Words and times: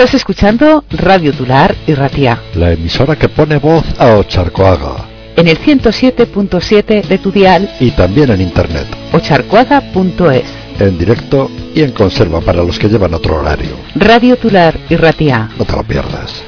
Estás 0.00 0.14
escuchando 0.14 0.82
Radio 0.88 1.30
Tular 1.34 1.76
y 1.86 1.92
Ratia. 1.92 2.40
La 2.54 2.72
emisora 2.72 3.16
que 3.16 3.28
pone 3.28 3.58
voz 3.58 3.84
a 3.98 4.16
Ocharcoaga. 4.16 5.04
En 5.36 5.46
el 5.46 5.58
107.7 5.58 7.02
de 7.04 7.18
tu 7.18 7.30
dial. 7.30 7.70
Y 7.80 7.90
también 7.90 8.30
en 8.30 8.40
internet. 8.40 8.86
Ocharcoaga.es. 9.12 10.44
En 10.78 10.96
directo 10.96 11.50
y 11.74 11.82
en 11.82 11.92
conserva 11.92 12.40
para 12.40 12.64
los 12.64 12.78
que 12.78 12.88
llevan 12.88 13.12
otro 13.12 13.40
horario. 13.40 13.76
Radio 13.94 14.38
Tular 14.38 14.74
y 14.88 14.96
Ratia. 14.96 15.50
No 15.58 15.66
te 15.66 15.76
lo 15.76 15.82
pierdas. 15.82 16.44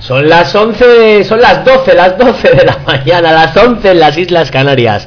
Son 0.00 0.28
las 0.28 0.52
11, 0.52 1.22
son 1.22 1.40
las 1.40 1.64
12, 1.64 1.94
las 1.94 2.18
12 2.18 2.50
de 2.50 2.64
la 2.64 2.78
mañana, 2.84 3.30
las 3.30 3.56
11 3.56 3.92
en 3.92 4.00
las 4.00 4.18
Islas 4.18 4.50
Canarias. 4.50 5.06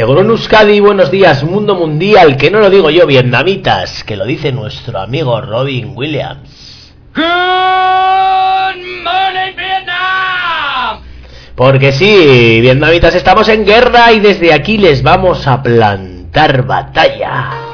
Egoron 0.00 0.30
Euskadi, 0.30 0.80
buenos 0.80 1.10
días, 1.10 1.44
mundo 1.44 1.74
mundial, 1.74 2.38
que 2.38 2.50
no 2.50 2.60
lo 2.60 2.70
digo 2.70 2.88
yo, 2.88 3.06
vietnamitas, 3.06 4.02
que 4.02 4.16
lo 4.16 4.24
dice 4.24 4.50
nuestro 4.50 4.98
amigo 4.98 5.38
Robin 5.42 5.92
Williams. 5.94 6.94
Good 7.14 7.22
morning, 9.04 9.54
Vietnam. 9.54 11.02
Porque 11.54 11.92
sí, 11.92 12.62
vietnamitas, 12.62 13.14
estamos 13.14 13.46
en 13.50 13.66
guerra 13.66 14.10
y 14.12 14.20
desde 14.20 14.54
aquí 14.54 14.78
les 14.78 15.02
vamos 15.02 15.46
a 15.46 15.62
plantar 15.62 16.64
batalla. 16.64 17.69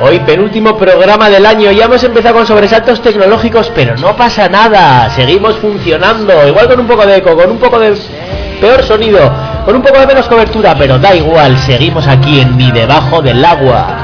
Hoy 0.00 0.18
penúltimo 0.20 0.76
programa 0.78 1.28
del 1.28 1.44
año, 1.44 1.70
ya 1.70 1.84
hemos 1.84 2.02
empezado 2.02 2.36
con 2.36 2.46
sobresaltos 2.46 3.02
tecnológicos, 3.02 3.70
pero 3.74 3.94
no 3.98 4.16
pasa 4.16 4.48
nada, 4.48 5.10
seguimos 5.10 5.56
funcionando, 5.56 6.48
igual 6.48 6.66
con 6.66 6.80
un 6.80 6.86
poco 6.86 7.04
de 7.06 7.16
eco, 7.18 7.36
con 7.36 7.50
un 7.50 7.58
poco 7.58 7.78
de 7.78 7.94
peor 8.58 8.82
sonido, 8.82 9.20
con 9.66 9.76
un 9.76 9.82
poco 9.82 10.00
de 10.00 10.06
menos 10.06 10.26
cobertura, 10.28 10.74
pero 10.78 10.98
da 10.98 11.14
igual, 11.14 11.58
seguimos 11.58 12.06
aquí 12.08 12.40
en 12.40 12.56
ni 12.56 12.72
debajo 12.72 13.20
del 13.20 13.44
agua. 13.44 14.03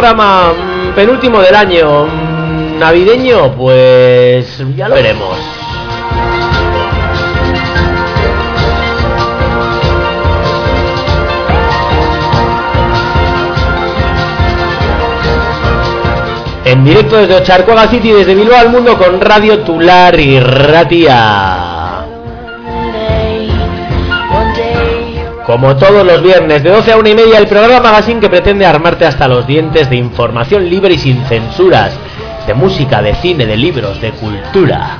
Programa 0.00 0.54
mm, 0.54 0.94
penúltimo 0.94 1.42
del 1.42 1.54
año, 1.54 2.06
navideño, 2.78 3.54
pues 3.54 4.64
ya 4.74 4.88
lo 4.88 4.94
veremos. 4.94 5.36
En 16.64 16.82
directo 16.82 17.18
desde 17.18 17.34
Ocharcoaga 17.36 17.88
City, 17.88 18.10
desde 18.10 18.34
Bilbao 18.34 18.58
al 18.58 18.70
mundo 18.70 18.96
con 18.96 19.20
Radio 19.20 19.58
Tular 19.58 20.18
y 20.18 20.40
Ratia. 20.40 21.69
Como 25.50 25.74
todos 25.74 26.06
los 26.06 26.22
viernes, 26.22 26.62
de 26.62 26.70
12 26.70 26.92
a 26.92 26.96
1 26.96 27.08
y 27.08 27.14
media, 27.16 27.38
el 27.38 27.48
programa 27.48 27.80
Magazine 27.80 28.20
que 28.20 28.30
pretende 28.30 28.64
armarte 28.64 29.04
hasta 29.04 29.26
los 29.26 29.48
dientes 29.48 29.90
de 29.90 29.96
información 29.96 30.70
libre 30.70 30.94
y 30.94 30.98
sin 30.98 31.26
censuras, 31.26 31.92
de 32.46 32.54
música, 32.54 33.02
de 33.02 33.16
cine, 33.16 33.44
de 33.46 33.56
libros, 33.56 34.00
de 34.00 34.12
cultura. 34.12 34.98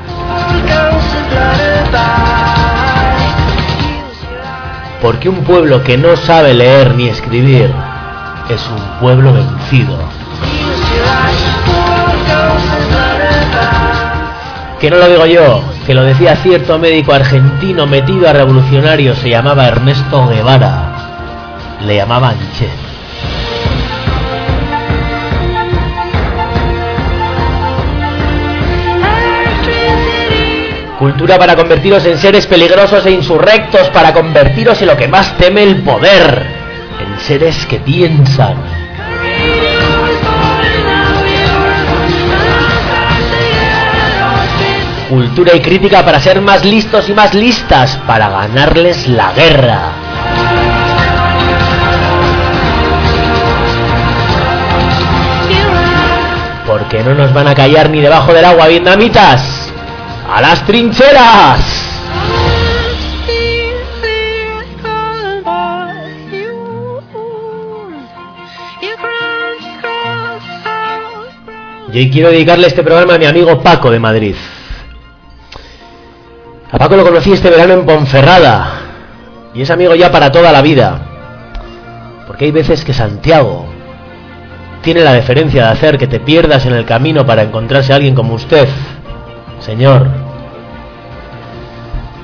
Porque 5.01 5.29
un 5.29 5.45
pueblo 5.45 5.85
que 5.85 5.97
no 5.97 6.17
sabe 6.17 6.53
leer 6.53 6.97
ni 6.97 7.07
escribir 7.07 7.73
es 8.49 8.69
un 8.71 8.99
pueblo 8.99 9.33
vencido. 9.33 9.99
Que 14.81 14.89
no 14.89 14.97
lo 14.97 15.09
digo 15.11 15.27
yo, 15.27 15.63
que 15.87 15.93
lo 15.93 16.03
decía 16.03 16.37
cierto 16.37 16.79
médico 16.79 17.13
argentino 17.13 17.87
metido 17.87 18.27
a 18.27 18.33
revolucionario, 18.33 19.15
se 19.15 19.29
llamaba 19.29 19.69
Ernesto 19.69 20.27
Guevara. 20.27 21.77
Le 21.85 21.97
llamaban 21.97 22.39
Che. 22.57 22.71
Cultura 30.99 31.39
para 31.39 31.57
convertiros 31.57 32.07
en 32.07 32.17
seres 32.17 32.47
peligrosos 32.47 33.05
e 33.05 33.11
insurrectos, 33.11 33.91
para 33.91 34.15
convertiros 34.15 34.81
en 34.81 34.89
lo 34.89 34.97
que 34.97 35.09
más 35.09 35.37
teme 35.37 35.63
el 35.63 35.83
poder, 35.83 36.47
en 37.01 37.21
seres 37.21 37.67
que 37.67 37.81
piensan. 37.81 38.80
Cultura 45.11 45.57
y 45.57 45.61
crítica 45.61 46.05
para 46.05 46.21
ser 46.21 46.41
más 46.41 46.65
listos 46.65 47.09
y 47.09 47.13
más 47.13 47.35
listas, 47.35 47.97
para 48.07 48.29
ganarles 48.29 49.09
la 49.09 49.33
guerra. 49.33 49.93
Porque 56.65 57.03
no 57.03 57.17
nos 57.17 57.35
van 57.35 57.49
a 57.49 57.57
callar 57.57 57.91
ni 57.91 58.01
debajo 58.01 58.33
del 58.33 58.45
agua, 58.45 58.69
vietnamitas. 58.69 59.73
¡A 60.33 60.41
las 60.41 60.65
trincheras! 60.65 61.59
Y 71.93 72.11
quiero 72.11 72.31
dedicarle 72.31 72.69
este 72.69 72.85
programa 72.85 73.15
a 73.15 73.19
mi 73.19 73.27
amigo 73.27 73.61
Paco 73.61 73.91
de 73.91 73.99
Madrid. 73.99 74.37
A 76.73 76.79
Paco 76.79 76.97
lo 76.97 77.05
conocí 77.05 77.33
este 77.33 77.51
verano 77.51 77.75
en 77.75 77.85
Ponferrada. 77.85 78.81
Y 79.55 79.63
es 79.63 79.71
amigo 79.71 79.95
ya 79.95 80.11
para 80.11 80.31
toda 80.31 80.53
la 80.53 80.63
vida. 80.63 81.01
Porque 82.27 82.45
hay 82.45 82.53
veces 82.53 82.85
que 82.85 82.93
Santiago 82.93 83.67
tiene 84.83 85.01
la 85.01 85.13
deferencia 85.13 85.65
de 85.65 85.71
hacer 85.71 85.99
que 85.99 86.07
te 86.07 86.21
pierdas 86.21 86.65
en 86.67 86.73
el 86.73 86.85
camino 86.85 87.27
para 87.27 87.43
encontrarse 87.43 87.93
a 87.93 87.97
alguien 87.97 88.15
como 88.15 88.35
usted. 88.35 88.69
Señor. 89.59 90.07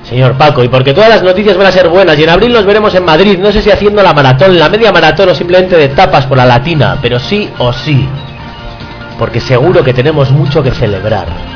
Señor 0.05 0.35
Paco, 0.39 0.63
y 0.63 0.69
porque 0.69 0.95
todas 0.95 1.11
las 1.11 1.23
noticias 1.25 1.57
van 1.57 1.67
a 1.67 1.73
ser 1.73 1.89
buenas, 1.89 2.17
y 2.17 2.23
en 2.23 2.31
abril 2.31 2.53
nos 2.53 2.65
veremos 2.65 2.95
en 2.95 3.05
Madrid, 3.05 3.39
no 3.41 3.51
sé 3.51 3.61
si 3.61 3.73
haciendo 3.73 4.05
la 4.05 4.13
maratón, 4.15 4.57
la 4.57 4.69
media 4.69 4.93
maratón 4.93 5.31
o 5.31 5.35
simplemente 5.35 5.77
de 5.77 5.89
tapas 5.89 6.27
por 6.27 6.37
la 6.37 6.47
latina, 6.47 6.97
pero 7.03 7.19
sí 7.19 7.51
o 7.59 7.73
sí, 7.73 8.09
porque 9.19 9.41
seguro 9.41 9.83
que 9.83 9.93
tenemos 9.93 10.31
mucho 10.31 10.63
que 10.63 10.71
celebrar. 10.71 11.56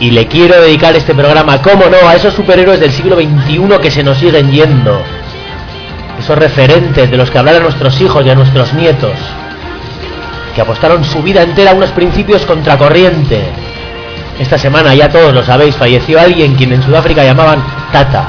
Y 0.00 0.10
le 0.10 0.26
quiero 0.28 0.58
dedicar 0.62 0.96
este 0.96 1.14
programa, 1.14 1.60
cómo 1.60 1.84
no, 1.84 2.08
a 2.08 2.14
esos 2.14 2.32
superhéroes 2.32 2.80
del 2.80 2.90
siglo 2.90 3.16
XXI 3.16 3.78
que 3.82 3.90
se 3.90 4.02
nos 4.02 4.16
siguen 4.16 4.50
yendo. 4.50 4.98
Esos 6.18 6.38
referentes 6.38 7.10
de 7.10 7.16
los 7.18 7.30
que 7.30 7.38
hablar 7.38 7.56
a 7.56 7.60
nuestros 7.60 8.00
hijos 8.00 8.24
y 8.24 8.30
a 8.30 8.34
nuestros 8.34 8.72
nietos. 8.72 9.12
Que 10.54 10.62
apostaron 10.62 11.04
su 11.04 11.22
vida 11.22 11.42
entera 11.42 11.72
a 11.72 11.74
unos 11.74 11.90
principios 11.90 12.46
contracorriente. 12.46 13.44
Esta 14.38 14.56
semana, 14.56 14.94
ya 14.94 15.10
todos 15.10 15.34
lo 15.34 15.42
sabéis, 15.42 15.76
falleció 15.76 16.18
alguien 16.18 16.54
quien 16.54 16.72
en 16.72 16.82
Sudáfrica 16.82 17.22
llamaban 17.22 17.62
Tata, 17.92 18.24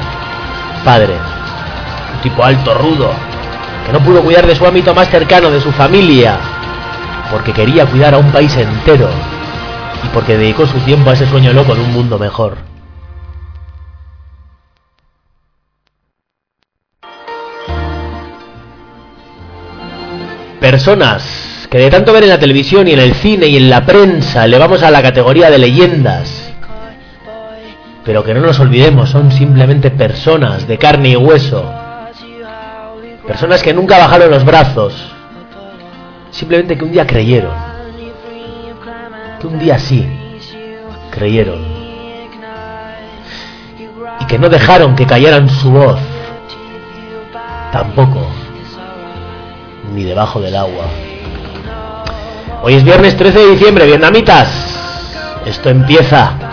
padre. 0.84 1.14
Un 2.16 2.22
tipo 2.22 2.44
alto, 2.44 2.74
rudo, 2.74 3.14
que 3.86 3.94
no 3.94 4.00
pudo 4.02 4.22
cuidar 4.22 4.46
de 4.46 4.58
su 4.58 4.66
ámbito 4.66 4.94
más 4.94 5.10
cercano, 5.10 5.50
de 5.50 5.62
su 5.62 5.72
familia, 5.72 6.38
porque 7.32 7.54
quería 7.54 7.86
cuidar 7.86 8.14
a 8.14 8.18
un 8.18 8.30
país 8.30 8.54
entero 8.58 9.08
y 10.04 10.08
porque 10.10 10.38
dedicó 10.38 10.66
su 10.66 10.80
tiempo 10.80 11.10
a 11.10 11.14
ese 11.14 11.28
sueño 11.28 11.54
loco 11.54 11.76
de 11.76 11.82
un 11.82 11.92
mundo 11.92 12.18
mejor. 12.18 12.58
Personas 20.60 21.68
que 21.70 21.78
de 21.78 21.90
tanto 21.90 22.14
ver 22.14 22.24
en 22.24 22.30
la 22.30 22.40
televisión 22.40 22.88
y 22.88 22.92
en 22.92 23.00
el 23.00 23.16
cine 23.16 23.48
y 23.48 23.58
en 23.58 23.70
la 23.70 23.86
prensa 23.86 24.46
le 24.46 24.58
vamos 24.58 24.84
a 24.84 24.92
la 24.92 25.02
categoría 25.02 25.50
de 25.50 25.58
leyendas, 25.58 26.54
pero 28.04 28.24
que 28.24 28.34
no 28.34 28.42
nos 28.42 28.60
olvidemos, 28.60 29.10
son 29.10 29.32
simplemente 29.32 29.90
personas 29.90 30.68
de 30.68 30.78
carne 30.78 31.10
y 31.10 31.16
hueso, 31.16 31.74
personas 33.26 33.64
que 33.64 33.74
nunca 33.74 33.98
bajaron 33.98 34.32
los 34.32 34.44
brazos, 34.44 34.94
simplemente 36.30 36.78
que 36.78 36.84
un 36.84 36.92
día 36.92 37.08
creyeron 37.08 37.71
que 39.42 39.48
un 39.48 39.58
día 39.58 39.80
sí 39.80 40.08
creyeron 41.10 41.60
y 44.20 44.26
que 44.26 44.38
no 44.38 44.50
dejaron 44.50 44.96
que 44.96 45.08
callaran 45.08 45.50
su 45.50 45.72
voz, 45.72 46.00
tampoco, 47.72 48.28
ni 49.94 50.04
debajo 50.04 50.40
del 50.40 50.56
agua. 50.56 50.86
Hoy 52.62 52.76
es 52.76 52.84
viernes 52.84 53.18
13 53.18 53.40
de 53.40 53.48
diciembre, 53.48 53.88
vietnamitas. 53.88 54.48
Esto 55.46 55.70
empieza. 55.70 56.51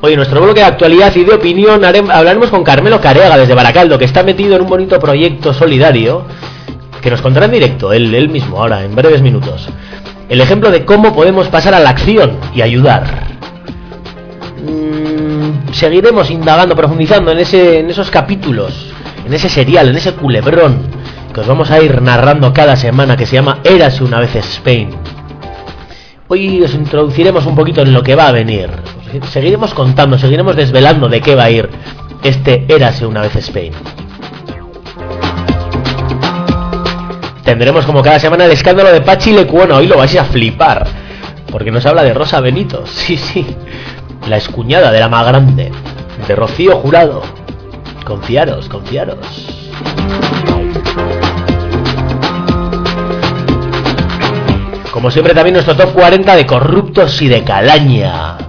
Hoy 0.00 0.12
en 0.12 0.18
nuestro 0.18 0.40
bloque 0.40 0.60
de 0.60 0.66
actualidad 0.66 1.12
y 1.16 1.24
de 1.24 1.34
opinión 1.34 1.84
hablaremos 1.84 2.50
con 2.50 2.62
Carmelo 2.62 3.00
Carega 3.00 3.36
desde 3.36 3.54
Baracaldo, 3.54 3.98
que 3.98 4.04
está 4.04 4.22
metido 4.22 4.54
en 4.54 4.62
un 4.62 4.68
bonito 4.68 4.96
proyecto 5.00 5.52
solidario 5.52 6.24
que 7.02 7.10
nos 7.10 7.20
contará 7.20 7.46
en 7.46 7.52
directo, 7.52 7.92
él, 7.92 8.28
mismo, 8.28 8.60
ahora, 8.60 8.84
en 8.84 8.94
breves 8.94 9.22
minutos. 9.22 9.68
El 10.28 10.40
ejemplo 10.40 10.70
de 10.70 10.84
cómo 10.84 11.12
podemos 11.12 11.48
pasar 11.48 11.74
a 11.74 11.80
la 11.80 11.90
acción 11.90 12.38
y 12.54 12.62
ayudar. 12.62 13.24
Mm, 14.62 15.72
seguiremos 15.72 16.30
indagando, 16.30 16.76
profundizando 16.76 17.32
en 17.32 17.40
esos 17.90 18.08
capítulos, 18.08 18.92
en 19.26 19.34
ese 19.34 19.48
serial, 19.48 19.88
en 19.88 19.96
ese 19.96 20.12
culebrón 20.14 20.78
que 21.34 21.40
os 21.40 21.46
vamos 21.46 21.72
a 21.72 21.80
ir 21.80 22.00
narrando 22.02 22.52
cada 22.52 22.76
semana 22.76 23.16
que 23.16 23.26
se 23.26 23.34
llama 23.34 23.58
Érase 23.64 24.04
una 24.04 24.20
vez 24.20 24.36
Spain. 24.36 24.90
Hoy 26.28 26.62
os 26.62 26.74
introduciremos 26.74 27.46
un 27.46 27.56
poquito 27.56 27.82
en 27.82 27.92
lo 27.92 28.02
que 28.02 28.14
va 28.14 28.28
a 28.28 28.32
venir. 28.32 28.70
Seguiremos 29.30 29.74
contando, 29.74 30.18
seguiremos 30.18 30.56
desvelando 30.56 31.08
de 31.08 31.20
qué 31.20 31.34
va 31.34 31.44
a 31.44 31.50
ir 31.50 31.68
este 32.22 32.66
Érase 32.68 33.06
una 33.06 33.22
vez 33.22 33.34
Spain. 33.36 33.72
Tendremos 37.44 37.86
como 37.86 38.02
cada 38.02 38.18
semana 38.18 38.44
el 38.44 38.50
escándalo 38.50 38.92
de 38.92 39.00
Pachi 39.00 39.32
Lecuona. 39.32 39.76
Hoy 39.76 39.86
lo 39.86 39.96
vais 39.96 40.14
a 40.16 40.24
flipar. 40.24 40.86
Porque 41.50 41.70
nos 41.70 41.86
habla 41.86 42.02
de 42.02 42.12
Rosa 42.12 42.40
Benito. 42.40 42.84
Sí, 42.86 43.16
sí. 43.16 43.46
La 44.28 44.36
escuñada 44.36 44.92
de 44.92 45.00
la 45.00 45.08
más 45.08 45.26
grande. 45.26 45.72
De 46.26 46.36
Rocío 46.36 46.76
Jurado. 46.76 47.22
Confiaros, 48.04 48.68
confiaros. 48.68 49.18
Como 54.92 55.10
siempre 55.10 55.32
también 55.32 55.54
nuestro 55.54 55.76
top 55.76 55.92
40 55.94 56.36
de 56.36 56.44
corruptos 56.44 57.22
y 57.22 57.28
de 57.28 57.44
calaña. 57.44 58.47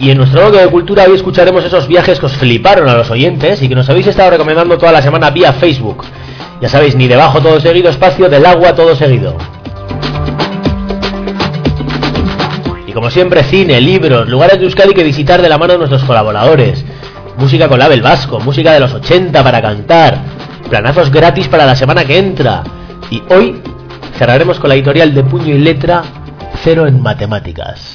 Y 0.00 0.10
en 0.10 0.18
nuestro 0.18 0.40
blog 0.40 0.60
de 0.60 0.68
cultura 0.68 1.04
hoy 1.04 1.14
escucharemos 1.14 1.64
esos 1.64 1.86
viajes 1.86 2.18
que 2.18 2.26
os 2.26 2.36
fliparon 2.36 2.88
a 2.88 2.94
los 2.94 3.10
oyentes 3.10 3.62
y 3.62 3.68
que 3.68 3.74
nos 3.74 3.88
habéis 3.88 4.08
estado 4.08 4.30
recomendando 4.30 4.76
toda 4.76 4.92
la 4.92 5.02
semana 5.02 5.30
vía 5.30 5.52
Facebook. 5.52 6.04
Ya 6.60 6.68
sabéis, 6.68 6.96
ni 6.96 7.06
debajo 7.06 7.40
todo 7.40 7.60
seguido, 7.60 7.90
espacio 7.90 8.28
del 8.28 8.44
agua 8.44 8.74
todo 8.74 8.94
seguido. 8.96 9.36
Y 12.86 12.92
como 12.92 13.10
siempre, 13.10 13.44
cine, 13.44 13.80
libros, 13.80 14.28
lugares 14.28 14.58
de 14.58 14.64
Euskadi 14.64 14.94
que 14.94 15.04
visitar 15.04 15.40
de 15.40 15.48
la 15.48 15.58
mano 15.58 15.74
de 15.74 15.78
nuestros 15.78 16.04
colaboradores. 16.04 16.84
Música 17.38 17.68
con 17.68 17.78
Label 17.78 18.02
Vasco, 18.02 18.40
música 18.40 18.72
de 18.72 18.80
los 18.80 18.92
80 18.92 19.42
para 19.42 19.60
cantar, 19.60 20.18
planazos 20.68 21.10
gratis 21.10 21.48
para 21.48 21.66
la 21.66 21.74
semana 21.76 22.04
que 22.04 22.18
entra. 22.18 22.62
Y 23.10 23.22
hoy 23.30 23.60
cerraremos 24.18 24.58
con 24.58 24.68
la 24.68 24.74
editorial 24.74 25.14
de 25.14 25.24
puño 25.24 25.54
y 25.54 25.58
letra 25.58 26.02
Cero 26.62 26.86
en 26.86 27.02
Matemáticas. 27.02 27.93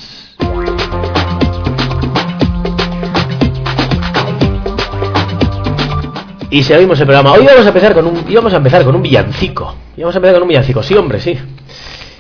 Y 6.52 6.64
seguimos 6.64 7.00
el 7.00 7.06
programa. 7.06 7.34
Hoy 7.34 7.46
vamos 7.46 7.66
a 7.66 7.68
empezar 7.68 7.94
con 7.94 8.08
un, 8.08 8.26
íbamos 8.28 8.52
a 8.54 8.58
empezar 8.58 8.84
con 8.84 8.96
un 8.96 9.04
villancico. 9.04 9.76
Íbamos 9.96 10.16
a 10.16 10.18
empezar 10.18 10.34
con 10.36 10.44
un 10.44 10.50
villancico, 10.50 10.82
sí, 10.82 10.96
hombre, 10.96 11.20
sí. 11.20 11.38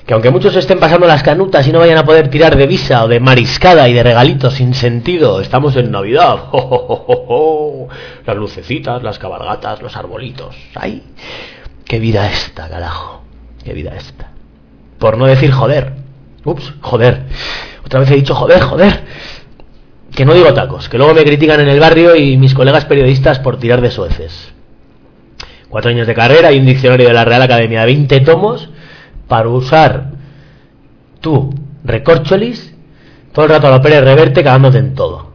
Que 0.05 0.13
aunque 0.13 0.29
muchos 0.29 0.55
estén 0.55 0.79
pasando 0.79 1.07
las 1.07 1.23
canutas 1.23 1.67
y 1.67 1.71
no 1.71 1.79
vayan 1.79 1.97
a 1.97 2.05
poder 2.05 2.29
tirar 2.29 2.55
de 2.55 2.67
visa 2.67 3.03
o 3.03 3.07
de 3.07 3.19
mariscada 3.19 3.89
y 3.89 3.93
de 3.93 4.03
regalitos 4.03 4.53
sin 4.53 4.75
sentido, 4.75 5.41
estamos 5.41 5.75
en 5.77 5.91
Navidad. 5.91 6.45
Las 8.25 8.37
lucecitas, 8.37 9.01
las 9.01 9.17
cabalgatas, 9.17 9.81
los 9.81 9.95
arbolitos. 9.95 10.55
¡Ay! 10.75 11.01
¡Qué 11.85 11.99
vida 11.99 12.29
esta, 12.29 12.69
carajo! 12.69 13.23
Qué 13.63 13.73
vida 13.73 13.95
esta. 13.95 14.29
Por 14.99 15.17
no 15.17 15.25
decir 15.25 15.51
joder. 15.51 15.93
Ups, 16.45 16.73
joder. 16.81 17.23
Otra 17.83 18.01
vez 18.01 18.11
he 18.11 18.15
dicho 18.15 18.35
joder, 18.35 18.61
joder. 18.61 19.03
Que 20.19 20.25
no 20.25 20.33
digo 20.33 20.53
tacos, 20.53 20.89
que 20.89 20.97
luego 20.97 21.13
me 21.13 21.23
critican 21.23 21.61
en 21.61 21.69
el 21.69 21.79
barrio 21.79 22.13
y 22.13 22.35
mis 22.35 22.53
colegas 22.53 22.83
periodistas 22.83 23.39
por 23.39 23.57
tirar 23.57 23.79
de 23.79 23.89
sueces. 23.89 24.51
Cuatro 25.69 25.91
años 25.91 26.07
de 26.07 26.13
carrera 26.13 26.51
y 26.51 26.59
un 26.59 26.65
diccionario 26.65 27.07
de 27.07 27.13
la 27.13 27.23
Real 27.23 27.41
Academia 27.41 27.79
de 27.79 27.85
20 27.85 28.19
tomos 28.19 28.69
para 29.29 29.47
usar 29.47 30.11
tú, 31.21 31.55
recorcholis, 31.85 32.75
todo 33.31 33.45
el 33.45 33.51
rato 33.51 33.67
a 33.67 33.71
la 33.71 33.81
Pérez 33.81 34.03
Reverte 34.03 34.43
cagándote 34.43 34.79
en 34.79 34.93
todo. 34.93 35.31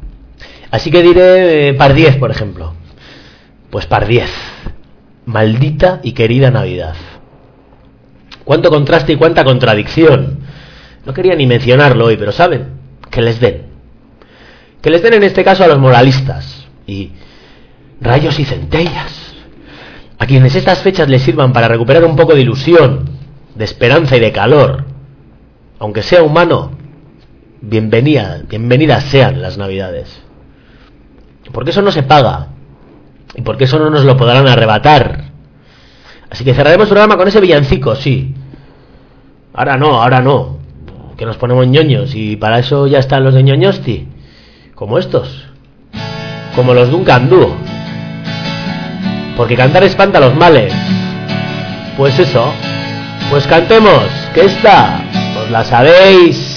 Así 0.71 0.91
que 0.91 1.01
diré 1.01 1.69
eh, 1.69 1.73
par 1.73 1.95
10, 1.95 2.17
por 2.17 2.31
ejemplo. 2.31 2.75
Pues 3.71 3.87
par 3.87 4.07
10. 4.07 4.31
Maldita 5.25 6.01
y 6.03 6.13
querida 6.13 6.51
Navidad. 6.51 6.95
Cuánto 8.45 8.69
contraste 8.69 9.15
y 9.15 9.17
cuánta 9.17 9.45
contradicción. 9.45 10.41
No 11.07 11.15
quería 11.15 11.37
ni 11.37 11.47
mencionarlo 11.47 12.05
hoy, 12.05 12.19
pero 12.19 12.33
saben, 12.33 12.67
que 13.11 13.23
les 13.23 13.41
den. 13.41 13.74
Que 14.85 14.91
les 14.91 15.03
den 15.03 15.15
en 15.15 15.23
este 15.23 15.43
caso 15.43 15.65
a 15.65 15.67
los 15.67 15.79
moralistas. 15.79 16.67
Y 16.87 17.13
rayos 18.03 18.39
y 18.39 18.45
centellas. 18.45 19.35
A 20.19 20.27
quienes 20.27 20.55
estas 20.55 20.81
fechas 20.81 21.09
les 21.09 21.23
sirvan 21.23 21.55
para 21.55 21.69
recuperar 21.69 22.05
un 22.05 22.17
poco 22.17 22.35
de 22.35 22.43
ilusión, 22.43 23.09
de 23.55 23.65
esperanza 23.65 24.19
y 24.19 24.21
de 24.21 24.31
calor. 24.31 24.85
Aunque 25.79 26.03
sea 26.03 26.23
humano, 26.23 26.73
bienvenida, 27.63 28.43
bienvenidas 28.47 29.05
sean 29.05 29.41
las 29.41 29.57
navidades. 29.57 30.21
Porque 31.51 31.71
eso 31.71 31.81
no 31.81 31.91
se 31.91 32.03
paga. 32.03 32.49
Y 33.35 33.41
porque 33.41 33.65
eso 33.65 33.79
no 33.79 33.89
nos 33.89 34.05
lo 34.05 34.19
podrán 34.19 34.47
arrebatar. 34.49 35.31
Así 36.29 36.45
que 36.45 36.53
cerraremos 36.53 36.89
el 36.89 36.91
programa 36.91 37.17
con 37.17 37.27
ese 37.27 37.41
villancico, 37.41 37.97
sí. 37.97 38.35
Ahora 39.55 39.79
no, 39.79 40.03
ahora 40.03 40.21
no. 40.21 40.59
Que 41.17 41.25
nos 41.25 41.39
ponemos 41.39 41.67
ñoños 41.67 42.15
y 42.15 42.37
para 42.37 42.59
eso 42.59 42.87
ya 42.87 42.99
están 42.99 43.25
los 43.25 43.33
de 43.33 43.45
ñoñosti. 43.45 44.09
Como 44.85 44.99
estos. 44.99 45.47
Como 46.55 46.75
los 46.75 46.91
de 46.91 46.95
un 46.95 47.05
candú. 47.05 47.55
Porque 49.35 49.57
cantar 49.57 49.83
espanta 49.83 50.21
los 50.21 50.35
males. 50.35 50.75
Pues 51.97 52.19
eso. 52.19 52.53
Pues 53.31 53.47
cantemos. 53.47 54.05
Que 54.35 54.45
esta. 54.45 55.01
Os 55.43 55.51
la 55.51 55.65
sabéis. 55.65 56.54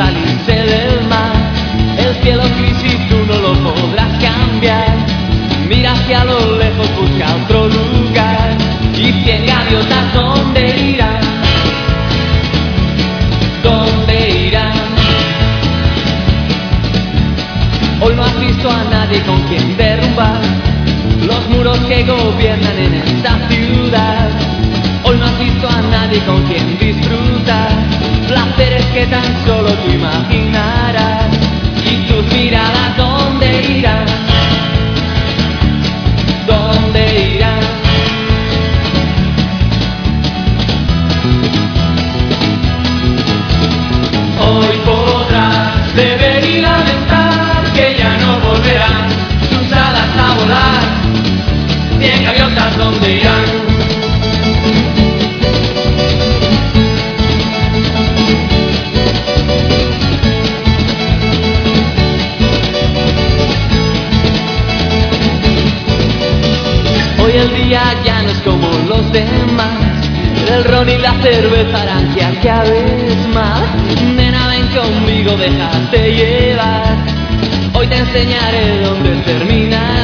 Salirse 0.00 0.54
del 0.54 0.89
solo 30.00 30.69
Ron 70.80 70.88
y 70.88 70.96
la 70.96 71.12
cerveza 71.20 71.82
harán 71.82 72.14
que 72.14 72.24
acabes 72.24 73.28
más. 73.34 73.62
Nena, 74.16 74.48
ven 74.48 74.66
conmigo, 74.68 75.36
déjate 75.36 76.14
llevar. 76.14 76.96
Hoy 77.74 77.86
te 77.86 77.96
enseñaré 77.96 78.80
dónde 78.82 79.10
termina 79.26 79.99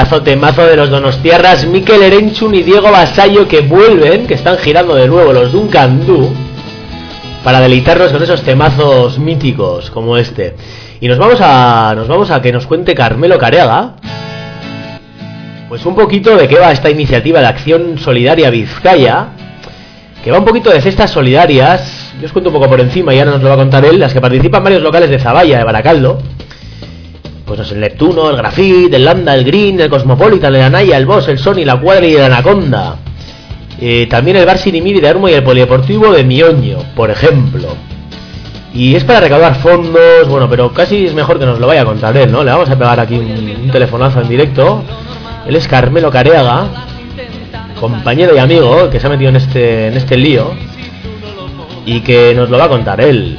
Pedazo 0.00 0.22
temazo 0.22 0.64
de 0.64 0.76
los 0.76 0.88
Donostierras, 0.88 1.66
Miquel 1.66 2.02
Erenchun 2.02 2.54
y 2.54 2.62
Diego 2.62 2.90
Basayo 2.90 3.46
que 3.46 3.60
vuelven, 3.60 4.26
que 4.26 4.32
están 4.32 4.56
girando 4.56 4.94
de 4.94 5.06
nuevo 5.06 5.30
los 5.34 5.52
Duncan 5.52 6.06
Du, 6.06 6.32
para 7.44 7.60
deleitarnos 7.60 8.10
con 8.10 8.22
esos 8.22 8.40
temazos 8.40 9.18
míticos 9.18 9.90
como 9.90 10.16
este. 10.16 10.56
Y 11.02 11.06
nos 11.06 11.18
vamos 11.18 11.38
a, 11.42 11.92
nos 11.94 12.08
vamos 12.08 12.30
a 12.30 12.40
que 12.40 12.50
nos 12.50 12.66
cuente 12.66 12.94
Carmelo 12.94 13.36
Careaga, 13.36 13.96
pues 15.68 15.84
un 15.84 15.94
poquito 15.94 16.34
de 16.34 16.48
qué 16.48 16.58
va 16.58 16.72
esta 16.72 16.88
iniciativa 16.88 17.40
de 17.40 17.48
acción 17.48 17.98
solidaria 17.98 18.48
Vizcaya, 18.48 19.26
que 20.24 20.30
va 20.30 20.38
un 20.38 20.46
poquito 20.46 20.70
de 20.70 20.80
cestas 20.80 21.10
solidarias. 21.10 22.14
Yo 22.18 22.24
os 22.24 22.32
cuento 22.32 22.48
un 22.48 22.54
poco 22.54 22.70
por 22.70 22.80
encima 22.80 23.12
y 23.12 23.18
ahora 23.18 23.32
nos 23.32 23.42
lo 23.42 23.50
va 23.50 23.56
a 23.56 23.58
contar 23.58 23.84
él, 23.84 24.00
las 24.00 24.14
que 24.14 24.20
participan 24.22 24.64
varios 24.64 24.80
locales 24.80 25.10
de 25.10 25.18
Zaballa, 25.18 25.58
de 25.58 25.64
Baracaldo 25.64 26.22
pues 27.56 27.66
sé, 27.66 27.74
el 27.74 27.80
Neptuno, 27.80 28.30
el 28.30 28.36
Grafit, 28.36 28.94
el 28.94 29.04
Landa, 29.04 29.34
el 29.34 29.44
Green, 29.44 29.80
el 29.80 29.90
Cosmopolitan, 29.90 30.54
el 30.54 30.62
Anaya, 30.62 30.96
el 30.96 31.04
Boss, 31.04 31.26
el 31.26 31.38
Sony, 31.38 31.64
la 31.64 31.80
Cuadra 31.80 32.06
y 32.06 32.14
el 32.14 32.22
Anaconda. 32.22 32.94
Eh, 33.80 34.06
también 34.08 34.36
el 34.36 34.46
Bar 34.46 34.56
Sinimiri 34.56 35.00
de 35.00 35.08
Armo 35.08 35.28
y 35.28 35.32
el 35.32 35.42
Polideportivo 35.42 36.12
de 36.12 36.22
Mioño, 36.22 36.78
por 36.94 37.10
ejemplo. 37.10 37.74
Y 38.72 38.94
es 38.94 39.02
para 39.02 39.18
recaudar 39.18 39.56
fondos, 39.56 40.28
bueno, 40.28 40.48
pero 40.48 40.72
casi 40.72 41.06
es 41.06 41.12
mejor 41.12 41.40
que 41.40 41.46
nos 41.46 41.58
lo 41.58 41.66
vaya 41.66 41.82
a 41.82 41.84
contar 41.84 42.16
él, 42.16 42.30
¿no? 42.30 42.44
Le 42.44 42.52
vamos 42.52 42.70
a 42.70 42.78
pegar 42.78 43.00
aquí 43.00 43.16
un, 43.16 43.26
un 43.64 43.70
telefonazo 43.72 44.20
en 44.20 44.28
directo. 44.28 44.84
Él 45.44 45.56
es 45.56 45.66
Carmelo 45.66 46.08
Careaga, 46.08 46.68
compañero 47.80 48.32
y 48.36 48.38
amigo 48.38 48.88
que 48.90 49.00
se 49.00 49.08
ha 49.08 49.10
metido 49.10 49.30
en 49.30 49.36
este, 49.36 49.88
en 49.88 49.96
este 49.96 50.16
lío 50.16 50.52
y 51.84 52.00
que 52.02 52.32
nos 52.32 52.48
lo 52.48 52.58
va 52.58 52.66
a 52.66 52.68
contar 52.68 53.00
él. 53.00 53.36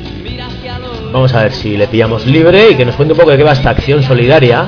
Vamos 1.11 1.33
a 1.33 1.43
ver 1.43 1.51
si 1.51 1.75
le 1.75 1.87
pillamos 1.87 2.25
libre 2.25 2.71
y 2.71 2.75
que 2.75 2.85
nos 2.85 2.95
cuente 2.95 3.13
un 3.13 3.19
poco 3.19 3.31
de 3.31 3.37
qué 3.37 3.43
va 3.43 3.51
esta 3.51 3.69
acción 3.69 4.01
solidaria. 4.01 4.65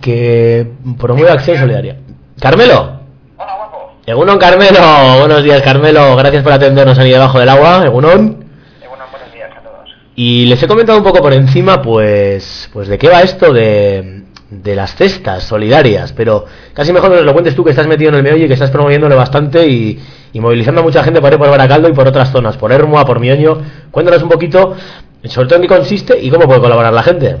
Que 0.00 0.70
promueve 0.98 1.32
acción 1.32 1.58
solidaria. 1.58 1.96
Carmelo. 2.38 3.00
Hola, 3.36 3.56
guapo. 3.56 3.94
Egunon 4.06 4.38
Carmelo. 4.38 5.18
Buenos 5.18 5.42
días 5.42 5.62
Carmelo. 5.62 6.14
Gracias 6.14 6.44
por 6.44 6.52
atendernos 6.52 6.98
ahí 6.98 7.10
debajo 7.10 7.40
del 7.40 7.48
agua. 7.48 7.82
Egunon. 7.84 8.46
Bueno, 8.88 9.04
buenos 9.10 9.32
días 9.34 9.50
a 9.50 9.60
todos. 9.62 9.90
Y 10.14 10.46
les 10.46 10.62
he 10.62 10.68
comentado 10.68 10.98
un 10.98 11.04
poco 11.04 11.20
por 11.20 11.32
encima, 11.32 11.82
pues, 11.82 12.70
pues 12.72 12.86
de 12.86 12.98
qué 12.98 13.08
va 13.08 13.22
esto 13.22 13.52
de, 13.52 14.22
de 14.50 14.74
las 14.74 14.94
cestas 14.94 15.44
solidarias. 15.44 16.12
Pero 16.12 16.44
casi 16.74 16.92
mejor 16.92 17.10
nos 17.10 17.22
lo 17.22 17.32
cuentes 17.32 17.54
tú 17.54 17.64
que 17.64 17.70
estás 17.70 17.86
metido 17.86 18.10
en 18.10 18.16
el 18.16 18.22
meollo 18.22 18.44
y 18.44 18.48
que 18.48 18.54
estás 18.54 18.70
promoviéndolo 18.70 19.16
bastante 19.16 19.66
y, 19.66 20.00
movilizando 20.34 20.80
a 20.80 20.84
mucha 20.84 21.02
gente 21.02 21.20
por 21.20 21.32
ir 21.32 21.38
por 21.38 21.50
Baracaldo 21.50 21.88
y 21.88 21.92
por 21.92 22.06
otras 22.06 22.30
zonas, 22.30 22.56
por 22.56 22.72
Hermoa, 22.72 23.04
por 23.04 23.20
Mioño. 23.20 23.58
Cuéntanos 23.90 24.22
un 24.22 24.28
poquito, 24.28 24.76
sobre 25.24 25.48
todo 25.48 25.56
en 25.56 25.62
qué 25.62 25.68
consiste 25.68 26.18
y 26.18 26.30
cómo 26.30 26.46
puede 26.46 26.60
colaborar 26.60 26.92
la 26.92 27.02
gente. 27.02 27.36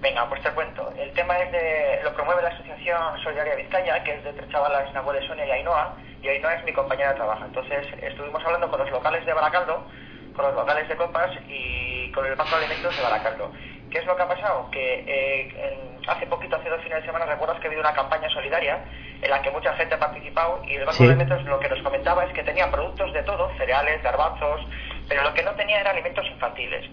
Venga, 0.00 0.28
pues 0.28 0.42
te 0.42 0.50
cuento. 0.50 0.92
El 0.98 1.12
tema 1.12 1.38
es 1.38 1.52
de. 1.52 2.00
Lo 2.02 2.12
promueve 2.12 2.42
la 2.42 2.48
Asociación 2.48 2.98
Solidaria 3.22 3.54
Vizcaya, 3.54 4.02
que 4.02 4.14
es 4.14 4.24
de 4.24 4.32
tres 4.32 4.48
chavalas, 4.50 4.92
Nahuel, 4.92 5.24
Sonia 5.26 5.46
y 5.46 5.50
Ainhoa. 5.52 5.94
Y 6.22 6.28
Ainhoa 6.28 6.54
es 6.54 6.64
mi 6.64 6.72
compañera 6.72 7.10
de 7.10 7.16
trabajo. 7.16 7.44
Entonces, 7.44 7.86
estuvimos 8.02 8.44
hablando 8.44 8.68
con 8.68 8.80
los 8.80 8.90
locales 8.90 9.24
de 9.24 9.32
Baracaldo, 9.32 9.84
con 10.34 10.44
los 10.46 10.54
locales 10.54 10.88
de 10.88 10.96
Copas 10.96 11.30
y 11.48 12.10
con 12.12 12.26
el 12.26 12.34
Banco 12.34 12.56
de 12.56 12.64
Alimentos 12.64 12.96
de 12.96 13.02
Baracaldo. 13.02 13.52
¿Qué 13.92 13.98
es 13.98 14.06
lo 14.06 14.16
que 14.16 14.22
ha 14.22 14.28
pasado? 14.28 14.70
Que 14.70 15.04
eh, 15.06 15.48
en- 15.54 16.10
hace 16.10 16.26
poquito, 16.26 16.56
hace 16.56 16.68
dos 16.70 16.80
fines 16.82 17.00
de 17.00 17.06
semana, 17.06 17.26
recuerdas 17.26 17.60
que 17.60 17.66
ha 17.66 17.68
habido 17.68 17.82
una 17.82 17.92
campaña 17.92 18.28
solidaria 18.30 18.82
en 19.20 19.30
la 19.30 19.40
que 19.42 19.50
mucha 19.50 19.72
gente 19.74 19.94
ha 19.94 19.98
participado 19.98 20.62
y 20.66 20.74
el 20.76 20.80
Banco 20.80 20.92
Sí. 20.94 21.04
de 21.06 21.10
Alimentos 21.12 21.44
lo 21.44 21.60
que 21.60 21.68
nos 21.68 21.82
comentaba 21.82 22.24
es 22.24 22.32
que 22.32 22.42
tenía 22.42 22.70
productos 22.70 23.12
de 23.12 23.22
todo, 23.22 23.50
cereales, 23.58 24.02
garbanzos, 24.02 24.66
pero 25.08 25.22
lo 25.22 25.34
que 25.34 25.42
no 25.42 25.52
tenía 25.52 25.80
era 25.80 25.90
alimentos 25.90 26.26
infantiles. 26.26 26.84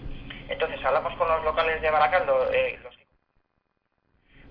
Entonces 0.48 0.84
hablamos 0.84 1.14
con 1.16 1.26
los 1.28 1.42
locales 1.44 1.80
de 1.80 1.90
Baracaldo, 1.90 2.52
eh, 2.52 2.78
los 2.82 2.94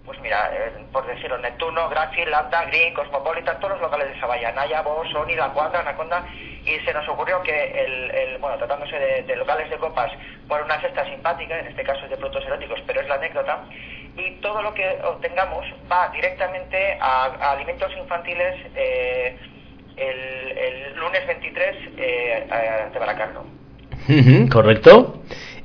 pues 0.10 0.20
mira, 0.22 0.50
eh, 0.52 0.72
por 0.92 1.06
decirlo, 1.06 1.38
Neptuno, 1.38 1.88
Graci, 1.88 2.26
Lambda, 2.26 2.66
Green, 2.66 2.96
Cosmopolitan, 2.96 3.60
todos 3.60 3.74
los 3.74 3.82
locales 3.82 4.08
de 4.12 4.20
Sabaya, 4.20 4.52
Naya, 4.54 4.82
Bosch, 4.82 5.12
Sony, 5.12 5.36
La 5.38 5.50
Cuadra, 5.50 5.82
Anaconda, 5.82 6.26
y 6.66 6.80
se 6.80 6.92
nos 6.96 7.08
ocurrió 7.10 7.44
que, 7.44 7.54
el, 7.86 8.10
el- 8.10 8.38
bueno, 8.40 8.58
tratándose 8.58 8.98
de, 8.98 9.36
locales 9.36 9.70
de 9.70 9.78
copas, 9.78 10.12
por 10.48 10.64
una 10.64 10.82
cesta 10.82 11.06
simpática, 11.06 11.60
en 11.60 11.68
este 11.68 11.84
caso 11.84 12.06
es 12.06 12.10
de 12.10 12.18
productos 12.18 12.44
eróticos, 12.48 12.82
pero 12.88 13.02
es 13.02 13.08
la 13.08 13.16
anécdota, 13.16 13.60
y 14.18 14.32
todo 14.42 14.64
lo 14.64 14.74
que 14.74 14.98
obtengamos 15.04 15.64
va 15.92 16.10
directamente 16.10 16.98
a, 17.00 17.26
alimentos 17.52 17.96
infantiles 17.96 18.56
eh, 18.76 19.38
el, 19.96 20.96
lunes 20.96 21.28
23 21.28 21.76
eh, 21.98 22.48
a- 22.50 22.90
de 22.90 23.00
Baracaldo. 24.10 24.40
Ujú, 24.44 24.50
Correcto. 24.50 25.16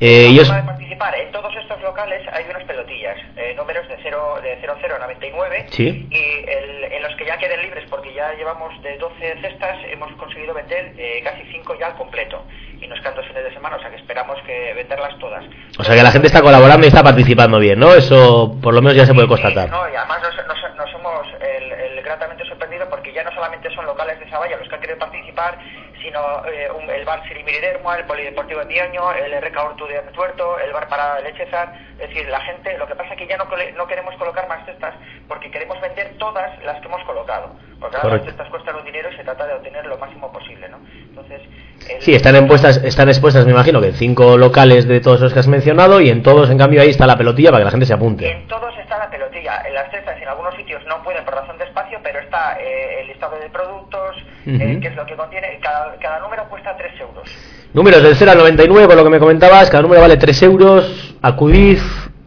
Eh, 0.00 0.28
y 0.30 0.36
La 0.36 0.42
os... 0.42 0.48
forma 0.48 0.62
de 0.62 0.66
participar 0.68 1.14
en 1.16 1.30
todos 1.32 1.54
estos 1.56 1.80
locales 1.80 2.20
hay 2.32 2.44
unas 2.50 2.64
pelotillas, 2.64 3.16
eh, 3.36 3.54
números 3.56 3.86
de 3.88 3.96
0, 4.02 4.40
de 4.42 4.58
00 4.60 4.96
a 4.96 4.98
99 4.98 5.66
Sí. 5.70 6.06
y 6.10 6.50
el- 6.50 6.92
en 6.92 7.02
los 7.02 7.14
que 7.16 7.24
ya 7.24 7.38
queden 7.38 7.62
libres 7.62 7.84
porque 7.88 8.12
ya 8.12 8.32
llevamos 8.34 8.70
de 8.82 8.98
12 8.98 9.36
cestas 9.40 9.78
hemos 9.90 10.12
conseguido 10.14 10.52
vender 10.52 10.92
eh, 10.98 11.20
casi 11.22 11.44
5 11.52 11.76
ya 11.78 11.86
al 11.86 11.94
completo 11.94 12.44
y 12.80 12.86
nos 12.88 13.00
quedan 13.00 13.14
dos 13.14 13.26
fines 13.28 13.44
de 13.44 13.54
semana, 13.54 13.76
o 13.76 13.80
sea 13.80 13.88
que 13.88 13.96
esperamos 13.96 14.36
que 14.44 14.74
venderlas 14.74 15.16
todas. 15.20 15.44
O 15.78 15.84
sea 15.84 15.94
que 15.94 16.02
la 16.02 16.10
gente 16.10 16.26
está 16.26 16.42
colaborando 16.42 16.84
y 16.84 16.88
está 16.88 17.02
participando 17.02 17.58
bien, 17.60 17.78
¿no? 17.78 17.94
Eso 17.94 18.58
por 18.60 18.74
lo 18.74 18.82
menos 18.82 18.96
ya 18.96 19.06
se 19.06 19.14
puede 19.14 19.28
constatar. 19.28 19.70
No, 19.70 19.88
y 19.90 19.94
además 19.94 20.18
nos, 20.22 20.36
nos- 20.48 20.76
nos 20.76 20.90
hemos 20.94 21.26
el, 21.40 21.72
el 21.72 22.02
gratamente 22.02 22.44
sorprendido 22.46 22.88
porque 22.90 23.12
ya 23.12 23.22
no 23.22 23.30
solamente 23.30 23.44
solamente 23.44 23.74
son 23.74 23.86
locales 23.86 24.18
de 24.20 24.28
Sabaya 24.30 24.56
los 24.56 24.68
que 24.68 24.74
han 24.74 24.80
querido 24.80 24.98
participar, 24.98 25.58
sino 26.04 26.20
eh, 26.46 26.68
un- 26.70 26.88
el 26.90 27.04
bar 27.04 27.26
Sirimiridermo, 27.26 27.92
el 27.94 28.04
Polideportivo 28.04 28.61
de 28.61 28.66
Mioño, 28.66 29.12
el 29.12 29.32
RK 29.32 29.56
Hortu 29.64 29.87
de 29.87 29.99
Tuerto, 30.12 30.58
el 30.61 30.73
bar 30.73 30.87
para 30.88 31.18
Lechezar. 31.20 31.73
Es 31.99 32.08
decir, 32.08 32.28
la 32.28 32.40
gente, 32.42 32.76
lo 32.78 32.87
que 32.87 32.94
pasa 32.94 33.14
es 33.14 33.18
que 33.18 33.26
ya 33.26 33.37
no, 33.38 33.46
no 33.76 33.87
queremos 33.87 34.14
colocar 34.16 34.46
más 34.49 34.64
cestas 34.66 34.94
porque 35.26 35.50
queremos 35.50 35.80
vender 35.80 36.14
todas 36.18 36.50
las 36.62 36.80
que 36.80 36.87
hemos 36.87 37.02
colocado. 37.04 37.50
Porque 37.80 37.96
ahora 37.96 38.16
las 38.16 38.25
cestas 38.26 38.49
cuestan 38.50 38.76
un 38.76 38.84
dinero 38.84 39.11
y 39.11 39.16
se 39.16 39.25
trata 39.25 39.46
de 39.46 39.54
obtener 39.54 39.87
lo 39.87 39.96
máximo 39.99 40.30
posible, 40.32 40.68
¿no? 40.68 40.78
Entonces, 41.08 41.40
el- 41.88 42.02
Sí, 42.02 42.14
están 42.14 42.37
expuestas, 42.37 42.76
están 42.84 43.08
expuestas, 43.08 43.44
me 43.46 43.52
imagino, 43.52 43.80
que 43.80 43.88
en 43.88 43.94
cinco 43.94 44.37
locales 44.37 44.87
de 44.87 45.00
todos 45.00 45.20
los 45.20 45.32
que 45.32 45.40
has 45.40 45.49
mencionado 45.49 46.00
y 46.00 46.11
en 46.11 46.23
todos, 46.23 46.50
en 46.50 46.58
cambio, 46.58 46.82
ahí 46.82 46.90
está 46.90 47.06
la 47.06 47.16
pelotilla 47.16 47.50
para 47.50 47.61
que 47.61 47.64
la 47.66 47.70
gente 47.70 47.87
se 47.87 47.94
apunte. 47.94 48.30
En 48.30 48.46
todos 48.49 48.76
está 48.78 48.99
la 48.99 49.08
pelotilla. 49.11 49.62
En 49.66 49.75
las 49.75 49.90
cestas, 49.90 50.20
en 50.20 50.28
algunos 50.28 50.54
sitios 50.54 50.84
no 50.87 51.02
pueden 51.02 51.25
por 51.25 51.34
razón 51.34 51.56
de 51.58 51.64
espacio, 51.64 51.99
pero 52.02 52.18
está 52.20 52.58
eh, 52.61 53.00
el 53.00 53.06
listado 53.08 53.38
de 53.38 53.49
productos, 53.50 54.16
eh, 54.46 54.72
Ujú. 54.72 54.80
qué 54.80 54.88
es 54.88 54.96
lo 54.96 55.06
que 55.06 55.16
contiene. 55.16 55.58
Cada, 55.62 55.94
cada 55.96 56.20
número 56.20 56.44
cuesta 56.48 56.76
3 56.76 57.00
euros. 57.00 57.28
Números 57.72 58.02
del 58.02 58.14
0 58.16 58.30
al 58.32 58.38
99, 58.38 58.86
por 58.86 58.96
lo 58.96 59.04
que 59.04 59.10
me 59.10 59.18
comentabas, 59.18 59.68
cada 59.70 59.82
número 59.82 60.00
vale 60.00 60.16
3 60.16 60.42
euros. 60.42 61.16
Acudid, 61.22 61.78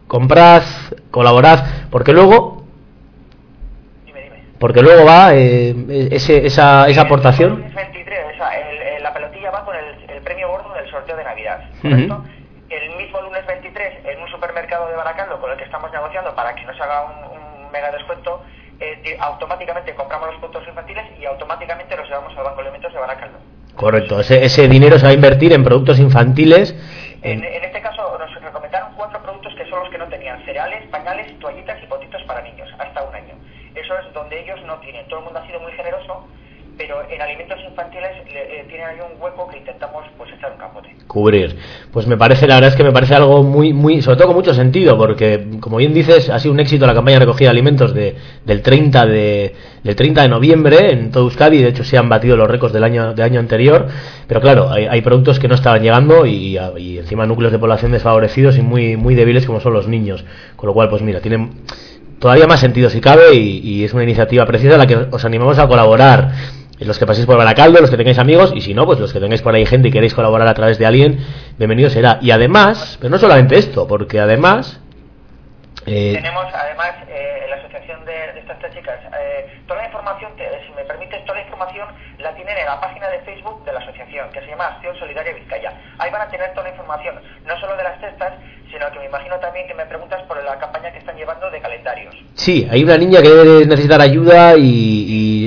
comprad, 0.06 0.62
colaborad, 1.10 1.60
porque 1.90 2.12
luego. 2.12 2.58
Porque 4.58 4.82
luego 4.82 5.04
va 5.04 5.34
eh, 5.34 6.08
ese, 6.10 6.44
esa, 6.44 6.88
esa 6.88 7.02
aportación. 7.02 7.62
El 7.64 7.72
23, 7.74 8.18
o 8.34 8.36
sea, 8.36 8.58
el- 8.58 8.82
el- 8.96 9.02
la 9.04 9.14
pelotilla 9.14 9.52
va 9.52 9.64
con 9.64 9.76
el, 9.76 10.10
el 10.10 10.20
premio 10.22 10.48
gordo 10.48 10.74
del 10.74 10.90
sorteo 10.90 11.16
de 11.16 11.22
Navidad. 11.22 11.60
Ujú. 11.84 12.24
El 12.68 12.96
mismo 12.96 13.20
lunes 13.22 13.46
23, 13.46 14.04
en 14.04 14.20
un 14.20 14.28
supermercado 14.28 14.88
de 14.88 14.96
Baracaldo 14.96 15.40
con 15.40 15.50
el 15.52 15.56
que 15.56 15.62
estamos 15.64 15.92
negociando 15.92 16.34
para 16.34 16.54
que 16.56 16.64
nos 16.66 16.78
haga 16.80 17.04
un, 17.04 17.38
un 17.38 17.70
mega 17.70 17.92
descuento, 17.92 18.42
eh, 18.80 19.16
automáticamente 19.20 19.94
compramos 19.94 20.28
los 20.30 20.38
productos 20.38 20.68
infantiles 20.68 21.04
y 21.18 21.24
automáticamente 21.24 21.96
los 21.96 22.08
llevamos 22.08 22.36
al 22.36 22.44
Banco 22.44 22.56
de 22.56 22.68
Alimentos 22.68 22.92
de 22.92 22.98
Baracaldo. 22.98 23.38
Correcto, 23.74 24.20
ese, 24.20 24.44
ese 24.44 24.68
dinero 24.68 24.98
se 24.98 25.04
va 25.04 25.10
a 25.10 25.14
invertir 25.14 25.52
en 25.52 25.62
productos 25.62 25.98
infantiles. 26.00 26.74
En, 27.22 27.44
en 27.44 27.64
este 27.64 27.80
caso 27.80 28.18
nos 28.18 28.42
recomendaron 28.42 28.94
cuatro 28.96 29.20
productos 29.22 29.54
que 29.54 29.68
son 29.70 29.80
los 29.80 29.90
que 29.90 29.98
no 29.98 30.06
tenían 30.08 30.44
cereales, 30.44 30.86
pañales, 30.88 31.38
toallitas 31.38 31.82
y 31.82 31.86
potitos 31.86 32.22
para 32.24 32.42
niños, 32.42 32.68
hasta 32.78 33.02
un 33.02 33.14
año. 33.14 33.34
Eso 33.74 33.98
es 33.98 34.12
donde 34.12 34.40
ellos 34.40 34.60
no 34.64 34.78
tienen. 34.78 35.06
Todo 35.08 35.20
el 35.20 35.24
mundo 35.26 35.40
ha 35.40 35.46
sido 35.46 35.60
muy 35.60 35.72
generoso, 35.72 36.26
pero 36.78 37.02
en 37.10 37.20
alimentos 37.20 37.58
infantiles 37.68 38.08
le- 38.32 38.60
eh, 38.60 38.64
tienen 38.68 38.86
ahí 38.86 38.96
un 39.00 39.20
hueco 39.20 39.48
que 39.48 39.58
intentamos 39.58 40.04
pues 40.16 40.30
echar 40.32 40.52
un 40.52 40.58
capote. 40.58 40.88
cubrir. 41.08 41.56
Pues 41.92 42.06
me 42.06 42.16
parece, 42.16 42.46
la 42.46 42.54
verdad 42.56 42.70
es 42.70 42.76
que 42.76 42.84
me 42.84 42.92
parece 42.92 43.14
algo 43.14 43.42
muy, 43.42 43.72
muy, 43.72 44.00
sobre 44.02 44.16
todo 44.18 44.28
con 44.28 44.36
mucho 44.36 44.52
sentido, 44.54 44.96
porque 44.96 45.46
como 45.60 45.78
bien 45.78 45.92
dices, 45.94 46.28
ha 46.30 46.38
sido 46.38 46.52
un 46.54 46.60
éxito 46.60 46.86
la 46.86 46.94
campaña 46.94 47.16
de 47.18 47.24
recogida 47.24 47.46
de 47.48 47.50
alimentos 47.50 47.92
de, 47.94 48.14
del 48.44 48.62
30 48.62 49.06
de, 49.06 49.54
del 49.82 49.96
30 49.96 50.22
de 50.22 50.28
noviembre 50.28 50.92
en 50.92 51.10
todo 51.10 51.24
Euskadi, 51.24 51.62
de 51.62 51.70
hecho 51.70 51.82
se 51.82 51.96
han 51.98 52.08
batido 52.08 52.36
los 52.36 52.48
récords 52.48 52.72
del 52.74 52.84
año, 52.84 53.14
del 53.14 53.24
año 53.24 53.40
anterior, 53.40 53.88
pero 54.26 54.40
claro, 54.40 54.70
hay, 54.70 54.86
hay 54.86 55.00
productos 55.00 55.38
que 55.38 55.48
no 55.48 55.54
estaban 55.54 55.82
llegando 55.82 56.26
y, 56.26 56.58
y 56.76 56.98
encima 56.98 57.26
núcleos 57.26 57.52
de 57.52 57.58
población 57.58 57.90
desfavorecidos 57.92 58.56
y 58.58 58.62
muy, 58.62 58.96
muy 58.96 59.14
débiles 59.14 59.46
como 59.46 59.60
son 59.60 59.72
los 59.72 59.88
niños, 59.88 60.24
con 60.56 60.66
lo 60.68 60.74
cual, 60.74 60.88
pues 60.90 61.00
mira, 61.02 61.20
tienen 61.20 61.62
todavía 62.18 62.46
más 62.46 62.60
sentido 62.60 62.90
si 62.90 63.00
cabe 63.00 63.34
y, 63.34 63.60
y 63.66 63.84
es 63.84 63.94
una 63.94 64.02
iniciativa 64.04 64.44
precisa 64.44 64.74
a 64.74 64.78
la 64.78 64.86
que 64.86 64.96
os 64.96 65.24
animamos 65.24 65.58
a 65.58 65.66
colaborar. 65.66 66.32
Los 66.80 66.98
que 66.98 67.06
paséis 67.06 67.26
por 67.26 67.36
Baracaldo, 67.36 67.80
los 67.80 67.90
que 67.90 67.96
tengáis 67.96 68.18
amigos, 68.18 68.52
y 68.54 68.60
si 68.60 68.72
no, 68.72 68.86
pues 68.86 69.00
los 69.00 69.12
que 69.12 69.18
tengáis 69.18 69.42
por 69.42 69.54
ahí 69.54 69.66
gente 69.66 69.88
y 69.88 69.90
queréis 69.90 70.14
colaborar 70.14 70.46
a 70.46 70.54
través 70.54 70.78
de 70.78 70.86
alguien, 70.86 71.18
bienvenido 71.58 71.90
será. 71.90 72.18
Y 72.22 72.30
además, 72.30 72.98
pero 73.00 73.10
no 73.10 73.18
solamente 73.18 73.58
esto, 73.58 73.88
porque 73.88 74.20
además, 74.20 74.80
eh, 75.86 76.12
Tenemos 76.14 76.44
además 76.52 76.92
eh, 77.08 77.46
la 77.48 77.56
asociación 77.56 78.04
de, 78.04 78.38
estas 78.38 78.58
tres 78.58 78.74
chicas, 78.74 79.00
eh, 79.20 79.60
toda 79.66 79.80
la 79.80 79.86
información, 79.86 80.32
que, 80.36 80.44
si 80.66 80.72
me 80.74 80.84
permites, 80.84 81.24
toda 81.24 81.38
la 81.38 81.44
información 81.44 81.88
la 82.18 82.34
tienen 82.34 82.56
en 82.58 82.66
la 82.66 82.80
página 82.80 83.08
de 83.08 83.20
Facebook 83.20 83.64
de 83.64 83.72
la 83.72 83.80
asociación, 83.80 84.28
que 84.30 84.40
se 84.40 84.46
llama 84.48 84.66
Acción 84.66 84.94
Solidaria 84.96 85.32
Vizcaya. 85.32 85.72
Ahí 85.98 86.10
van 86.10 86.22
a 86.22 86.28
tener 86.28 86.50
toda 86.50 86.64
la 86.64 86.70
información, 86.70 87.14
no 87.46 87.58
solo 87.60 87.76
de 87.76 87.84
las 87.84 88.00
cestas, 88.00 88.32
sino 88.70 88.90
que 88.90 88.98
me 88.98 89.06
imagino 89.06 89.36
también 89.38 89.66
que 89.66 89.74
me 89.74 89.86
preguntas 89.86 90.22
por 90.24 90.42
la 90.42 90.58
campaña 90.58 90.90
que 90.92 90.98
están 90.98 91.16
llevando 91.16 91.50
de 91.50 91.60
calendarios. 91.60 92.14
sí, 92.34 92.66
hay 92.70 92.82
una 92.84 92.96
niña 92.98 93.22
que 93.22 93.28
debe 93.30 93.66
necesitar 93.66 94.00
ayuda 94.00 94.56
y, 94.56 94.62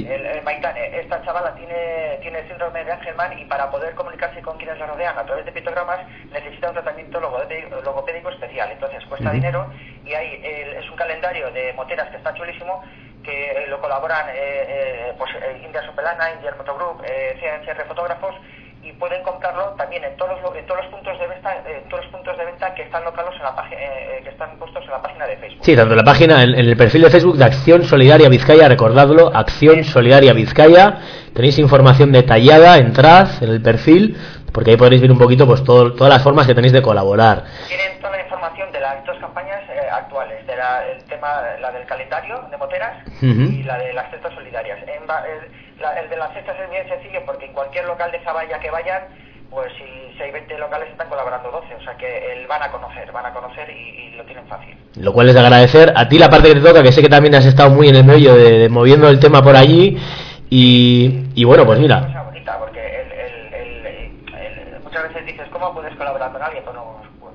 y- 0.01 0.07
El, 0.09 0.25
el 0.25 0.41
Maitane, 0.43 0.99
esta 0.99 1.21
chavala 1.23 1.53
tiene, 1.55 2.17
tiene 2.21 2.47
síndrome 2.47 2.83
de 2.83 2.91
Angelman 2.93 3.37
y 3.37 3.45
para 3.45 3.69
poder 3.69 3.93
comunicarse 3.93 4.41
con 4.41 4.57
quienes 4.57 4.79
la 4.79 4.87
rodean 4.87 5.17
a 5.17 5.23
través 5.25 5.45
de 5.45 5.51
pictogramas 5.51 5.99
necesita 6.31 6.69
un 6.69 6.73
tratamiento 6.73 7.19
logopédico, 7.19 7.81
logopédico 7.81 8.29
especial. 8.29 8.71
Entonces 8.71 9.05
cuesta 9.05 9.31
dinero 9.31 9.67
y 10.05 10.13
hay, 10.13 10.41
el- 10.43 10.73
es 10.83 10.89
un 10.89 10.95
calendario 10.95 11.51
de 11.51 11.73
moteras 11.73 12.09
que 12.09 12.17
está 12.17 12.33
chulísimo 12.33 12.81
que 13.23 13.51
eh, 13.51 13.67
lo 13.67 13.79
colaboran 13.79 14.27
eh, 14.29 14.33
eh, 14.35 15.13
pues, 15.17 15.31
eh, 15.35 15.61
India 15.63 15.81
Sopelana, 15.85 16.31
India 16.33 16.53
Motogroup, 16.57 17.01
CNCR 17.01 17.85
Fotógrafos 17.87 18.35
y 18.83 18.91
pueden 18.93 19.21
comprarlo 19.21 19.75
también 19.77 20.03
en 20.03 20.17
todos 20.17 20.41
los, 20.41 20.55
en 20.55 20.65
todos 20.65 20.81
los 20.83 20.91
puntos 20.91 21.19
de 21.19 21.27
venta 21.27 21.55
en 21.67 21.87
todos 21.87 22.03
los 22.03 22.11
puntos 22.11 22.35
de 22.35 22.45
venta 22.45 22.73
que 22.73 22.81
están 22.81 23.03
localizados 23.03 23.37
en 23.37 23.43
la 23.43 23.55
página 23.55 23.79
que 24.23 24.29
están 24.29 24.57
puestos 24.57 24.83
en 24.83 24.91
la 24.91 25.01
página 25.01 25.27
de 25.27 25.37
Facebook. 25.37 25.63
sí, 25.63 25.75
tanto 25.75 25.91
en 25.93 25.97
la 25.97 26.03
página, 26.03 26.41
en, 26.41 26.49
en 26.55 26.65
el 26.65 26.75
perfil 26.75 27.03
de 27.03 27.09
Facebook 27.11 27.37
de 27.37 27.45
Acción 27.45 27.83
Solidaria 27.83 28.27
Vizcaya, 28.27 28.67
recordadlo, 28.67 29.31
Acción 29.35 29.83
Solidaria 29.83 30.33
Vizcaya, 30.33 30.97
tenéis 31.35 31.59
información 31.59 32.11
detallada, 32.11 32.77
entrad 32.77 33.27
en 33.43 33.49
el 33.49 33.61
perfil, 33.61 34.17
porque 34.51 34.71
ahí 34.71 34.77
podréis 34.77 35.01
ver 35.01 35.11
un 35.11 35.17
poquito 35.17 35.45
pues 35.45 35.63
todo, 35.63 35.93
todas 35.93 36.11
las 36.11 36.23
formas 36.23 36.47
que 36.47 36.55
tenéis 36.55 36.73
de 36.73 36.81
colaborar. 36.81 37.43
Tienen 37.67 37.99
toda 37.99 38.17
la 38.17 38.23
información 38.23 38.71
de 38.71 38.79
las 38.79 39.05
dos 39.05 39.17
campañas 39.19 39.61
eh, 39.69 39.79
actuales, 39.91 40.45
de 40.47 40.55
la, 40.55 40.87
el 40.87 41.03
tema, 41.21 41.41
la 41.61 41.71
del 41.71 41.85
calendario 41.85 42.41
de 42.49 42.57
moteras 42.57 42.93
y 43.21 43.63
la 43.63 43.77
de 43.77 43.93
las 43.93 44.09
cestas 44.11 44.33
solidarias. 44.33 44.79
En 44.83 44.89
el, 44.89 45.07
la- 45.79 45.99
el 45.99 46.09
de 46.09 46.17
las 46.17 46.33
cestas 46.33 46.55
es 46.63 46.69
bien 46.69 46.87
sencillo 46.87 47.21
porque 47.25 47.45
en 47.45 47.53
cualquier 47.53 47.85
local 47.85 48.11
de 48.11 48.19
Zaballa 48.23 48.59
que 48.59 48.69
vayan, 48.71 49.03
pues 49.49 49.71
si, 49.77 50.15
si 50.17 50.23
hay 50.23 50.31
20 50.31 50.57
locales 50.57 50.89
están 50.89 51.09
colaborando 51.09 51.51
12, 51.51 51.75
o 51.75 51.83
sea 51.83 51.95
que 51.97 52.33
el, 52.33 52.47
van 52.47 52.63
a 52.63 52.71
conocer, 52.71 53.11
van 53.11 53.25
a 53.25 53.33
conocer 53.33 53.69
y, 53.69 53.73
y 53.73 54.09
lo 54.15 54.23
tienen 54.25 54.47
fácil. 54.47 54.75
Lo 54.95 55.13
cual 55.13 55.29
es 55.29 55.35
de 55.35 55.41
agradecer. 55.41 55.93
A 55.95 56.07
ti 56.09 56.17
la 56.17 56.29
parte 56.29 56.49
que 56.49 56.55
te 56.55 56.61
toca, 56.67 56.81
que 56.83 56.91
sé 56.91 57.01
que 57.01 57.09
también 57.09 57.35
has 57.35 57.45
estado 57.45 57.69
muy 57.69 57.89
en 57.89 57.95
el 57.95 58.03
medio 58.03 58.35
de, 58.35 58.57
de 58.59 58.69
moviendo 58.69 59.07
el 59.09 59.19
tema 59.19 59.41
por 59.43 59.55
allí. 59.55 59.97
Y, 60.49 61.23
y 61.35 61.43
bueno, 61.45 61.65
pues 61.65 61.79
mira, 61.79 62.01
cosa 62.01 62.23
bonita 62.23 62.57
porque 62.59 62.79
el- 62.79 63.11
el- 63.11 63.53
el- 63.55 64.35
el- 64.35 64.79
muchas 64.83 65.03
veces 65.03 65.25
dices, 65.25 65.47
¿cómo 65.51 65.73
puedes 65.73 65.95
colaborar 65.95 66.31
con 66.31 66.41
alguien? 66.41 66.63
Pues, 66.63 66.75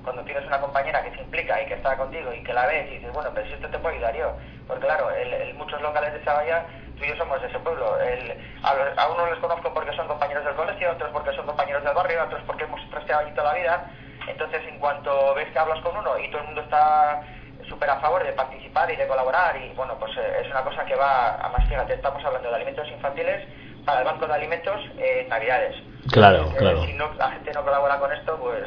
cuando 0.06 0.22
tienes 0.22 0.46
una 0.46 0.60
compañera 0.60 1.02
que 1.02 1.10
se 1.16 1.20
implica 1.22 1.60
y 1.60 1.66
que 1.66 1.74
está 1.74 1.96
contigo 1.96 2.32
y 2.32 2.40
que 2.44 2.54
la 2.54 2.64
ves 2.66 2.86
y 2.92 2.94
dices, 2.98 3.12
bueno, 3.12 3.28
pero 3.34 3.44
si 3.48 3.54
esto 3.54 3.68
te 3.68 3.78
puedo 3.80 3.92
ayudar 3.94 4.14
yo. 4.14 4.36
Porque 4.68 4.86
claro, 4.86 5.10
el- 5.10 5.54
muchos 5.54 5.82
locales 5.82 6.12
de 6.14 6.22
Sabaya, 6.24 6.64
tú 6.96 7.04
y 7.04 7.08
yo 7.08 7.16
somos 7.16 7.40
de 7.42 7.48
ese 7.48 7.58
pueblo. 7.58 7.98
El- 8.00 8.38
a, 8.62 8.74
los- 8.74 8.96
a 8.98 9.08
unos 9.10 9.30
les 9.30 9.38
conozco 9.40 9.74
porque 9.74 9.92
son 9.96 10.06
compañeros 10.06 10.44
del 10.44 10.54
colegio, 10.54 10.92
otros 10.92 11.10
porque 11.10 11.32
son 11.34 11.44
compañeros 11.46 11.82
del 11.82 11.92
barrio, 11.94 12.22
otros 12.22 12.40
porque 12.46 12.64
hemos 12.64 12.80
trasteado 12.90 13.22
allí 13.22 13.32
toda 13.34 13.52
la 13.52 13.58
vida. 13.58 13.90
Entonces, 14.28 14.62
en 14.68 14.78
cuanto 14.78 15.34
ves 15.34 15.50
que 15.52 15.58
hablas 15.58 15.80
con 15.80 15.96
uno 15.96 16.16
y 16.18 16.30
todo 16.30 16.40
el 16.42 16.46
mundo 16.46 16.60
está 16.62 17.20
súper 17.68 17.90
a 17.90 17.96
favor 18.00 18.22
de 18.24 18.32
participar 18.32 18.88
y 18.92 18.96
de 18.96 19.08
colaborar 19.08 19.56
y 19.56 19.72
bueno, 19.74 19.98
pues 19.98 20.16
eh, 20.18 20.42
es 20.44 20.50
una 20.52 20.62
cosa 20.62 20.84
que 20.84 20.94
va, 20.94 21.34
a 21.36 21.48
más 21.48 21.66
fíjate, 21.68 21.94
estamos 21.94 22.24
hablando 22.24 22.48
de 22.48 22.54
alimentos 22.54 22.88
infantiles 22.88 23.42
para 23.84 24.00
el 24.00 24.04
Banco 24.04 24.26
de 24.28 24.34
Alimentos 24.34 24.80
eh, 24.98 25.26
Navidades. 25.28 25.74
Claro, 26.10 26.50
Eh, 26.52 26.56
claro. 26.58 26.84
Si 26.86 26.92
no, 26.94 27.04
la 27.18 27.30
gente 27.30 27.50
no 27.54 27.62
colabora 27.62 27.98
con 27.98 28.12
esto, 28.12 28.38
pues 28.40 28.62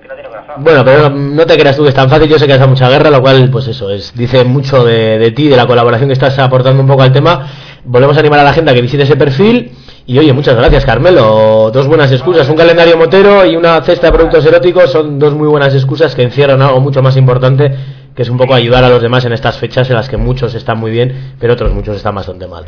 que 0.00 0.08
no 0.08 0.14
tiene 0.14 0.28
corazón. 0.28 0.54
Bueno, 0.58 0.84
pero 0.84 1.10
no 1.10 1.46
te 1.46 1.56
creas 1.56 1.76
tú 1.76 1.82
que 1.82 1.90
es 1.90 1.94
tan 1.94 2.08
fácil, 2.08 2.28
yo 2.28 2.38
sé 2.38 2.46
que 2.46 2.52
has 2.54 2.58
dado 2.58 2.70
mucha 2.70 2.88
guerra, 2.88 3.10
lo 3.10 3.20
cual, 3.20 3.48
pues 3.50 3.68
eso, 3.68 3.90
es 3.90 4.12
dice 4.14 4.44
mucho 4.44 4.84
de, 4.84 5.18
de 5.18 5.30
ti, 5.32 5.48
de 5.48 5.56
la 5.56 5.66
colaboración 5.66 6.08
que 6.08 6.14
estás 6.14 6.38
aportando 6.38 6.80
un 6.82 6.88
poco 6.88 7.02
al 7.02 7.12
tema. 7.12 7.46
Volvemos 7.84 8.16
a 8.16 8.20
animar 8.20 8.38
a 8.40 8.44
la 8.44 8.52
gente 8.52 8.70
a 8.70 8.74
que 8.74 8.82
visite 8.82 9.02
ese 9.04 9.16
perfil. 9.16 9.72
Y 10.04 10.18
oye, 10.18 10.32
muchas 10.32 10.56
gracias, 10.56 10.84
Carmelo. 10.84 11.70
Dos 11.72 11.86
buenas 11.86 12.10
excusas, 12.10 12.48
un 12.48 12.56
calendario 12.56 12.96
motero 12.96 13.46
y 13.46 13.54
una 13.56 13.80
cesta 13.82 14.08
de 14.08 14.12
productos 14.12 14.44
eróticos 14.44 14.90
son 14.90 15.18
dos 15.18 15.32
muy 15.34 15.46
buenas 15.46 15.74
excusas 15.74 16.14
que 16.14 16.22
encierran 16.22 16.60
algo 16.60 16.80
mucho 16.80 17.02
más 17.02 17.16
importante, 17.16 17.72
que 18.14 18.22
es 18.22 18.28
un 18.28 18.36
poco 18.36 18.54
ayudar 18.54 18.82
a 18.82 18.88
los 18.88 19.00
demás 19.00 19.24
en 19.24 19.32
estas 19.32 19.58
fechas 19.58 19.88
en 19.90 19.96
las 19.96 20.08
que 20.08 20.16
muchos 20.16 20.54
están 20.54 20.78
muy 20.78 20.90
bien, 20.90 21.34
pero 21.38 21.52
otros 21.54 21.72
muchos 21.72 21.96
están 21.96 22.16
bastante 22.16 22.48
mal. 22.48 22.64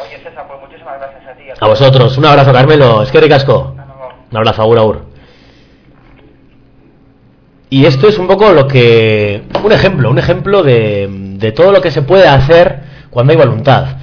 Oye, 0.00 0.18
César, 0.22 0.46
pues 0.46 0.60
muchísimas 0.60 0.98
gracias 0.98 1.26
a 1.26 1.36
ti. 1.36 1.44
A 1.58 1.66
vosotros, 1.66 2.18
un 2.18 2.26
abrazo, 2.26 2.52
Carmelo. 2.52 3.02
Es 3.02 3.10
que 3.10 3.20
ricasco. 3.20 3.74
Un 4.30 4.36
abrazo, 4.36 4.62
agur, 4.62 4.78
agur. 4.78 5.02
Y 7.70 7.84
esto 7.84 8.08
es 8.08 8.18
un 8.18 8.26
poco 8.26 8.52
lo 8.52 8.66
que. 8.66 9.42
Un 9.62 9.72
ejemplo, 9.72 10.10
un 10.10 10.18
ejemplo 10.18 10.62
de, 10.62 11.08
de 11.10 11.52
todo 11.52 11.72
lo 11.72 11.80
que 11.80 11.90
se 11.90 12.02
puede 12.02 12.28
hacer 12.28 12.80
cuando 13.10 13.32
hay 13.32 13.38
voluntad. 13.38 13.96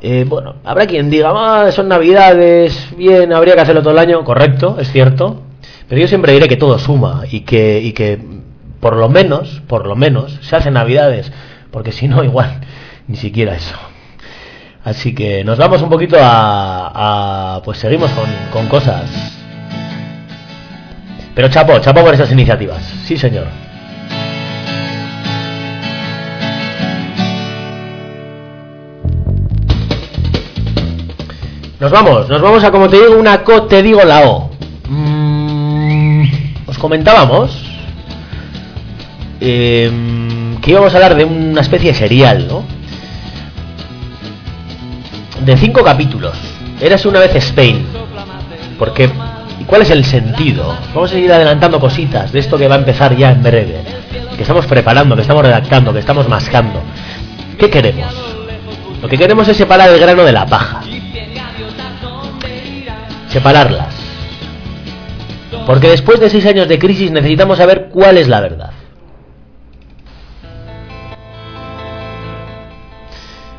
Eh, 0.00 0.24
bueno, 0.28 0.56
habrá 0.64 0.86
quien 0.86 1.08
diga, 1.08 1.32
ah, 1.34 1.72
son 1.72 1.88
navidades, 1.88 2.90
bien, 2.96 3.32
habría 3.32 3.54
que 3.54 3.60
hacerlo 3.60 3.82
todo 3.82 3.92
el 3.92 3.98
año. 3.98 4.24
Correcto, 4.24 4.76
es 4.78 4.90
cierto. 4.90 5.42
Pero 5.88 6.00
yo 6.00 6.08
siempre 6.08 6.32
diré 6.32 6.48
que 6.48 6.56
todo 6.56 6.78
suma 6.78 7.22
y 7.30 7.40
que, 7.40 7.80
y 7.80 7.92
que 7.92 8.18
por 8.80 8.96
lo 8.96 9.08
menos, 9.08 9.62
por 9.66 9.86
lo 9.86 9.96
menos, 9.96 10.38
se 10.42 10.56
hacen 10.56 10.74
navidades. 10.74 11.32
Porque 11.70 11.92
si 11.92 12.08
no, 12.08 12.22
igual, 12.24 12.60
ni 13.06 13.16
siquiera 13.16 13.54
eso. 13.54 13.76
Así 14.84 15.14
que 15.14 15.42
nos 15.44 15.56
vamos 15.58 15.80
un 15.82 15.88
poquito 15.88 16.16
a. 16.20 17.56
a- 17.56 17.62
pues 17.62 17.78
seguimos 17.78 18.10
con, 18.52 18.66
cosas. 18.68 19.10
Pero 21.34 21.48
chapo, 21.48 21.78
chapo 21.78 22.02
por 22.02 22.14
esas 22.14 22.30
iniciativas. 22.30 22.82
Sí, 23.04 23.16
señor. 23.16 23.46
Nos 31.80 31.90
vamos, 31.90 32.28
nos 32.28 32.40
vamos 32.40 32.64
a 32.64 32.70
como 32.70 32.88
te 32.88 32.96
digo 32.96 33.18
una 33.18 33.42
co, 33.42 33.64
te 33.64 33.82
digo 33.82 34.02
la 34.04 34.20
O. 34.28 34.50
Mm, 34.88 36.24
os 36.66 36.78
comentábamos 36.78 37.50
em, 39.40 40.56
que 40.60 40.70
íbamos 40.70 40.92
a 40.94 40.96
hablar 40.96 41.16
de 41.16 41.24
una 41.24 41.60
especie 41.60 41.92
de 41.92 41.98
serial, 41.98 42.46
¿no? 42.48 42.62
De 45.44 45.56
cinco 45.58 45.84
capítulos. 45.84 46.38
Eras 46.80 47.04
una 47.04 47.20
vez 47.20 47.34
Spain. 47.34 47.86
Porque, 48.78 49.10
¿y 49.60 49.64
cuál 49.64 49.82
es 49.82 49.90
el 49.90 50.04
sentido? 50.04 50.74
Vamos 50.94 51.10
a 51.10 51.14
seguir 51.14 51.30
adelantando 51.32 51.78
cositas 51.78 52.32
de 52.32 52.38
esto 52.38 52.56
que 52.56 52.66
va 52.66 52.76
a 52.76 52.78
empezar 52.78 53.14
ya 53.14 53.30
en 53.30 53.42
breve. 53.42 53.82
Que 54.36 54.42
estamos 54.42 54.64
preparando, 54.66 55.14
que 55.14 55.22
estamos 55.22 55.42
redactando, 55.42 55.92
que 55.92 55.98
estamos 55.98 56.28
mascando. 56.28 56.80
¿Qué 57.58 57.68
queremos? 57.68 58.14
Lo 59.02 59.08
que 59.08 59.18
queremos 59.18 59.46
es 59.46 59.56
separar 59.56 59.90
el 59.90 60.00
grano 60.00 60.24
de 60.24 60.32
la 60.32 60.46
paja. 60.46 60.80
Separarlas. 63.28 63.94
Porque 65.66 65.88
después 65.88 66.20
de 66.20 66.30
seis 66.30 66.46
años 66.46 66.68
de 66.68 66.78
crisis 66.78 67.10
necesitamos 67.10 67.58
saber 67.58 67.90
cuál 67.92 68.16
es 68.16 68.28
la 68.28 68.40
verdad. 68.40 68.70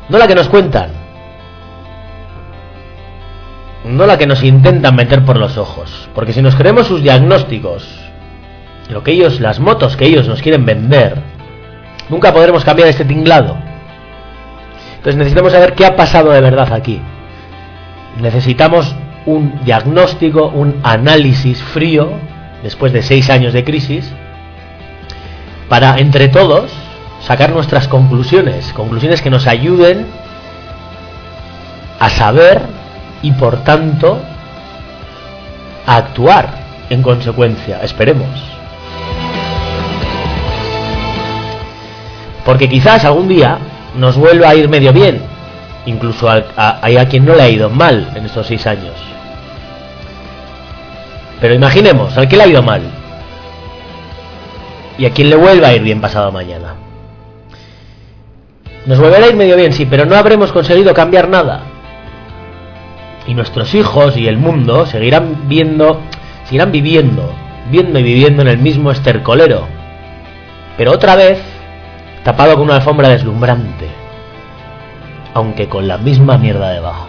No 0.08 0.18
la 0.18 0.26
que 0.26 0.34
nos 0.34 0.48
cuentan. 0.48 1.05
No 3.86 4.06
la 4.06 4.18
que 4.18 4.26
nos 4.26 4.42
intentan 4.42 4.96
meter 4.96 5.24
por 5.24 5.38
los 5.38 5.56
ojos. 5.56 6.08
Porque 6.14 6.32
si 6.32 6.42
nos 6.42 6.56
creemos 6.56 6.88
sus 6.88 7.02
diagnósticos, 7.02 7.86
lo 8.90 9.02
que 9.02 9.12
ellos, 9.12 9.40
las 9.40 9.60
motos 9.60 9.96
que 9.96 10.06
ellos 10.06 10.26
nos 10.26 10.42
quieren 10.42 10.64
vender, 10.64 11.16
nunca 12.08 12.32
podremos 12.32 12.64
cambiar 12.64 12.88
este 12.88 13.04
tinglado. 13.04 13.56
Entonces 14.96 15.16
necesitamos 15.16 15.52
saber 15.52 15.74
qué 15.74 15.86
ha 15.86 15.94
pasado 15.94 16.32
de 16.32 16.40
verdad 16.40 16.72
aquí. 16.72 17.00
Necesitamos 18.20 18.94
un 19.24 19.64
diagnóstico, 19.64 20.48
un 20.48 20.80
análisis 20.82 21.62
frío, 21.62 22.10
después 22.62 22.92
de 22.92 23.02
seis 23.02 23.30
años 23.30 23.52
de 23.52 23.64
crisis, 23.64 24.10
para 25.68 25.98
entre 25.98 26.28
todos 26.28 26.72
sacar 27.22 27.50
nuestras 27.50 27.86
conclusiones, 27.86 28.72
conclusiones 28.72 29.22
que 29.22 29.30
nos 29.30 29.46
ayuden 29.46 30.06
a 31.98 32.08
saber 32.08 32.75
y 33.26 33.32
por 33.32 33.56
tanto 33.64 34.20
a 35.84 35.96
actuar 35.96 36.48
en 36.90 37.02
consecuencia, 37.02 37.80
esperemos. 37.82 38.28
Porque 42.44 42.68
quizás 42.68 43.04
algún 43.04 43.26
día 43.26 43.58
nos 43.96 44.16
vuelva 44.16 44.50
a 44.50 44.54
ir 44.54 44.68
medio 44.68 44.92
bien, 44.92 45.20
incluso 45.86 46.30
a, 46.30 46.44
a, 46.56 47.06
quien 47.06 47.24
no 47.24 47.34
le 47.34 47.42
ha 47.42 47.48
ido 47.48 47.68
mal 47.68 48.12
en 48.14 48.26
estos 48.26 48.46
seis 48.46 48.64
años. 48.64 48.94
Pero 51.40 51.52
imaginemos, 51.52 52.16
al 52.16 52.28
que 52.28 52.36
le 52.36 52.44
ha 52.44 52.46
ido 52.46 52.62
mal. 52.62 52.82
Y 54.98 55.04
a 55.04 55.10
quien 55.10 55.30
le 55.30 55.36
vuelva 55.36 55.66
a 55.66 55.74
ir 55.74 55.82
bien 55.82 56.00
pasado 56.00 56.30
mañana. 56.30 56.74
Nos 58.86 59.00
volverá 59.00 59.26
a 59.26 59.30
ir 59.30 59.34
medio 59.34 59.56
bien, 59.56 59.72
sí, 59.72 59.84
pero 59.84 60.06
no 60.06 60.14
habremos 60.14 60.52
conseguido 60.52 60.94
cambiar 60.94 61.28
nada. 61.28 61.75
Y 63.26 63.34
nuestros 63.34 63.74
hijos 63.74 64.16
y 64.16 64.28
el 64.28 64.38
mundo 64.38 64.86
seguirán 64.86 65.48
viendo, 65.48 66.00
seguirán 66.44 66.72
viviendo, 66.72 67.32
viendo 67.70 67.98
y 67.98 68.02
viviendo 68.02 68.42
en 68.42 68.48
el 68.48 68.58
mismo 68.58 68.90
estercolero. 68.90 69.66
Pero 70.76 70.92
otra 70.92 71.16
vez, 71.16 71.40
tapado 72.22 72.54
con 72.54 72.64
una 72.64 72.76
alfombra 72.76 73.08
deslumbrante. 73.08 73.88
Aunque 75.34 75.68
con 75.68 75.88
la 75.88 75.98
misma 75.98 76.38
mierda 76.38 76.70
debajo. 76.70 77.08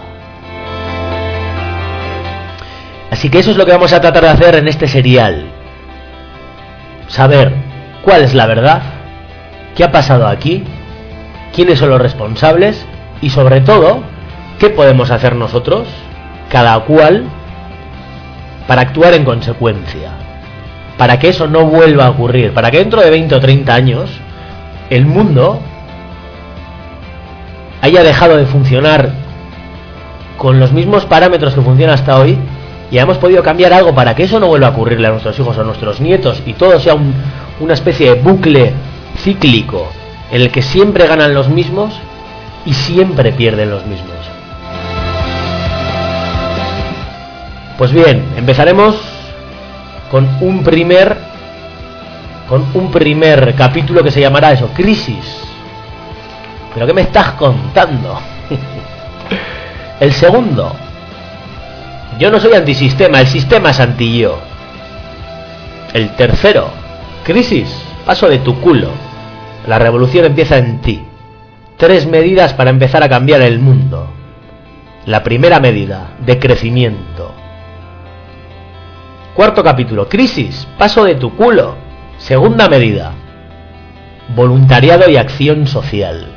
Así 3.12 3.30
que 3.30 3.40
eso 3.40 3.52
es 3.52 3.58
lo 3.58 3.66
que 3.66 3.72
vamos 3.72 3.94
a 3.94 4.02
tratar 4.02 4.24
de 4.24 4.30
hacer 4.30 4.56
en 4.56 4.68
este 4.68 4.88
serial. 4.88 5.46
Saber 7.08 7.54
cuál 8.04 8.24
es 8.24 8.34
la 8.34 8.46
verdad, 8.46 8.82
qué 9.76 9.84
ha 9.84 9.92
pasado 9.92 10.28
aquí, 10.28 10.64
quiénes 11.54 11.80
son 11.80 11.90
los 11.90 12.02
responsables 12.02 12.86
y 13.22 13.30
sobre 13.30 13.62
todo, 13.62 14.04
qué 14.60 14.70
podemos 14.70 15.12
hacer 15.12 15.36
nosotros, 15.36 15.88
cada 16.50 16.80
cual, 16.82 17.26
para 18.68 18.82
actuar 18.82 19.14
en 19.14 19.24
consecuencia. 19.26 20.12
Para 20.98 21.20
que 21.20 21.30
eso 21.30 21.48
no 21.48 21.66
vuelva 21.66 22.08
a 22.08 22.10
ocurrir, 22.10 22.54
para 22.54 22.72
que 22.72 22.80
dentro 22.80 23.02
de 23.02 23.10
20 23.10 23.36
o 23.36 23.40
30 23.40 23.74
años 23.74 24.10
el 24.90 25.06
mundo 25.06 25.60
haya 27.82 28.04
dejado 28.04 28.38
de 28.38 28.46
funcionar 28.46 29.12
con 30.38 30.60
los 30.60 30.72
mismos 30.72 31.06
parámetros 31.06 31.54
que 31.54 31.62
funciona 31.62 31.94
hasta 31.94 32.20
hoy 32.20 32.38
y 32.90 32.98
hemos 32.98 33.18
podido 33.18 33.44
cambiar 33.44 33.74
algo 33.74 33.94
para 33.94 34.16
que 34.16 34.24
eso 34.24 34.40
no 34.40 34.48
vuelva 34.48 34.68
a 34.68 34.70
ocurrirle 34.72 35.08
a 35.08 35.12
nuestros 35.12 35.38
hijos 35.40 35.58
o 35.58 35.62
a 35.62 35.64
nuestros 35.64 36.00
nietos 36.00 36.42
y 36.46 36.54
todo 36.54 36.80
sea 36.80 36.96
un, 36.96 37.14
una 37.60 37.74
especie 37.74 38.14
de 38.14 38.22
bucle 38.22 38.74
cíclico 39.18 39.88
en 40.32 40.42
el 40.42 40.52
que 40.52 40.62
siempre 40.62 41.08
ganan 41.08 41.34
los 41.34 41.50
mismos 41.50 42.00
y 42.66 42.74
siempre 42.74 43.32
pierden 43.32 43.72
los 43.72 43.86
mismos. 43.86 44.17
Pues 47.78 47.92
bien, 47.92 48.24
empezaremos 48.36 48.96
con 50.10 50.28
un 50.42 50.64
primer 50.64 51.16
con 52.50 52.66
un 52.74 52.92
primer 52.92 53.54
capítulo 53.56 54.04
que 54.04 54.10
se 54.10 54.22
llamará 54.22 54.54
eso, 54.54 54.70
crisis. 54.74 55.44
¿Pero 56.74 56.88
qué 56.88 56.94
me 56.94 57.02
estás 57.02 57.32
contando? 57.34 58.20
El 60.00 60.14
segundo, 60.14 60.74
yo 62.20 62.32
no 62.32 62.40
soy 62.40 62.54
antisistema, 62.54 63.20
el 63.20 63.28
sistema 63.28 63.72
es 63.72 63.80
anti 63.80 64.20
yo. 64.20 64.40
El 65.94 66.16
tercero, 66.16 66.70
crisis, 67.24 67.68
paso 68.06 68.28
de 68.28 68.40
tu 68.40 68.60
culo. 68.62 68.90
La 69.68 69.80
revolución 69.80 70.26
empieza 70.26 70.58
en 70.58 70.82
ti. 70.82 71.04
Tres 71.78 72.06
medidas 72.06 72.54
para 72.54 72.70
empezar 72.70 73.04
a 73.04 73.10
cambiar 73.10 73.42
el 73.42 73.60
mundo. 73.60 74.08
La 75.06 75.24
primera 75.24 75.60
medida, 75.60 76.12
de 76.26 76.40
crecimiento. 76.40 77.37
Cuarto 79.38 79.64
capítulo, 79.64 80.10
crisis, 80.10 80.68
paso 80.80 81.04
de 81.04 81.14
tu 81.14 81.36
culo. 81.36 81.76
Segunda 82.18 82.68
medida, 82.68 83.14
voluntariado 84.36 85.08
y 85.12 85.16
acción 85.16 85.68
social. 85.68 86.28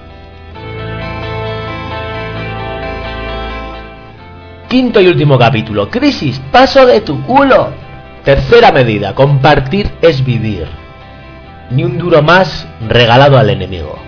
Quinto 4.68 5.00
y 5.00 5.06
último 5.06 5.38
capítulo, 5.38 5.88
crisis, 5.88 6.42
paso 6.52 6.84
de 6.84 7.00
tu 7.00 7.22
culo. 7.22 7.70
Tercera 8.22 8.70
medida, 8.70 9.14
compartir 9.14 9.90
es 10.02 10.22
vivir. 10.22 10.68
Ni 11.70 11.84
un 11.84 11.96
duro 11.96 12.20
más 12.20 12.68
regalado 12.86 13.38
al 13.38 13.48
enemigo. 13.48 13.98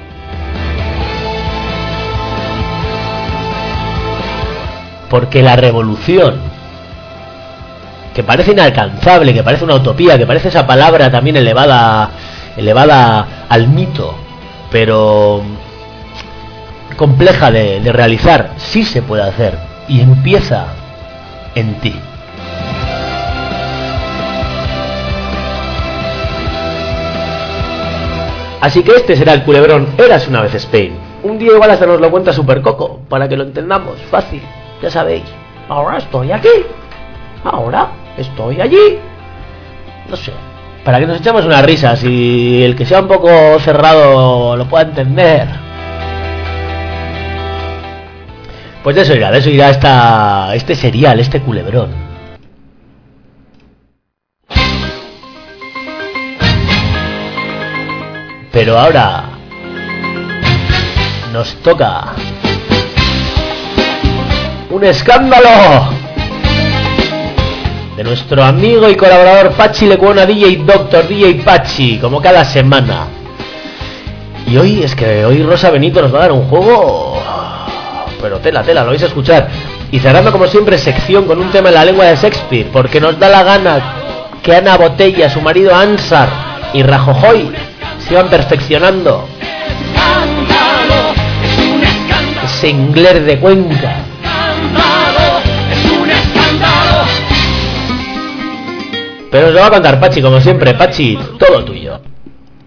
Porque 5.08 5.40
la 5.40 5.56
revolución, 5.56 6.51
que 8.14 8.22
parece 8.22 8.52
inalcanzable, 8.52 9.32
que 9.32 9.42
parece 9.42 9.64
una 9.64 9.74
utopía, 9.74 10.18
que 10.18 10.26
parece 10.26 10.48
esa 10.48 10.66
palabra 10.66 11.10
también 11.10 11.36
elevada, 11.36 12.10
elevada 12.56 13.46
al 13.48 13.68
mito, 13.68 14.14
pero 14.70 15.42
compleja 16.96 17.50
de, 17.50 17.80
realizar, 17.92 18.50
sí 18.58 18.84
se 18.84 19.02
puede 19.02 19.22
hacer 19.22 19.58
y 19.88 20.00
empieza 20.00 20.66
en 21.54 21.74
ti. 21.80 21.94
Así 28.60 28.84
que 28.84 28.92
este 28.92 29.16
será 29.16 29.32
el 29.32 29.42
culebrón 29.42 29.88
Eras 29.98 30.28
una 30.28 30.42
vez 30.42 30.54
Spain. 30.54 30.92
Un 31.24 31.38
día 31.38 31.52
igual 31.52 31.70
hasta 31.70 31.86
nos 31.86 32.00
lo 32.00 32.10
cuenta 32.10 32.32
Super 32.32 32.62
Coco, 32.62 33.00
para 33.08 33.28
que 33.28 33.36
lo 33.36 33.42
entendamos, 33.42 33.96
fácil, 34.10 34.42
ya 34.80 34.90
sabéis. 34.90 35.24
Ahora 35.68 35.98
estoy 35.98 36.30
aquí, 36.30 36.48
ahora 37.44 37.88
estoy 38.16 38.60
allí. 38.60 38.98
No 40.08 40.16
sé, 40.16 40.32
para 40.84 40.98
que 40.98 41.06
nos 41.06 41.20
echemos 41.20 41.44
unas 41.44 41.64
risas 41.64 42.02
y 42.04 42.62
el 42.62 42.74
que 42.76 42.84
sea 42.84 43.00
un 43.00 43.08
poco 43.08 43.58
cerrado 43.60 44.56
lo 44.56 44.66
pueda 44.66 44.84
entender. 44.84 45.48
Pues 48.82 48.96
de 48.96 49.02
eso 49.02 49.14
irá, 49.14 49.30
de 49.30 49.38
eso 49.38 49.50
irá 49.50 49.70
esta, 49.70 50.54
este 50.54 50.74
serial, 50.74 51.20
este 51.20 51.40
culebrón. 51.40 51.90
Pero 58.50 58.78
ahora 58.78 59.24
nos 61.32 61.54
toca 61.62 62.12
un 64.70 64.84
escándalo 64.84 66.01
de 68.02 68.08
nuestro 68.08 68.42
amigo 68.42 68.90
y 68.90 68.96
colaborador 68.96 69.52
Pachi 69.52 69.86
Lecuona 69.86 70.26
DJ 70.26 70.56
Doctor 70.64 71.06
DJ 71.06 71.34
Pachi, 71.44 71.98
como 71.98 72.20
cada 72.20 72.44
semana. 72.44 73.06
Y 74.44 74.56
hoy 74.56 74.82
es 74.82 74.96
que 74.96 75.24
hoy 75.24 75.42
Rosa 75.42 75.70
Benito 75.70 76.02
nos 76.02 76.12
va 76.12 76.18
a 76.18 76.22
dar 76.22 76.32
un 76.32 76.48
juego 76.48 77.22
pero 78.20 78.38
tela, 78.38 78.62
tela, 78.62 78.82
lo 78.82 78.90
vais 78.90 79.02
a 79.02 79.06
escuchar. 79.06 79.48
Y 79.92 80.00
cerrando 80.00 80.32
como 80.32 80.46
siempre 80.48 80.78
sección 80.78 81.26
con 81.26 81.40
un 81.40 81.50
tema 81.50 81.68
en 81.68 81.74
la 81.74 81.84
lengua 81.84 82.06
de 82.06 82.16
Shakespeare, 82.16 82.68
porque 82.72 83.00
nos 83.00 83.18
da 83.18 83.28
la 83.28 83.44
gana 83.44 83.80
que 84.42 84.54
Ana 84.54 84.76
Botella, 84.76 85.30
su 85.30 85.40
marido 85.40 85.74
Ansar 85.74 86.28
y 86.72 86.82
Rajojoy 86.82 87.52
sigan 88.08 88.28
perfeccionando 88.28 89.28
ese 92.44 92.68
inglés 92.68 93.24
de 93.24 93.38
Cuenca. 93.38 94.11
Pero 99.32 99.50
lo 99.50 99.60
va 99.60 99.68
a 99.68 99.70
contar 99.70 99.98
Pachi 99.98 100.20
como 100.20 100.38
siempre, 100.40 100.74
Pachi, 100.74 101.16
todo 101.38 101.64
tuyo. 101.64 101.94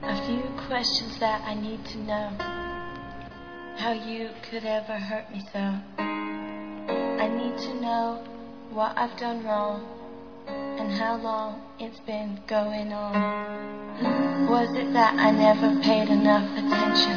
A 0.02 0.16
few 0.26 0.42
questions 0.68 1.20
that 1.20 1.40
I 1.46 1.54
need 1.54 1.80
to 1.94 2.00
know. 2.00 2.32
How 3.78 3.94
you 3.94 4.30
could 4.50 4.66
ever 4.66 4.98
hurt 4.98 5.30
me 5.32 5.44
so. 5.54 5.60
I 6.00 7.28
need 7.28 7.56
to 7.68 7.74
know 7.80 8.18
what 8.74 8.98
I've 8.98 9.16
done 9.20 9.46
wrong 9.46 9.86
and 10.80 10.92
how 10.92 11.18
long 11.18 11.62
it's 11.78 12.00
been 12.08 12.40
going 12.48 12.92
on. 12.92 14.50
Was 14.50 14.74
it 14.76 14.92
that 14.94 15.14
I 15.20 15.30
never 15.30 15.80
paid 15.82 16.10
enough 16.10 16.50
attention? 16.58 17.14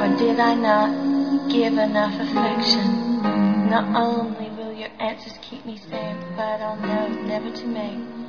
Or 0.00 0.16
did 0.16 0.40
I 0.40 0.54
not 0.54 1.50
give 1.50 1.76
enough 1.76 2.14
affection? 2.18 3.20
Not 3.68 3.94
only 3.94 4.48
will 4.56 4.72
your 4.72 4.88
answers 4.98 5.34
keep 5.42 5.66
me 5.66 5.76
safe, 5.76 6.16
but 6.36 6.62
I'll 6.62 6.76
know 6.76 7.08
never 7.26 7.50
to 7.50 7.66
make 7.66 8.21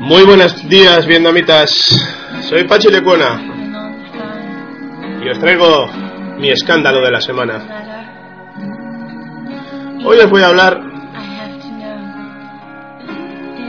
Muy 0.00 0.24
buenos 0.24 0.68
días, 0.68 1.06
vietnamitas. 1.06 1.70
Soy 2.48 2.64
Pachi 2.64 2.88
Lecuona 2.90 3.40
y 5.24 5.28
os 5.28 5.38
traigo 5.38 5.88
mi 6.38 6.50
escándalo 6.50 7.00
de 7.00 7.10
la 7.12 7.20
semana. 7.20 7.62
Hoy 10.04 10.18
os 10.18 10.28
voy 10.28 10.42
a 10.42 10.48
hablar 10.48 10.80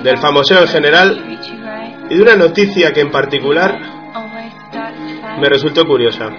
del 0.03 0.17
famoseo 0.17 0.61
en 0.61 0.67
general 0.67 1.39
y 2.09 2.15
de 2.15 2.21
una 2.23 2.35
noticia 2.35 2.91
que 2.93 3.01
en 3.01 3.11
particular 3.11 3.79
me 5.39 5.49
resultó 5.49 5.85
curiosa. 5.85 6.31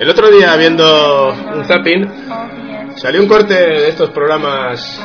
El 0.00 0.10
otro 0.10 0.28
día 0.28 0.56
viendo 0.56 1.32
un 1.54 1.64
zapping 1.64 2.96
salió 2.96 3.20
un 3.20 3.28
corte 3.28 3.54
de 3.54 3.88
estos 3.90 4.10
programas 4.10 5.00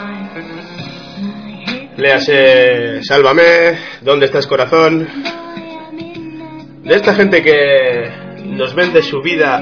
Léase 1.97 3.03
Sálvame, 3.03 3.77
¿Dónde 4.01 4.25
estás 4.25 4.47
corazón? 4.47 5.07
De 6.83 6.95
esta 6.95 7.13
gente 7.13 7.43
que 7.43 8.09
nos 8.45 8.73
vende 8.73 9.01
su 9.01 9.21
vida 9.21 9.61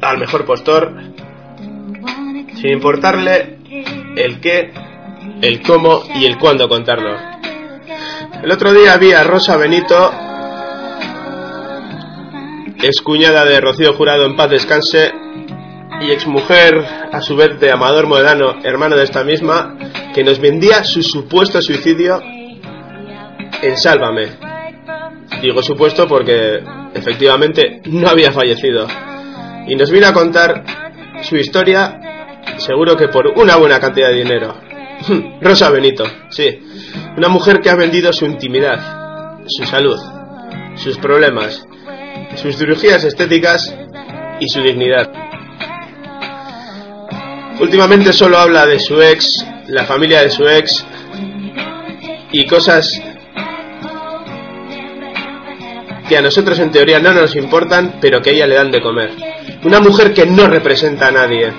al 0.00 0.18
mejor 0.18 0.44
postor 0.44 0.94
sin 2.54 2.70
importarle 2.70 3.58
el 4.16 4.40
qué, 4.40 4.72
el 5.42 5.60
cómo 5.62 6.02
y 6.14 6.26
el 6.26 6.38
cuándo 6.38 6.68
contarlo. 6.68 7.16
El 8.42 8.52
otro 8.52 8.72
día 8.72 8.96
vi 8.96 9.12
a 9.12 9.24
Rosa 9.24 9.56
Benito, 9.56 10.12
ex 12.82 13.00
cuñada 13.02 13.44
de 13.44 13.60
Rocío 13.60 13.94
Jurado 13.94 14.26
en 14.26 14.36
paz 14.36 14.50
descanse 14.50 15.12
y 16.00 16.12
exmujer 16.12 16.84
a 17.12 17.20
su 17.20 17.34
vez 17.34 17.58
de 17.58 17.72
Amador 17.72 18.06
Modano, 18.06 18.60
hermano 18.62 18.96
de 18.96 19.04
esta 19.04 19.24
misma, 19.24 19.76
que 20.18 20.24
nos 20.24 20.40
vendía 20.40 20.82
su 20.82 21.00
supuesto 21.00 21.62
suicidio 21.62 22.20
en 23.62 23.76
Sálvame. 23.76 24.30
Digo 25.40 25.62
supuesto 25.62 26.08
porque 26.08 26.58
efectivamente 26.92 27.82
no 27.84 28.08
había 28.08 28.32
fallecido. 28.32 28.88
Y 29.68 29.76
nos 29.76 29.92
vino 29.92 30.08
a 30.08 30.12
contar 30.12 30.64
su 31.22 31.36
historia, 31.36 32.00
seguro 32.56 32.96
que 32.96 33.06
por 33.06 33.28
una 33.28 33.54
buena 33.58 33.78
cantidad 33.78 34.08
de 34.08 34.16
dinero. 34.16 34.56
Rosa 35.40 35.70
Benito, 35.70 36.02
sí. 36.30 36.48
Una 37.16 37.28
mujer 37.28 37.60
que 37.60 37.70
ha 37.70 37.76
vendido 37.76 38.12
su 38.12 38.26
intimidad, 38.26 39.44
su 39.46 39.64
salud, 39.66 40.00
sus 40.74 40.98
problemas, 40.98 41.64
sus 42.34 42.56
cirugías 42.56 43.04
estéticas 43.04 43.72
y 44.40 44.48
su 44.48 44.62
dignidad. 44.62 45.12
Últimamente 47.60 48.12
solo 48.12 48.36
habla 48.36 48.66
de 48.66 48.80
su 48.80 49.00
ex, 49.00 49.46
la 49.68 49.84
familia 49.84 50.22
de 50.22 50.30
su 50.30 50.48
ex 50.48 50.84
y 52.32 52.46
cosas 52.46 53.00
que 56.08 56.16
a 56.16 56.22
nosotros 56.22 56.58
en 56.58 56.70
teoría 56.70 56.98
no 57.00 57.12
nos 57.12 57.36
importan, 57.36 57.96
pero 58.00 58.22
que 58.22 58.30
a 58.30 58.32
ella 58.32 58.46
le 58.46 58.54
dan 58.54 58.70
de 58.70 58.80
comer. 58.80 59.10
Una 59.64 59.80
mujer 59.80 60.14
que 60.14 60.24
no 60.24 60.46
representa 60.46 61.08
a 61.08 61.10
nadie. 61.10 61.52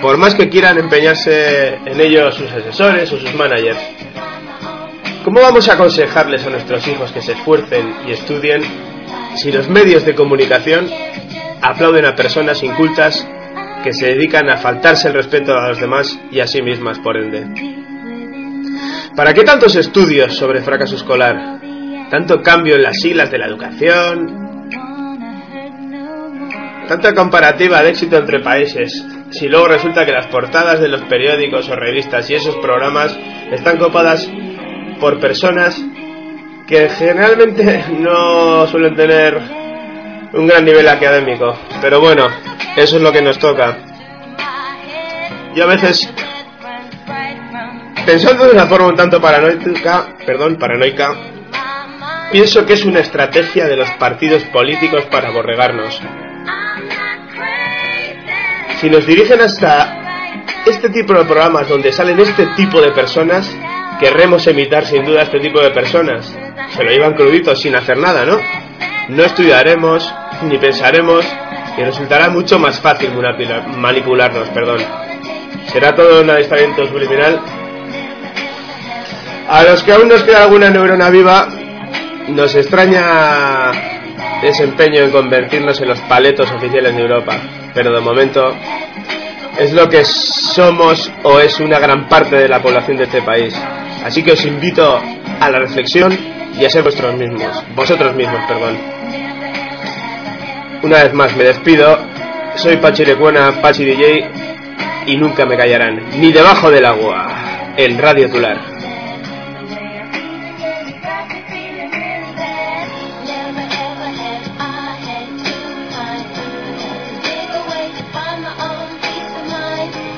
Por 0.00 0.16
más 0.16 0.34
que 0.34 0.48
quieran 0.48 0.78
empeñarse 0.78 1.76
en 1.86 2.00
ello 2.00 2.32
sus 2.32 2.50
asesores 2.50 3.10
o 3.12 3.20
sus 3.20 3.32
managers. 3.34 3.78
¿Cómo 5.24 5.40
vamos 5.40 5.68
a 5.68 5.74
aconsejarles 5.74 6.44
a 6.44 6.50
nuestros 6.50 6.86
hijos 6.88 7.12
que 7.12 7.22
se 7.22 7.32
esfuercen 7.32 7.94
y 8.06 8.12
estudien 8.12 8.62
si 9.36 9.52
los 9.52 9.68
medios 9.68 10.04
de 10.04 10.14
comunicación 10.14 10.90
aplauden 11.62 12.04
a 12.04 12.16
personas 12.16 12.62
incultas 12.64 13.26
que 13.82 13.92
se 13.92 14.06
dedican 14.06 14.48
a 14.50 14.56
faltarse 14.56 15.08
el 15.08 15.14
respeto 15.14 15.56
a 15.56 15.68
los 15.68 15.80
demás 15.80 16.18
y 16.30 16.40
a 16.40 16.46
sí 16.46 16.62
mismas, 16.62 16.98
por 16.98 17.16
ende. 17.16 17.46
¿Para 19.16 19.32
qué 19.32 19.44
tantos 19.44 19.76
estudios 19.76 20.36
sobre 20.36 20.62
fracaso 20.62 20.96
escolar? 20.96 21.60
Tanto 22.10 22.42
cambio 22.42 22.76
en 22.76 22.82
las 22.82 23.00
siglas 23.00 23.30
de 23.30 23.38
la 23.38 23.46
educación, 23.46 24.46
tanta 26.86 27.14
comparativa 27.14 27.82
de 27.82 27.90
éxito 27.90 28.16
entre 28.16 28.40
países, 28.40 29.04
si 29.30 29.48
luego 29.48 29.68
resulta 29.68 30.06
que 30.06 30.12
las 30.12 30.28
portadas 30.28 30.80
de 30.80 30.88
los 30.88 31.02
periódicos 31.02 31.68
o 31.68 31.76
revistas 31.76 32.28
y 32.30 32.34
esos 32.34 32.56
programas 32.56 33.18
están 33.50 33.78
copadas 33.78 34.30
por 35.00 35.18
personas 35.18 35.82
que 36.66 36.88
generalmente 36.90 37.84
no 37.98 38.66
suelen 38.66 38.94
tener 38.94 39.65
un 40.36 40.46
gran 40.46 40.64
nivel 40.64 40.88
académico. 40.88 41.56
Pero 41.80 42.00
bueno, 42.00 42.28
eso 42.76 42.96
es 42.96 43.02
lo 43.02 43.12
que 43.12 43.22
nos 43.22 43.38
toca. 43.38 43.76
Yo 45.54 45.64
a 45.64 45.66
veces, 45.66 46.08
pensando 48.04 48.44
de 48.44 48.52
una 48.52 48.66
forma 48.66 48.88
un 48.88 48.96
tanto 48.96 49.20
paranoica, 49.20 50.16
perdón, 50.26 50.56
paranoica, 50.56 51.14
pienso 52.30 52.66
que 52.66 52.74
es 52.74 52.84
una 52.84 53.00
estrategia 53.00 53.66
de 53.66 53.76
los 53.76 53.90
partidos 53.92 54.42
políticos 54.44 55.04
para 55.10 55.28
aborregarnos. 55.28 56.00
Si 58.80 58.90
nos 58.90 59.06
dirigen 59.06 59.40
hasta 59.40 60.34
este 60.66 60.90
tipo 60.90 61.14
de 61.14 61.24
programas 61.24 61.68
donde 61.68 61.92
salen 61.92 62.20
este 62.20 62.44
tipo 62.48 62.82
de 62.82 62.90
personas, 62.90 63.50
querremos 63.98 64.46
imitar 64.46 64.84
sin 64.84 65.04
duda 65.04 65.20
a 65.20 65.22
este 65.22 65.40
tipo 65.40 65.60
de 65.60 65.70
personas. 65.70 66.30
Se 66.74 66.84
lo 66.84 66.90
llevan 66.90 67.14
cruditos 67.14 67.62
sin 67.62 67.74
hacer 67.74 67.96
nada, 67.96 68.26
¿no? 68.26 68.38
No 69.08 69.22
estudiaremos, 69.22 70.12
ni 70.42 70.58
pensaremos, 70.58 71.24
y 71.76 71.82
resultará 71.82 72.30
mucho 72.30 72.58
más 72.58 72.80
fácil 72.80 73.10
manipularnos, 73.76 74.48
perdón. 74.50 74.78
Será 75.72 75.94
todo 75.94 76.22
un 76.22 76.30
adiestramiento 76.30 76.86
subliminal. 76.86 77.40
A 79.48 79.62
los 79.64 79.82
que 79.82 79.92
aún 79.92 80.08
nos 80.08 80.22
queda 80.22 80.44
alguna 80.44 80.70
neurona 80.70 81.10
viva, 81.10 81.48
nos 82.28 82.54
extraña 82.54 83.70
ese 84.42 84.64
empeño 84.64 85.02
en 85.02 85.10
convertirnos 85.10 85.80
en 85.80 85.88
los 85.88 86.00
paletos 86.00 86.50
oficiales 86.50 86.94
de 86.96 87.02
Europa, 87.02 87.36
pero 87.74 87.92
de 87.92 88.00
momento 88.00 88.54
es 89.58 89.72
lo 89.72 89.88
que 89.88 90.04
somos 90.04 91.10
o 91.22 91.40
es 91.40 91.60
una 91.60 91.78
gran 91.78 92.08
parte 92.08 92.36
de 92.36 92.48
la 92.48 92.60
población 92.60 92.96
de 92.96 93.04
este 93.04 93.22
país. 93.22 93.54
Así 94.04 94.22
que 94.22 94.32
os 94.32 94.44
invito 94.44 95.00
a 95.40 95.50
la 95.50 95.58
reflexión 95.58 96.16
y 96.58 96.64
a 96.64 96.70
ser 96.70 96.82
vuestros 96.82 97.14
mismos, 97.14 97.62
vosotros 97.74 98.14
mismos, 98.14 98.40
perdón. 98.48 98.76
Una 100.86 101.02
vez 101.02 101.12
más 101.14 101.36
me 101.36 101.42
despido, 101.42 101.98
soy 102.54 102.76
Pachi 102.76 103.04
Lecuona, 103.04 103.60
Pachi 103.60 103.84
DJ 103.84 104.30
y 105.06 105.16
nunca 105.16 105.44
me 105.44 105.56
callarán, 105.56 106.20
ni 106.20 106.30
debajo 106.30 106.70
del 106.70 106.86
agua, 106.86 107.74
el 107.76 107.98
Radio 107.98 108.30
Tular. 108.30 108.56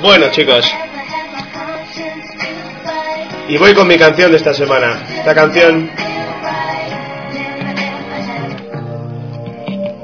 Bueno 0.03 0.27
chicos, 0.33 0.71
y 3.49 3.57
voy 3.57 3.73
con 3.73 3.89
mi 3.89 3.97
canción 3.97 4.33
de 4.33 4.37
esta 4.37 4.53
semana. 4.53 4.99
Esta 5.17 5.35
canción 5.35 5.91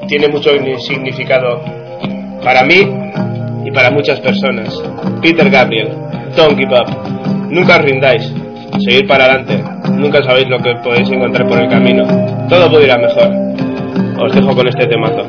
tiene 0.07 0.27
mucho 0.27 0.51
significado 0.79 1.61
para 2.43 2.63
mí 2.63 2.87
y 3.65 3.71
para 3.71 3.91
muchas 3.91 4.19
personas. 4.19 4.81
Peter 5.21 5.49
Gabriel, 5.49 5.89
Don't 6.35 6.57
Give 6.57 6.73
Up. 6.73 7.49
Nunca 7.49 7.77
rindáis. 7.79 8.31
Seguir 8.79 9.07
para 9.07 9.25
adelante. 9.25 9.63
Nunca 9.91 10.21
sabéis 10.23 10.47
lo 10.49 10.59
que 10.59 10.75
podéis 10.83 11.09
encontrar 11.09 11.47
por 11.47 11.59
el 11.59 11.69
camino. 11.69 12.05
Todo 12.49 12.69
puede 12.69 12.85
ir 12.85 12.91
a 12.91 12.97
mejor. 12.97 13.31
Os 14.21 14.33
dejo 14.33 14.55
con 14.55 14.67
este 14.67 14.85
temazo. 14.85 15.27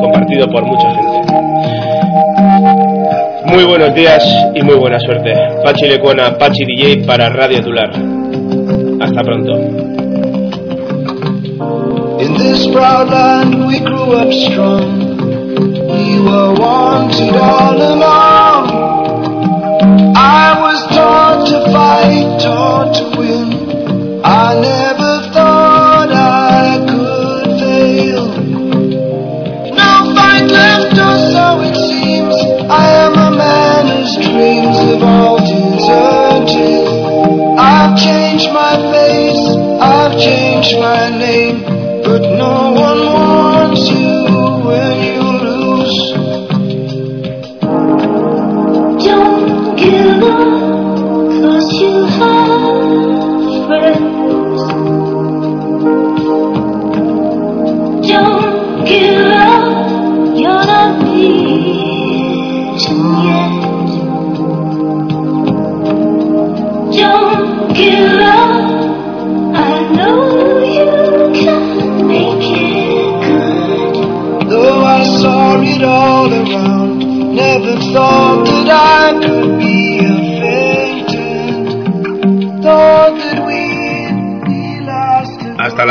Compartido 0.00 0.48
por 0.48 0.64
mucha 0.64 0.90
gente. 0.90 1.34
Muy 3.46 3.64
buenos 3.64 3.94
días 3.94 4.24
y 4.54 4.62
muy 4.62 4.74
buena 4.74 4.98
suerte. 4.98 5.32
Pachi 5.62 5.86
Lecuona, 5.86 6.36
Pachi 6.36 6.64
DJ 6.64 7.04
para 7.06 7.28
Radio 7.28 7.62
Tular. 7.62 7.90
Hasta 9.00 9.22
pronto. 9.22 10.03
In 12.20 12.34
this 12.34 12.66
proud 12.68 13.10
land 13.10 13.66
we 13.66 13.80
grew 13.80 14.12
up 14.12 14.32
strong. 14.32 15.16
We 15.90 16.20
were 16.20 16.54
wanted 16.54 17.34
all 17.34 17.73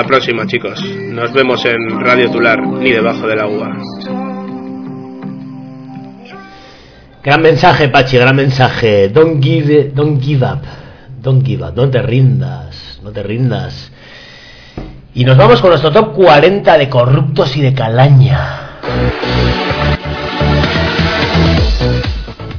la 0.04 0.08
próxima, 0.08 0.46
chicos. 0.46 0.84
Nos 0.84 1.32
vemos 1.32 1.64
en 1.64 2.02
Radio 2.02 2.30
Tular, 2.30 2.62
ni 2.62 2.92
debajo 2.92 3.26
del 3.26 3.40
agua. 3.40 3.78
Gran 7.24 7.42
mensaje, 7.42 7.88
Pachi, 7.88 8.18
gran 8.18 8.36
mensaje. 8.36 9.08
Don't 9.08 9.42
give, 9.42 9.92
don't 9.96 10.22
give 10.22 10.46
up. 10.46 10.60
Don't 11.22 11.46
give 11.46 11.64
up. 11.64 11.74
No 11.76 11.90
te 11.90 12.02
rindas. 12.02 13.00
No 13.02 13.12
te 13.12 13.24
rindas. 13.24 13.94
Y 15.14 15.24
nos 15.24 15.38
vamos 15.38 15.62
con 15.62 15.70
nuestro 15.70 15.92
top 15.92 16.14
40 16.16 16.78
de 16.78 16.90
corruptos 16.90 17.56
y 17.56 17.62
de 17.62 17.74
calaña. 17.74 18.82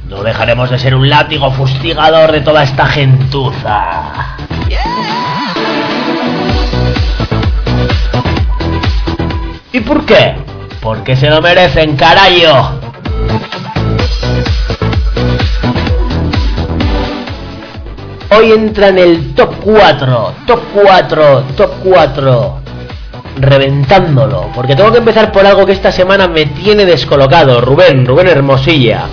No 0.09 0.23
dejaremos 0.23 0.71
de 0.71 0.79
ser 0.79 0.95
un 0.95 1.07
látigo 1.07 1.51
fustigador 1.51 2.31
de 2.31 2.41
toda 2.41 2.63
esta 2.63 2.87
gentuza. 2.87 4.04
¿Y 9.75 9.81
por 9.81 10.05
qué? 10.05 10.35
Porque 10.79 11.17
se 11.17 11.29
lo 11.29 11.41
merecen, 11.41 11.97
carayo. 11.97 12.53
Hoy 18.29 18.53
entra 18.53 18.87
en 18.87 18.99
el 18.99 19.33
top 19.35 19.55
4, 19.61 20.33
top 20.47 20.59
4, 20.81 21.43
top 21.57 21.71
4, 21.83 22.59
reventándolo, 23.41 24.49
porque 24.55 24.77
tengo 24.77 24.93
que 24.93 24.99
empezar 24.99 25.33
por 25.33 25.45
algo 25.45 25.65
que 25.65 25.73
esta 25.73 25.91
semana 25.91 26.29
me 26.29 26.45
tiene 26.45 26.85
descolocado, 26.85 27.59
Rubén, 27.59 28.05
Rubén 28.05 28.29
Hermosilla. 28.29 29.07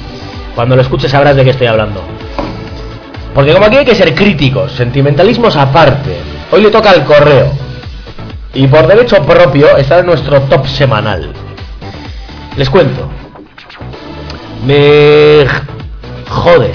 Cuando 0.55 0.77
lo 0.77 0.83
escuches 0.83 1.11
sabrás 1.11 1.35
de 1.35 1.43
qué 1.43 1.51
estoy 1.51 1.67
hablando. 1.67 2.05
Porque 3.35 3.53
como 3.53 3.67
aquí 3.67 3.79
hay 3.79 3.85
que 3.85 3.97
ser 3.97 4.15
críticos, 4.15 4.71
sentimentalismos 4.71 5.57
aparte, 5.57 6.19
hoy 6.53 6.63
le 6.63 6.71
toca 6.71 6.91
al 6.91 7.05
correo. 7.05 7.51
Y 8.55 8.67
por 8.67 8.87
derecho 8.87 9.23
propio 9.23 9.77
está 9.77 9.99
en 10.01 10.07
nuestro 10.07 10.41
top 10.43 10.67
semanal. 10.67 11.33
Les 12.57 12.69
cuento. 12.69 13.09
Me 14.67 15.47
jode, 16.29 16.73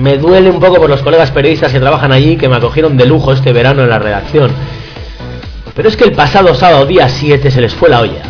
me 0.00 0.16
duele 0.18 0.50
un 0.50 0.58
poco 0.58 0.76
por 0.76 0.88
los 0.90 1.02
colegas 1.02 1.30
periodistas 1.30 1.70
que 1.72 1.78
trabajan 1.80 2.12
allí 2.12 2.36
que 2.36 2.48
me 2.48 2.56
acogieron 2.56 2.96
de 2.96 3.06
lujo 3.06 3.32
este 3.32 3.52
verano 3.52 3.82
en 3.82 3.90
la 3.90 3.98
redacción. 3.98 4.50
Pero 5.74 5.88
es 5.88 5.96
que 5.96 6.04
el 6.04 6.12
pasado 6.12 6.54
sábado, 6.54 6.84
día 6.86 7.08
7, 7.08 7.50
se 7.50 7.60
les 7.60 7.74
fue 7.74 7.88
la 7.88 8.00
olla. 8.00 8.22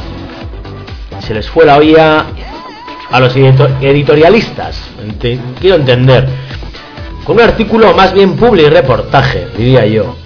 Se 1.21 1.33
les 1.35 1.49
fue 1.49 1.65
la 1.65 1.77
olla 1.79 2.27
a 3.11 3.21
los 3.21 3.35
edito- 3.37 3.69
editorialistas. 3.81 4.79
Quiero 5.61 5.77
entender. 5.77 6.29
Con 7.25 7.37
un 7.37 7.43
artículo 7.43 7.95
más 7.95 8.13
bien 8.13 8.37
publi 8.37 8.63
y 8.65 8.69
reportaje, 8.69 9.47
diría 9.57 9.87
yo. 9.87 10.17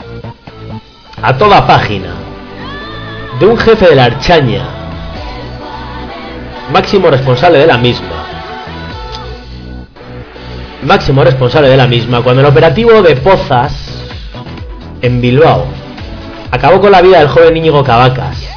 A 1.22 1.36
toda 1.36 1.66
página. 1.66 2.14
De 3.38 3.46
un 3.46 3.58
jefe 3.58 3.88
de 3.88 3.94
la 3.94 4.04
Archaña. 4.04 4.64
Máximo 6.72 7.10
responsable 7.10 7.58
de 7.58 7.66
la 7.66 7.78
misma 7.78 8.26
máximo 10.86 11.24
responsable 11.24 11.68
de 11.68 11.76
la 11.76 11.86
misma, 11.86 12.22
cuando 12.22 12.40
el 12.42 12.46
operativo 12.46 13.02
de 13.02 13.16
Pozas 13.16 13.72
en 15.02 15.20
Bilbao 15.20 15.66
acabó 16.50 16.80
con 16.80 16.92
la 16.92 17.02
vida 17.02 17.18
del 17.18 17.28
joven 17.28 17.56
Íñigo 17.56 17.82
Cavacas 17.82 18.48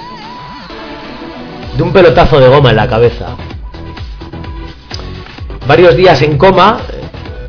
de 1.75 1.83
un 1.83 1.91
pelotazo 1.91 2.39
de 2.39 2.47
goma 2.47 2.69
en 2.69 2.75
la 2.75 2.87
cabeza. 2.87 3.35
Varios 5.67 5.95
días 5.95 6.21
en 6.21 6.37
coma, 6.37 6.79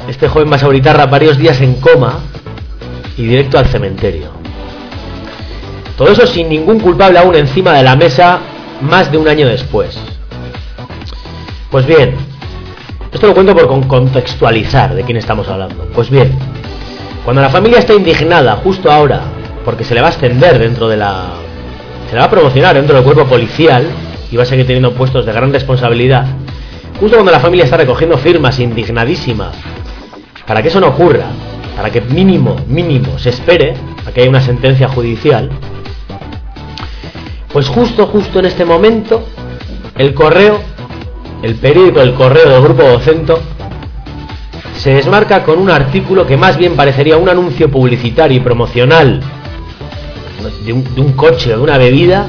este 0.08 0.28
joven 0.28 0.50
Basauritarra, 0.50 1.06
varios 1.06 1.36
días 1.36 1.60
en 1.60 1.74
coma 1.80 2.20
y 3.16 3.24
directo 3.24 3.58
al 3.58 3.66
cementerio. 3.66 4.39
Todo 6.00 6.12
eso 6.12 6.26
sin 6.26 6.48
ningún 6.48 6.80
culpable 6.80 7.18
aún 7.18 7.34
encima 7.34 7.74
de 7.74 7.82
la 7.82 7.94
mesa 7.94 8.38
más 8.80 9.12
de 9.12 9.18
un 9.18 9.28
año 9.28 9.46
después. 9.46 9.98
Pues 11.70 11.84
bien, 11.84 12.14
esto 13.12 13.26
lo 13.26 13.34
cuento 13.34 13.54
por 13.54 13.66
con- 13.68 13.82
contextualizar 13.82 14.94
de 14.94 15.02
quién 15.02 15.18
estamos 15.18 15.46
hablando. 15.48 15.84
Pues 15.94 16.08
bien, 16.08 16.32
cuando 17.22 17.42
la 17.42 17.50
familia 17.50 17.80
está 17.80 17.92
indignada 17.92 18.56
justo 18.56 18.90
ahora, 18.90 19.20
porque 19.62 19.84
se 19.84 19.94
le 19.94 20.00
va 20.00 20.06
a 20.06 20.10
extender 20.10 20.58
dentro 20.58 20.88
de 20.88 20.96
la... 20.96 21.32
se 22.08 22.14
le 22.14 22.20
va 22.20 22.24
a 22.28 22.30
promocionar 22.30 22.76
dentro 22.76 22.94
del 22.94 23.04
cuerpo 23.04 23.26
policial 23.26 23.84
y 24.32 24.36
va 24.36 24.44
a 24.44 24.46
seguir 24.46 24.64
teniendo 24.64 24.94
puestos 24.94 25.26
de 25.26 25.34
gran 25.34 25.52
responsabilidad, 25.52 26.24
justo 26.98 27.18
cuando 27.18 27.30
la 27.30 27.40
familia 27.40 27.64
está 27.66 27.76
recogiendo 27.76 28.16
firmas 28.16 28.58
indignadísima 28.58 29.50
para 30.46 30.62
que 30.62 30.68
eso 30.68 30.80
no 30.80 30.86
ocurra, 30.86 31.26
para 31.76 31.90
que 31.90 32.00
mínimo, 32.00 32.56
mínimo 32.68 33.18
se 33.18 33.28
espere 33.28 33.74
a 34.08 34.12
que 34.12 34.22
haya 34.22 34.30
una 34.30 34.40
sentencia 34.40 34.88
judicial, 34.88 35.50
pues 37.52 37.68
justo, 37.68 38.06
justo 38.06 38.38
en 38.38 38.46
este 38.46 38.64
momento, 38.64 39.24
el 39.96 40.14
correo 40.14 40.60
el 41.42 41.54
periódico 41.54 42.00
El 42.02 42.14
Correo 42.14 42.50
del 42.50 42.62
Grupo 42.62 42.82
Docento 42.82 43.40
se 44.76 44.94
desmarca 44.94 45.42
con 45.42 45.58
un 45.58 45.70
artículo 45.70 46.26
que 46.26 46.36
más 46.36 46.56
bien 46.56 46.74
parecería 46.74 47.16
un 47.16 47.28
anuncio 47.28 47.70
publicitario 47.70 48.36
y 48.36 48.40
promocional 48.40 49.20
de 50.64 50.72
un, 50.72 51.12
coche 51.12 51.52
o 51.52 51.58
de 51.58 51.62
una 51.62 51.76
bebida. 51.76 52.28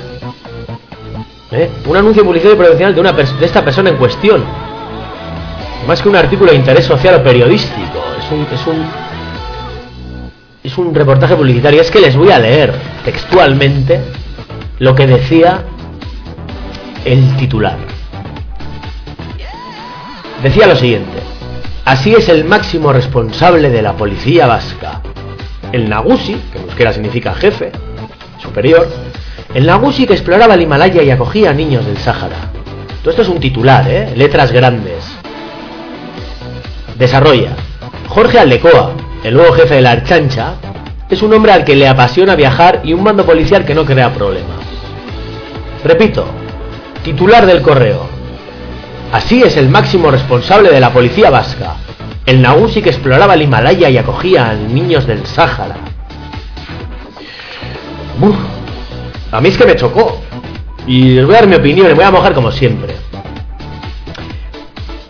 ¿eh? 1.52 1.70
Un 1.86 1.98
anuncio 1.98 2.24
publicitario 2.24 2.56
y 2.56 2.58
promocional 2.58 2.94
de, 2.94 3.02
una 3.02 3.12
de 3.14 3.46
esta 3.46 3.64
persona 3.64 3.90
en 3.90 3.98
cuestión. 3.98 4.44
Más 5.88 6.02
que 6.02 6.10
un 6.10 6.16
artículo 6.16 6.52
de 6.52 6.58
interés 6.58 6.86
social 6.86 7.16
o 7.16 7.24
periodístico. 7.24 8.04
Es 8.20 8.32
un, 8.32 8.48
es 8.54 8.68
un, 8.68 8.86
es 10.64 10.78
un 10.78 10.94
reportaje 10.94 11.36
publicitario. 11.36 11.82
Es 11.82 11.90
que 11.90 12.00
les 12.00 12.16
voy 12.16 12.32
a 12.32 12.40
leer 12.40 12.74
textualmente 13.06 14.00
lo 14.82 14.96
que 14.96 15.06
decía 15.06 15.64
el 17.06 17.38
titular. 17.38 17.78
Decía 20.42 20.66
lo 20.66 20.76
siguiente. 20.76 21.20
Así 21.86 22.16
es 22.16 22.28
el 22.30 22.46
máximo 22.46 22.92
responsable 22.92 23.70
de 23.70 23.84
la 23.84 23.94
policía 23.94 24.48
vasca. 24.48 25.04
El 25.72 25.88
Nagusi, 25.88 26.34
que 26.52 26.58
en 26.58 26.64
euskera 26.64 26.94
significa 26.94 27.36
jefe, 27.36 27.72
superior, 28.42 28.90
el 29.54 29.68
Nagusi 29.68 30.08
que 30.08 30.14
exploraba 30.14 30.56
el 30.56 30.62
Himalaya 30.64 31.04
y 31.04 31.12
acogía 31.12 31.52
a 31.52 31.54
niños 31.54 31.86
del 31.86 32.00
Sáhara. 32.00 32.50
Todo 33.04 33.12
esto 33.12 33.22
es 33.22 33.30
un 33.30 33.40
titular, 33.40 33.88
¿eh? 33.88 34.14
Letras 34.16 34.52
grandes. 34.52 35.06
Desarrolla. 36.98 37.52
Jorge 38.08 38.40
Aldecoa, 38.40 38.94
el 39.24 39.36
nuevo 39.36 39.54
jefe 39.54 39.76
de 39.76 39.82
la 39.84 39.92
Archancha, 39.92 40.56
es 41.08 41.22
un 41.22 41.32
hombre 41.36 41.52
al 41.52 41.66
que 41.66 41.76
le 41.76 41.88
apasiona 41.88 42.36
viajar 42.36 42.82
y 42.84 42.94
un 42.94 43.04
mando 43.04 43.28
policial 43.28 43.64
que 43.64 43.76
no 43.76 43.86
crea 43.86 44.12
problemas. 44.12 44.61
Repito, 45.84 46.26
titular 47.04 47.46
del 47.46 47.62
correo. 47.62 48.08
Así 49.12 49.42
es 49.42 49.58
el 49.58 49.70
máximo 49.70 50.12
responsable 50.12 50.70
de 50.70 50.80
la 50.80 50.94
policía 50.94 51.30
vasca, 51.30 51.76
el 52.26 52.42
Nagusi 52.42 52.82
que 52.82 52.90
exploraba 52.90 53.34
el 53.34 53.42
Himalaya 53.42 53.90
y 53.90 53.98
acogía 53.98 54.50
a 54.50 54.54
niños 54.54 55.06
del 55.08 55.26
Sáhara. 55.26 55.76
A 59.32 59.42
mí 59.42 59.50
es 59.50 59.58
que 59.58 59.66
me 59.66 59.76
chocó. 59.76 60.22
Y 60.86 61.16
les 61.16 61.26
voy 61.26 61.36
a 61.36 61.40
dar 61.40 61.48
mi 61.48 61.56
opinión, 61.56 61.88
me 61.88 61.94
voy 61.94 62.04
a 62.04 62.12
mojar 62.12 62.34
como 62.34 62.52
siempre. 62.52 62.96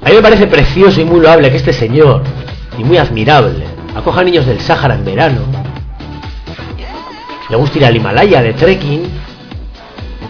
A 0.03 0.09
mí 0.09 0.15
me 0.15 0.21
parece 0.21 0.47
precioso 0.47 1.01
y 1.01 1.05
muy 1.05 1.19
loable 1.19 1.49
que 1.51 1.57
este 1.57 1.73
señor, 1.73 2.23
y 2.77 2.83
muy 2.83 2.97
admirable, 2.97 3.65
acoja 3.95 4.21
a 4.21 4.23
niños 4.23 4.45
del 4.45 4.59
Sáhara 4.61 4.95
en 4.95 5.05
verano. 5.05 5.41
Le 7.49 7.55
gusta 7.57 7.77
ir 7.77 7.85
al 7.85 7.95
Himalaya 7.95 8.41
de 8.41 8.53
trekking. 8.53 9.30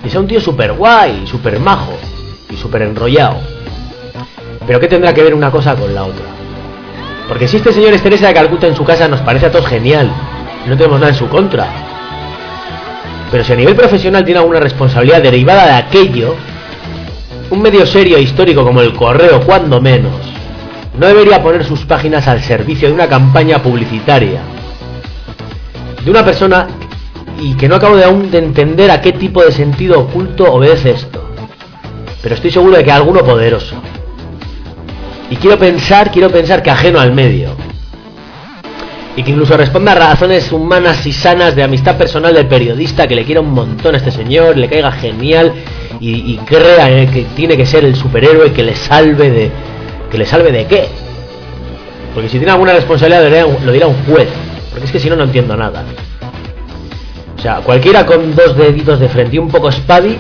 Y 0.04 0.10
sea 0.10 0.20
un 0.20 0.28
tío 0.28 0.42
súper 0.42 0.74
guay, 0.74 1.26
súper 1.28 1.60
majo 1.60 1.94
y 2.50 2.58
súper 2.58 2.84
enrollado. 2.84 3.38
Pero 4.66 4.80
¿qué 4.80 4.88
tendrá 4.88 5.14
que 5.14 5.24
ver 5.24 5.34
una 5.34 5.52
cosa 5.52 5.76
con 5.76 5.94
la 5.94 6.04
otra? 6.04 6.26
Porque 7.28 7.48
si 7.48 7.58
este 7.58 7.72
señor 7.72 7.94
es 7.94 8.02
Teresa 8.02 8.28
de 8.28 8.34
Calcuta 8.34 8.68
en 8.68 8.76
su 8.76 8.84
casa 8.84 9.08
nos 9.08 9.22
parece 9.22 9.46
a 9.46 9.52
todos 9.52 9.68
genial. 9.68 10.12
No 10.68 10.76
tenemos 10.76 11.00
nada 11.00 11.12
en 11.12 11.18
su 11.18 11.28
contra. 11.28 11.68
Pero 13.32 13.44
si 13.44 13.54
a 13.54 13.56
nivel 13.56 13.76
profesional 13.76 14.26
tiene 14.26 14.40
alguna 14.40 14.60
responsabilidad 14.60 15.22
derivada 15.22 15.66
de 15.66 15.74
aquello, 15.74 16.36
un 17.50 17.62
medio 17.62 17.86
serio 17.86 18.18
e 18.18 18.22
histórico 18.22 18.64
como 18.64 18.82
el 18.82 18.94
Correo, 18.94 19.40
cuando 19.42 19.80
menos, 19.80 20.14
no 20.98 21.08
debería 21.08 21.42
poner 21.42 21.64
sus 21.64 21.86
páginas 21.86 22.28
al 22.28 22.42
servicio 22.42 22.90
de 22.90 22.94
una 22.94 23.08
campaña 23.08 23.64
publicitaria. 23.64 24.42
De 26.04 26.12
una 26.12 26.26
persona 26.26 26.68
y 27.42 27.56
que 27.56 27.68
no 27.68 27.76
acabo 27.76 27.96
de 27.98 28.04
aún 28.04 28.30
de 28.30 28.38
entender 28.38 28.92
a 28.92 29.02
qué 29.02 29.14
tipo 29.14 29.44
de 29.44 29.52
sentido 29.52 30.00
oculto 30.00 30.44
obedece 30.54 30.92
esto. 30.92 31.28
Pero 32.22 32.36
estoy 32.36 32.52
seguro 32.52 32.78
de 32.78 32.84
que 32.84 32.92
alguno 32.92 33.24
poderoso. 33.24 33.82
Y 35.28 35.38
quiero 35.38 35.58
pensar, 35.58 36.12
quiero 36.12 36.30
pensar 36.30 36.62
que 36.62 36.70
ajeno 36.70 37.00
al 37.00 37.14
medio. 37.14 37.56
Y 39.16 39.24
que 39.24 39.32
incluso 39.32 39.58
responda 39.58 39.94
a 39.94 39.96
razones 39.96 40.52
humanas 40.52 41.06
y 41.08 41.12
sanas 41.12 41.56
de 41.56 41.64
amistad 41.64 41.98
personal 41.98 42.36
del 42.36 42.46
periodista 42.46 43.08
que 43.08 43.16
le 43.16 43.26
quiera 43.26 43.42
un 43.42 43.52
montón 43.52 43.96
a 43.96 43.98
este 43.98 44.12
señor, 44.12 44.56
le 44.56 44.70
caiga 44.70 44.92
genial 44.92 45.52
y, 46.00 46.34
y 46.34 46.38
crea 46.46 46.92
eh, 46.92 47.10
que 47.12 47.24
tiene 47.36 47.58
que 47.58 47.66
ser 47.66 47.84
el 47.86 47.96
superhéroe 47.96 48.54
que 48.54 48.64
le 48.64 48.76
salve 48.76 49.32
de. 49.32 49.52
¿Que 50.12 50.18
le 50.18 50.26
salve 50.28 50.52
de 50.52 50.66
qué? 50.68 50.90
Porque 52.14 52.30
si 52.30 52.38
tiene 52.38 52.52
alguna 52.52 52.74
responsabilidad 52.74 53.48
lo 53.66 53.72
dirá 53.72 53.88
un 53.88 53.96
juez. 54.06 54.30
Porque 54.70 54.86
es 54.86 54.92
que 54.92 55.00
si 55.00 55.10
no, 55.10 55.16
no 55.16 55.24
entiendo 55.24 55.58
nada. 55.58 55.84
O 57.42 57.44
sea, 57.44 57.56
cualquiera 57.56 58.06
con 58.06 58.36
dos 58.36 58.56
deditos 58.56 59.00
de 59.00 59.10
frente 59.10 59.38
y 59.38 59.40
un 59.40 59.48
poco 59.48 59.72
spadi, 59.72 60.16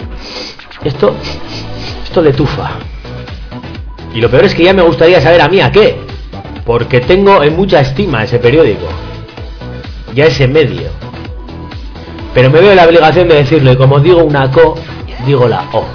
esto, 0.83 1.13
esto 2.03 2.19
le 2.19 2.33
tufa. 2.33 2.71
Y 4.11 4.19
lo 4.19 4.27
peor 4.27 4.45
es 4.45 4.55
que 4.55 4.63
ya 4.63 4.73
me 4.73 4.81
gustaría 4.81 5.21
saber 5.21 5.39
a 5.39 5.47
mí 5.47 5.61
a 5.61 5.71
qué. 5.71 5.99
Porque 6.65 6.99
tengo 6.99 7.43
en 7.43 7.55
mucha 7.55 7.79
estima 7.79 8.23
ese 8.23 8.39
periódico. 8.39 8.87
Ya 10.15 10.25
ese 10.25 10.47
medio. 10.47 10.89
Pero 12.33 12.49
me 12.49 12.59
veo 12.59 12.73
la 12.73 12.87
obligación 12.87 13.27
de 13.27 13.35
decirle, 13.35 13.77
como 13.77 13.99
digo 13.99 14.23
una 14.23 14.49
co, 14.49 14.73
digo 15.23 15.47
la 15.47 15.69
o. 15.73 15.85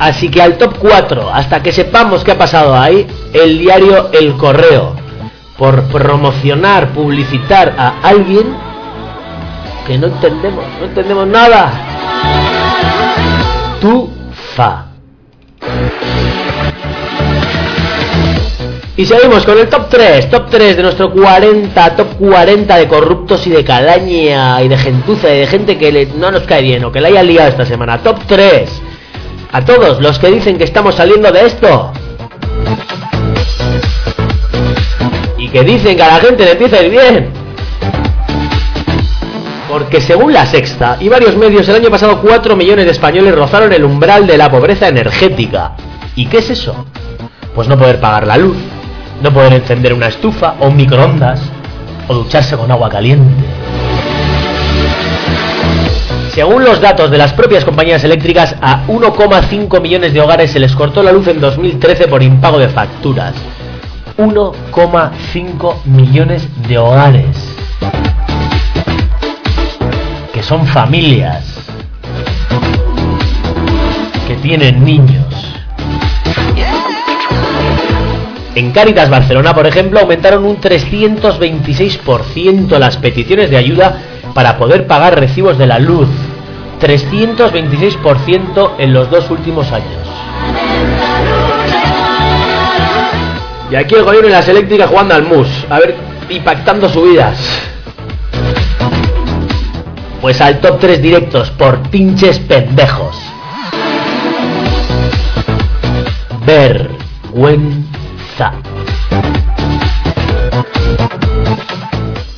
Así 0.00 0.30
que 0.30 0.42
al 0.42 0.58
top 0.58 0.78
4, 0.80 1.30
hasta 1.32 1.62
que 1.62 1.70
sepamos 1.70 2.24
qué 2.24 2.32
ha 2.32 2.38
pasado 2.38 2.74
ahí, 2.74 3.06
el 3.32 3.56
diario 3.56 4.10
El 4.10 4.32
Correo, 4.36 4.96
por 5.56 5.84
promocionar, 5.84 6.88
publicitar 6.88 7.76
a 7.78 8.00
alguien 8.02 8.63
que 9.86 9.98
no 9.98 10.06
entendemos, 10.06 10.64
no 10.80 10.86
entendemos 10.86 11.26
nada. 11.26 11.72
Tu 13.80 14.10
fa. 14.54 14.86
Y 18.96 19.04
seguimos 19.04 19.44
con 19.44 19.58
el 19.58 19.68
top 19.68 19.88
3, 19.88 20.30
top 20.30 20.50
3 20.50 20.76
de 20.76 20.82
nuestro 20.82 21.12
40, 21.12 21.96
top 21.96 22.16
40 22.16 22.76
de 22.76 22.86
corruptos 22.86 23.44
y 23.46 23.50
de 23.50 23.64
calaña 23.64 24.62
y 24.62 24.68
de 24.68 24.78
gentuza 24.78 25.34
y 25.34 25.40
de 25.40 25.46
gente 25.48 25.76
que 25.76 26.08
no 26.16 26.30
nos 26.30 26.44
cae 26.44 26.62
bien 26.62 26.84
o 26.84 26.92
que 26.92 27.00
la 27.00 27.08
haya 27.08 27.22
liado 27.22 27.48
esta 27.48 27.66
semana. 27.66 27.98
Top 27.98 28.20
3. 28.26 28.70
A 29.52 29.64
todos 29.64 30.00
los 30.00 30.18
que 30.18 30.28
dicen 30.30 30.58
que 30.58 30.64
estamos 30.64 30.94
saliendo 30.94 31.30
de 31.32 31.44
esto. 31.44 31.92
Y 35.38 35.48
que 35.48 35.62
dicen 35.64 35.96
que 35.96 36.02
a 36.02 36.08
la 36.08 36.20
gente 36.20 36.44
le 36.44 36.52
empieza 36.52 36.76
a 36.76 36.82
ir 36.82 36.90
bien. 36.90 37.43
Porque 39.68 40.00
según 40.00 40.32
la 40.32 40.46
sexta 40.46 40.98
y 41.00 41.08
varios 41.08 41.36
medios, 41.36 41.68
el 41.68 41.76
año 41.76 41.90
pasado 41.90 42.20
4 42.20 42.54
millones 42.56 42.84
de 42.84 42.90
españoles 42.90 43.34
rozaron 43.34 43.72
el 43.72 43.84
umbral 43.84 44.26
de 44.26 44.36
la 44.36 44.50
pobreza 44.50 44.88
energética. 44.88 45.72
¿Y 46.14 46.26
qué 46.26 46.38
es 46.38 46.50
eso? 46.50 46.86
Pues 47.54 47.68
no 47.68 47.78
poder 47.78 47.98
pagar 47.98 48.26
la 48.26 48.36
luz, 48.36 48.56
no 49.22 49.32
poder 49.32 49.54
encender 49.54 49.94
una 49.94 50.08
estufa 50.08 50.56
o 50.60 50.68
un 50.68 50.76
microondas, 50.76 51.40
o 52.08 52.14
ducharse 52.14 52.56
con 52.56 52.70
agua 52.70 52.90
caliente. 52.90 53.44
Según 56.34 56.64
los 56.64 56.80
datos 56.80 57.10
de 57.10 57.18
las 57.18 57.32
propias 57.32 57.64
compañías 57.64 58.02
eléctricas, 58.02 58.56
a 58.60 58.84
1,5 58.88 59.80
millones 59.80 60.12
de 60.12 60.20
hogares 60.20 60.50
se 60.50 60.58
les 60.58 60.74
cortó 60.74 61.02
la 61.02 61.12
luz 61.12 61.28
en 61.28 61.40
2013 61.40 62.08
por 62.08 62.22
impago 62.22 62.58
de 62.58 62.68
facturas. 62.68 63.34
1,5 64.18 65.84
millones 65.84 66.48
de 66.68 66.78
hogares. 66.78 67.54
Son 70.46 70.66
familias. 70.66 71.42
Que 74.26 74.34
tienen 74.36 74.84
niños. 74.84 75.24
En 78.54 78.70
Cáritas 78.70 79.08
Barcelona, 79.08 79.54
por 79.54 79.66
ejemplo, 79.66 80.00
aumentaron 80.00 80.44
un 80.44 80.60
326% 80.60 82.78
las 82.78 82.98
peticiones 82.98 83.48
de 83.48 83.56
ayuda 83.56 84.02
para 84.34 84.58
poder 84.58 84.86
pagar 84.86 85.18
recibos 85.18 85.56
de 85.56 85.66
la 85.66 85.78
luz. 85.78 86.10
326% 86.78 88.72
en 88.78 88.92
los 88.92 89.10
dos 89.10 89.30
últimos 89.30 89.72
años. 89.72 90.06
Y 93.70 93.76
aquí 93.76 93.94
el 93.94 94.04
gobierno 94.04 94.28
y 94.28 94.32
las 94.32 94.46
eléctricas 94.46 94.90
jugando 94.90 95.14
al 95.14 95.22
mus, 95.22 95.48
a 95.70 95.78
ver, 95.78 95.96
impactando 96.28 96.90
subidas. 96.90 97.70
Pues 100.24 100.40
al 100.40 100.58
top 100.58 100.78
3 100.80 101.02
directos 101.02 101.50
por 101.50 101.82
pinches 101.90 102.38
pendejos. 102.38 103.14
Vergüenza. 106.46 107.82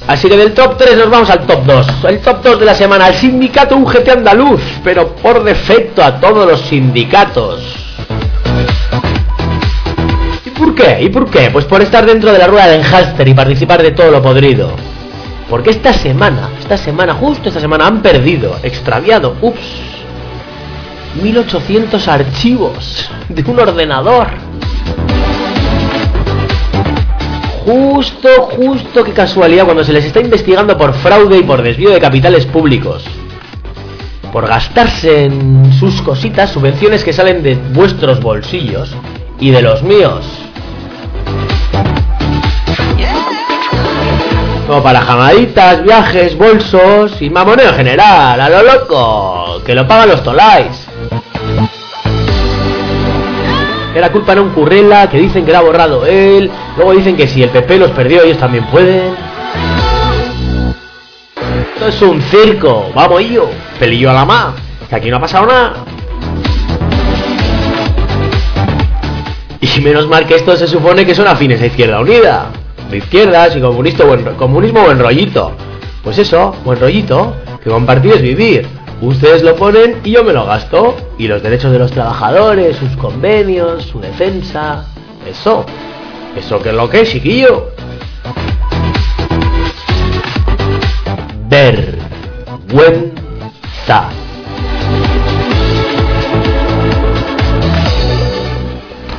Así 0.08 0.28
que 0.28 0.36
del 0.36 0.52
top 0.52 0.76
3 0.78 0.98
nos 0.98 1.10
vamos 1.10 1.30
al 1.30 1.46
top 1.46 1.64
2. 1.64 1.86
El 2.08 2.18
top 2.18 2.42
2 2.42 2.58
de 2.58 2.66
la 2.66 2.74
semana, 2.74 3.06
el 3.06 3.14
sindicato 3.14 3.76
UGT 3.76 4.08
andaluz, 4.08 4.60
pero 4.82 5.14
por 5.14 5.44
defecto 5.44 6.02
a 6.02 6.18
todos 6.18 6.44
los 6.44 6.62
sindicatos. 6.62 7.62
¿Y 10.44 10.50
por 10.50 10.74
qué? 10.74 11.02
¿Y 11.02 11.08
por 11.08 11.30
qué? 11.30 11.50
Pues 11.52 11.66
por 11.66 11.82
estar 11.82 12.04
dentro 12.04 12.32
de 12.32 12.38
la 12.38 12.48
rueda 12.48 12.66
de 12.66 12.78
Enhalster 12.78 13.28
y 13.28 13.34
participar 13.34 13.80
de 13.80 13.92
todo 13.92 14.10
lo 14.10 14.20
podrido. 14.20 14.72
Porque 15.48 15.70
esta 15.70 15.92
semana, 15.92 16.48
esta 16.66 16.76
semana, 16.78 17.14
justo 17.14 17.48
esta 17.48 17.60
semana, 17.60 17.86
han 17.86 18.02
perdido, 18.02 18.56
extraviado, 18.64 19.36
ups, 19.40 19.60
1800 21.22 22.08
archivos 22.08 23.08
de 23.28 23.48
un 23.48 23.60
ordenador. 23.60 24.26
Justo, 27.64 28.28
justo, 28.56 29.04
qué 29.04 29.12
casualidad, 29.12 29.64
cuando 29.64 29.84
se 29.84 29.92
les 29.92 30.06
está 30.06 30.20
investigando 30.20 30.76
por 30.76 30.92
fraude 30.94 31.38
y 31.38 31.44
por 31.44 31.62
desvío 31.62 31.90
de 31.90 32.00
capitales 32.00 32.46
públicos. 32.46 33.04
Por 34.32 34.48
gastarse 34.48 35.26
en 35.26 35.72
sus 35.72 36.02
cositas 36.02 36.50
subvenciones 36.50 37.04
que 37.04 37.12
salen 37.12 37.44
de 37.44 37.54
vuestros 37.54 38.20
bolsillos 38.20 38.92
y 39.38 39.50
de 39.50 39.62
los 39.62 39.84
míos. 39.84 40.26
Como 44.66 44.82
para 44.82 45.00
jamaditas, 45.00 45.84
viajes, 45.84 46.36
bolsos 46.36 47.22
y 47.22 47.30
mamoneo 47.30 47.68
en 47.68 47.74
general, 47.76 48.40
a 48.40 48.48
lo 48.48 48.62
loco, 48.64 49.62
que 49.64 49.76
lo 49.76 49.86
pagan 49.86 50.08
los 50.08 50.24
tolais. 50.24 50.88
Era 53.94 54.10
culpa 54.10 54.34
de 54.34 54.40
un 54.40 54.50
currela 54.50 55.08
que 55.08 55.18
dicen 55.18 55.44
que 55.44 55.52
era 55.52 55.60
borrado 55.60 56.04
él, 56.04 56.50
luego 56.76 56.92
dicen 56.92 57.16
que 57.16 57.28
si 57.28 57.44
el 57.44 57.50
PP 57.50 57.78
los 57.78 57.92
perdió 57.92 58.24
ellos 58.24 58.38
también 58.38 58.66
pueden. 58.66 59.14
Esto 61.74 61.86
es 61.86 62.02
un 62.02 62.20
circo, 62.22 62.90
vamos 62.92 63.22
yo, 63.22 63.48
pelillo 63.78 64.10
a 64.10 64.14
la 64.14 64.24
más, 64.24 64.54
que 64.88 64.96
aquí 64.96 65.10
no 65.10 65.18
ha 65.18 65.20
pasado 65.20 65.46
nada. 65.46 65.74
Y 69.60 69.80
menos 69.80 70.08
mal 70.08 70.26
que 70.26 70.34
esto 70.34 70.56
se 70.56 70.66
supone 70.66 71.06
que 71.06 71.14
son 71.14 71.28
afines 71.28 71.62
a 71.62 71.66
Izquierda 71.66 72.00
Unida. 72.00 72.50
De 72.90 72.98
izquierdas 72.98 73.56
y 73.56 73.60
comunista, 73.60 74.04
buen, 74.04 74.24
comunismo 74.36 74.82
buen 74.82 74.98
rollito. 74.98 75.52
Pues 76.04 76.18
eso, 76.18 76.54
buen 76.64 76.78
rollito, 76.78 77.34
que 77.62 77.70
compartir 77.70 78.12
es 78.14 78.22
vivir. 78.22 78.68
Ustedes 79.00 79.42
lo 79.42 79.56
ponen 79.56 80.00
y 80.04 80.12
yo 80.12 80.24
me 80.24 80.32
lo 80.32 80.46
gasto. 80.46 80.96
Y 81.18 81.26
los 81.26 81.42
derechos 81.42 81.72
de 81.72 81.78
los 81.78 81.90
trabajadores, 81.90 82.76
sus 82.76 82.96
convenios, 82.96 83.84
su 83.84 84.00
defensa. 84.00 84.86
Eso. 85.28 85.66
Eso 86.36 86.62
que 86.62 86.68
es 86.70 86.74
lo 86.74 86.88
que 86.88 87.00
es, 87.02 87.10
chiquillo. 87.10 87.70
Vergüenza. 91.48 93.06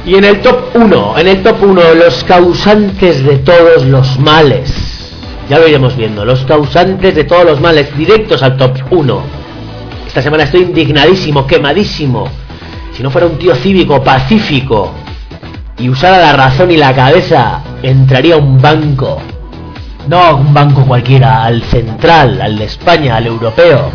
Y 0.08 0.16
en 0.16 0.24
el 0.24 0.40
top 0.40 0.74
1, 0.74 1.20
en 1.20 1.28
el 1.28 1.44
top 1.44 1.64
1, 1.64 1.82
los 1.96 2.24
causantes 2.24 3.26
de 3.26 3.40
todos 3.40 3.84
los 3.84 4.18
males. 4.18 5.12
Ya 5.50 5.60
lo 5.60 5.68
iremos 5.68 5.98
viendo, 5.98 6.24
los 6.24 6.46
causantes 6.46 7.14
de 7.14 7.26
todos 7.26 7.44
los 7.44 7.60
males, 7.60 7.96
directos 7.98 8.42
al 8.42 8.56
top 8.56 8.78
1. 8.90 9.22
Esta 10.08 10.22
semana 10.22 10.44
estoy 10.44 10.62
indignadísimo, 10.62 11.46
quemadísimo. 11.46 12.30
Si 12.94 13.04
no 13.04 13.12
fuera 13.12 13.28
un 13.28 13.38
tío 13.38 13.54
cívico, 13.54 14.02
pacífico, 14.02 14.94
y 15.78 15.90
usara 15.90 16.20
la 16.20 16.38
razón 16.38 16.72
y 16.72 16.78
la 16.78 16.96
cabeza, 16.96 17.62
entraría 17.84 18.36
a 18.36 18.38
un 18.38 18.62
banco. 18.62 19.22
No 20.08 20.20
a 20.20 20.36
un 20.36 20.54
banco 20.54 20.86
cualquiera, 20.86 21.44
al 21.44 21.64
central, 21.64 22.40
al 22.42 22.58
de 22.58 22.64
España, 22.64 23.18
al 23.18 23.28
europeo. 23.28 23.92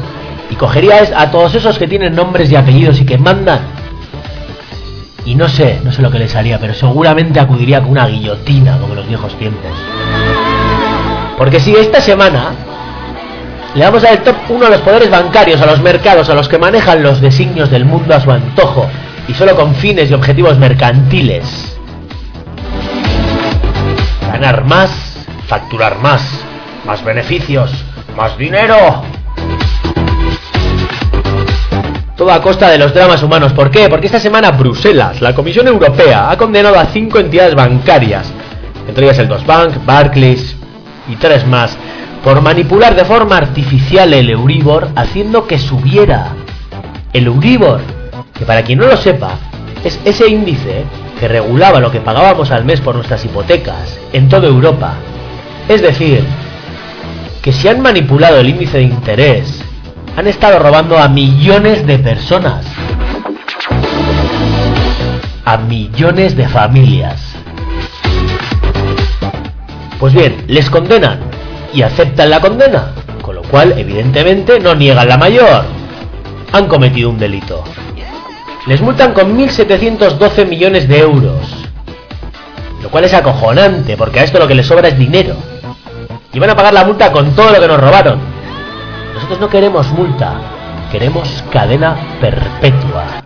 Y 0.50 0.56
cogería 0.56 1.08
a 1.16 1.30
todos 1.30 1.54
esos 1.54 1.78
que 1.78 1.88
tienen 1.88 2.14
nombres 2.14 2.52
y 2.52 2.56
apellidos 2.56 3.00
y 3.00 3.06
que 3.06 3.16
mandan. 3.16 3.81
Y 5.24 5.34
no 5.34 5.48
sé, 5.48 5.80
no 5.84 5.92
sé 5.92 6.02
lo 6.02 6.10
que 6.10 6.18
les 6.18 6.34
haría, 6.34 6.58
pero 6.58 6.74
seguramente 6.74 7.38
acudiría 7.38 7.80
con 7.80 7.92
una 7.92 8.06
guillotina, 8.06 8.78
como 8.78 8.94
en 8.94 8.96
los 8.96 9.08
viejos 9.08 9.36
tiempos. 9.38 9.70
Porque 11.38 11.60
si 11.60 11.74
esta 11.74 12.00
semana 12.00 12.52
le 13.74 13.84
damos 13.84 14.04
al 14.04 14.22
top 14.22 14.36
1 14.48 14.66
a 14.66 14.70
los 14.70 14.80
poderes 14.80 15.10
bancarios, 15.10 15.60
a 15.60 15.66
los 15.66 15.80
mercados, 15.80 16.28
a 16.28 16.34
los 16.34 16.48
que 16.48 16.58
manejan 16.58 17.02
los 17.02 17.20
designios 17.20 17.70
del 17.70 17.84
mundo 17.84 18.14
a 18.14 18.20
su 18.20 18.30
antojo 18.30 18.88
y 19.28 19.34
solo 19.34 19.54
con 19.54 19.74
fines 19.74 20.10
y 20.10 20.14
objetivos 20.14 20.58
mercantiles. 20.58 21.78
Ganar 24.30 24.64
más, 24.64 25.24
facturar 25.46 25.98
más, 25.98 26.22
más 26.84 27.04
beneficios, 27.04 27.70
más 28.16 28.36
dinero. 28.36 29.02
Todo 32.16 32.30
a 32.30 32.42
costa 32.42 32.70
de 32.70 32.78
los 32.78 32.92
dramas 32.92 33.22
humanos. 33.22 33.52
¿Por 33.52 33.70
qué? 33.70 33.88
Porque 33.88 34.06
esta 34.06 34.20
semana 34.20 34.50
Bruselas, 34.50 35.20
la 35.22 35.34
Comisión 35.34 35.66
Europea, 35.66 36.30
ha 36.30 36.36
condenado 36.36 36.78
a 36.78 36.86
cinco 36.86 37.18
entidades 37.18 37.54
bancarias, 37.54 38.30
entre 38.86 39.06
ellas 39.06 39.18
el 39.18 39.28
Dos 39.28 39.46
Bank, 39.46 39.84
Barclays 39.86 40.56
y 41.08 41.16
tres 41.16 41.46
más, 41.46 41.76
por 42.22 42.42
manipular 42.42 42.94
de 42.94 43.04
forma 43.04 43.38
artificial 43.38 44.12
el 44.12 44.30
Euribor, 44.30 44.90
haciendo 44.94 45.46
que 45.46 45.58
subiera. 45.58 46.32
El 47.12 47.26
Euribor, 47.26 47.80
que 48.34 48.44
para 48.44 48.62
quien 48.62 48.78
no 48.78 48.86
lo 48.86 48.96
sepa, 48.96 49.38
es 49.82 49.98
ese 50.04 50.28
índice 50.28 50.84
que 51.18 51.28
regulaba 51.28 51.80
lo 51.80 51.90
que 51.90 52.00
pagábamos 52.00 52.50
al 52.50 52.64
mes 52.64 52.80
por 52.80 52.94
nuestras 52.94 53.24
hipotecas 53.24 53.98
en 54.12 54.28
toda 54.28 54.48
Europa. 54.48 54.94
Es 55.68 55.80
decir, 55.80 56.24
que 57.40 57.52
si 57.52 57.68
han 57.68 57.80
manipulado 57.80 58.38
el 58.38 58.50
índice 58.50 58.78
de 58.78 58.84
interés, 58.84 59.61
han 60.16 60.26
estado 60.26 60.58
robando 60.58 60.98
a 60.98 61.08
millones 61.08 61.86
de 61.86 61.98
personas. 61.98 62.66
A 65.44 65.56
millones 65.56 66.36
de 66.36 66.48
familias. 66.48 67.34
Pues 69.98 70.12
bien, 70.12 70.44
les 70.48 70.68
condenan 70.68 71.20
y 71.72 71.82
aceptan 71.82 72.30
la 72.30 72.40
condena, 72.40 72.92
con 73.22 73.36
lo 73.36 73.42
cual 73.42 73.78
evidentemente 73.78 74.60
no 74.60 74.74
niegan 74.74 75.08
la 75.08 75.16
mayor. 75.16 75.64
Han 76.52 76.66
cometido 76.66 77.08
un 77.08 77.18
delito. 77.18 77.64
Les 78.66 78.80
multan 78.80 79.12
con 79.14 79.36
1.712 79.36 80.46
millones 80.46 80.86
de 80.86 80.98
euros. 80.98 81.66
Lo 82.82 82.90
cual 82.90 83.04
es 83.04 83.14
acojonante, 83.14 83.96
porque 83.96 84.20
a 84.20 84.24
esto 84.24 84.38
lo 84.38 84.46
que 84.46 84.54
les 84.54 84.66
sobra 84.66 84.88
es 84.88 84.98
dinero. 84.98 85.36
Y 86.32 86.38
van 86.38 86.50
a 86.50 86.56
pagar 86.56 86.74
la 86.74 86.84
multa 86.84 87.10
con 87.10 87.34
todo 87.34 87.50
lo 87.50 87.60
que 87.60 87.68
nos 87.68 87.80
robaron. 87.80 88.31
Nosotros 89.14 89.40
no 89.40 89.48
queremos 89.48 89.90
multa, 89.92 90.40
queremos 90.90 91.44
cadena 91.52 91.96
perpetua. 92.20 93.22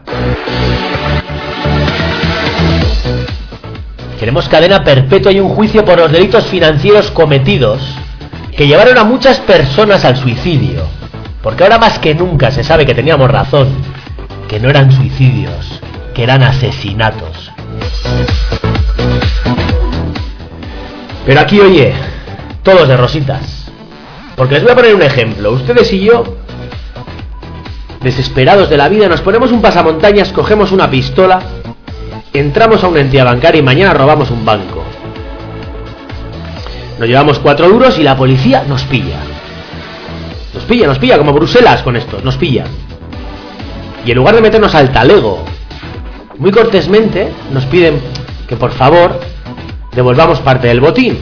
Queremos 4.19 4.49
cadena 4.49 4.83
perpetua 4.83 5.31
y 5.31 5.41
un 5.41 5.49
juicio 5.51 5.85
por 5.85 5.99
los 5.99 6.11
delitos 6.11 6.47
financieros 6.47 7.11
cometidos 7.11 7.83
que 8.57 8.67
llevaron 8.67 8.99
a 8.99 9.05
muchas 9.05 9.39
personas 9.41 10.05
al 10.05 10.17
suicidio. 10.17 10.83
Porque 11.43 11.63
ahora 11.63 11.79
más 11.79 11.99
que 12.01 12.15
nunca 12.15 12.51
se 12.51 12.65
sabe 12.65 12.85
que 12.85 12.95
teníamos 12.95 13.31
razón, 13.31 13.69
que 14.49 14.59
no 14.59 14.69
eran 14.69 14.91
suicidios, 14.91 15.81
que 16.15 16.25
eran 16.25 16.43
asesinatos. 16.43 17.53
Pero 21.25 21.41
aquí, 21.41 21.61
oye, 21.61 21.95
todos 22.65 22.89
de 22.89 22.97
rositas. 22.97 23.56
Porque 24.37 24.55
les 24.55 24.63
voy 24.63 24.73
a 24.73 24.77
poner 24.77 24.95
un 24.95 25.03
ejemplo. 25.03 25.53
Ustedes 25.53 25.93
y 25.93 26.01
yo, 26.01 26.25
desesperados 28.03 28.69
de 28.69 28.77
la 28.77 28.89
vida, 28.89 29.09
nos 29.09 29.23
ponemos 29.23 29.51
un 29.51 29.63
pasamontañas, 29.63 30.31
cogemos 30.33 30.73
una 30.73 30.91
pistola, 30.91 31.41
entramos 32.33 32.85
a 32.85 32.89
una 32.89 33.01
entidad 33.01 33.25
bancaria 33.25 33.61
y 33.61 33.63
mañana 33.63 33.95
robamos 33.95 34.31
un 34.31 34.45
banco. 34.45 34.85
Nos 36.99 37.09
llevamos 37.09 37.39
cuatro 37.39 37.69
duros 37.69 37.99
y 37.99 38.03
la 38.03 38.17
policía 38.17 38.65
nos 38.69 38.83
pilla. 38.85 39.19
Nos 40.55 40.65
pilla, 40.65 40.87
nos 40.87 40.99
pilla, 40.99 41.19
como 41.19 41.33
Bruselas 41.33 41.83
con 41.83 41.97
esto, 41.97 42.21
nos 42.23 42.37
pilla. 42.37 42.65
Y 44.05 44.11
en 44.11 44.17
lugar 44.19 44.35
de 44.35 44.43
meternos 44.43 44.75
al 44.75 44.93
talego, 44.93 45.45
muy 46.39 46.51
cortésmente 46.51 47.33
nos 47.53 47.65
piden 47.67 48.01
que 48.47 48.57
por 48.57 48.73
favor 48.73 49.19
devolvamos 49.95 50.41
parte 50.41 50.69
del 50.69 50.81
botín. 50.81 51.19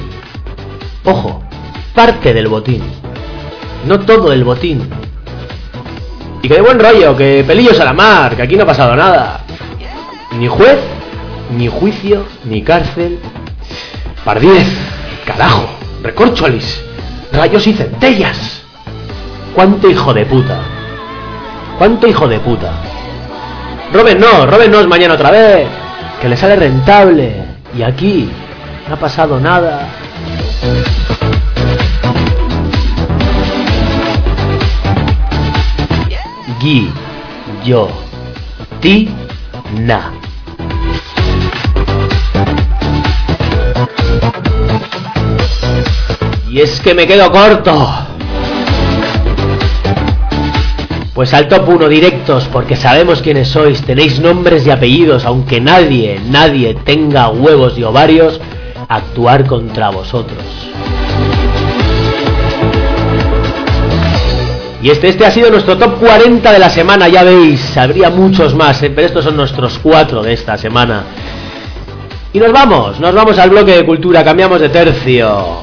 Ojo, 1.05 1.43
parte 1.95 2.35
del 2.35 2.49
botín. 2.49 2.83
No 3.87 4.01
todo 4.01 4.33
el 4.33 4.45
botín. 4.45 4.89
Y 6.43 6.49
que 6.49 6.55
de 6.55 6.61
buen 6.61 6.79
rollo, 6.79 7.17
que 7.17 7.45
pelillos 7.47 7.79
a 7.81 7.85
la 7.85 7.93
mar, 7.93 8.37
que 8.37 8.43
aquí 8.43 8.57
no 8.57 8.65
ha 8.65 8.67
pasado 8.67 8.97
nada. 8.97 9.41
Ni 10.39 10.49
juez, 10.49 10.79
ni 11.57 11.69
juicio, 11.69 12.25
ni 12.45 12.63
cárcel. 12.63 13.19
Pardiez, 14.25 14.67
carajo, 15.27 15.69
recorcholis, 16.03 16.83
rayos 17.33 17.67
y 17.67 17.73
centellas. 17.75 18.63
¿Cuánto 19.55 19.89
hijo 19.89 20.13
de 20.13 20.27
puta? 20.27 20.61
¿Cuánto 21.79 22.07
hijo 22.07 22.27
de 22.27 22.41
puta? 22.41 22.73
Roben 23.93 24.19
no, 24.19 24.47
no 24.47 24.81
es 24.81 24.87
mañana 24.87 25.15
otra 25.15 25.31
vez. 25.31 25.69
Que 26.21 26.29
le 26.29 26.37
sale 26.37 26.57
rentable. 26.57 27.45
Y 27.77 27.83
aquí 27.83 28.31
no 28.89 28.95
ha 28.95 28.99
pasado 28.99 29.39
nada. 29.39 29.89
Gui, 36.61 36.93
yo, 37.65 37.89
ti, 38.81 39.09
na. 39.81 40.13
Y 46.51 46.61
es 46.61 46.81
que 46.81 46.93
me 46.95 47.07
quedo 47.07 47.33
corto. 47.33 47.89
Pues 51.15 51.33
al 51.33 51.49
top 51.49 51.67
1 51.67 51.89
directos, 51.89 52.47
porque 52.53 52.77
sabemos 52.77 53.23
quiénes 53.23 53.49
sois, 53.49 53.83
tenéis 53.83 54.21
nombres 54.21 54.67
y 54.67 54.71
apellidos, 54.71 55.25
aunque 55.25 55.63
nadie, 55.63 56.21
nadie 56.29 56.75
tenga 56.85 57.31
huevos 57.31 57.79
y 57.79 57.85
ovarios, 57.85 58.39
actuar 58.89 59.47
contra 59.47 59.89
vosotros. 59.89 60.45
Y 64.85 64.91
este, 64.91 65.09
este 65.09 65.25
ha 65.25 65.31
sido 65.31 65.51
nuestro 65.51 65.79
top 65.79 65.99
40 65.99 66.53
de 66.53 66.59
la 66.59 66.69
semana, 66.69 67.09
ya 67.09 67.25
veis, 67.25 67.75
habría 67.75 68.11
muchos 68.11 68.55
más, 68.55 68.83
eh, 68.83 68.91
pero 68.91 69.07
estos 69.07 69.25
son 69.25 69.35
nuestros 69.35 69.79
cuatro 69.79 70.23
de 70.23 70.35
esta 70.35 70.59
semana. 70.59 71.05
Y 72.35 72.39
nos 72.39 72.53
vamos, 72.53 73.01
nos 73.01 73.15
vamos 73.15 73.39
al 73.39 73.49
bloque 73.49 73.79
de 73.79 73.87
cultura, 73.87 74.23
cambiamos 74.23 74.61
de 74.61 74.69
tercio. 74.69 75.63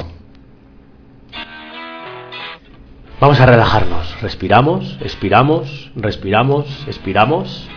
Vamos 3.20 3.40
a 3.40 3.46
relajarnos. 3.46 4.20
Respiramos, 4.24 4.98
expiramos, 5.02 5.92
respiramos, 5.96 6.66
expiramos. 6.88 7.70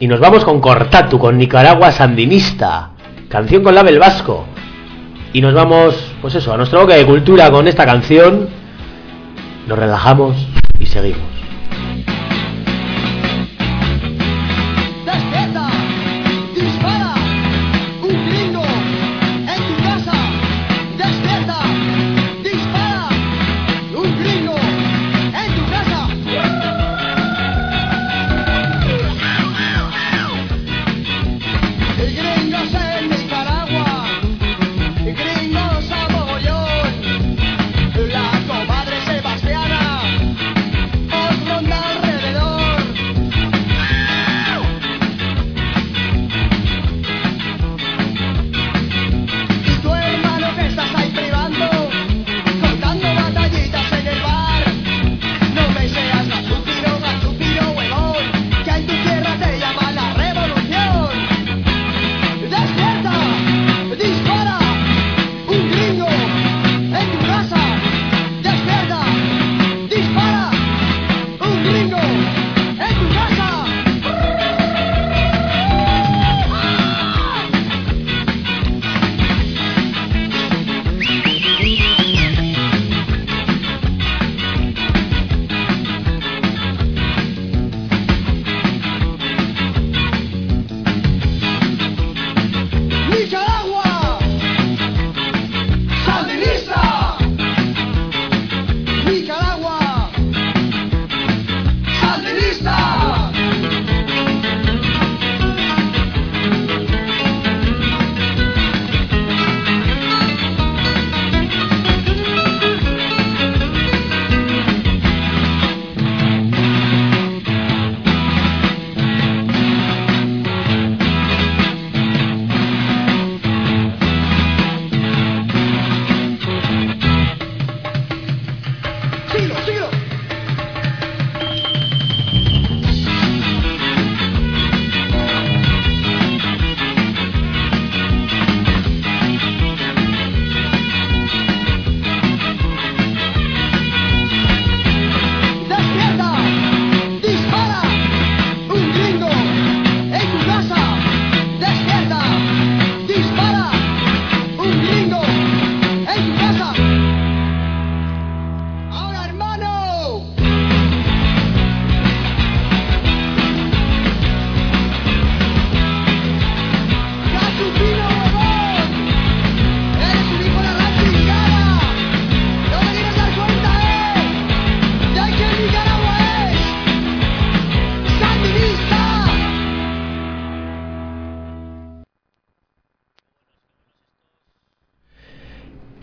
Y 0.00 0.06
nos 0.06 0.20
vamos 0.20 0.44
con 0.44 0.60
Cortatu, 0.60 1.18
con 1.18 1.38
Nicaragua 1.38 1.92
Sandinista. 1.92 2.90
Canción 3.30 3.62
con 3.62 3.74
label 3.74 3.98
vasco. 3.98 4.44
Y 5.32 5.40
nos 5.40 5.54
vamos, 5.54 5.94
pues 6.20 6.34
eso, 6.34 6.52
a 6.52 6.58
nuestro 6.58 6.80
bloque 6.80 6.98
de 6.98 7.06
cultura 7.06 7.50
con 7.50 7.66
esta 7.68 7.86
canción. 7.86 8.50
Nos 9.66 9.78
relajamos 9.78 10.36
y 10.80 10.86
seguimos. 10.86 11.39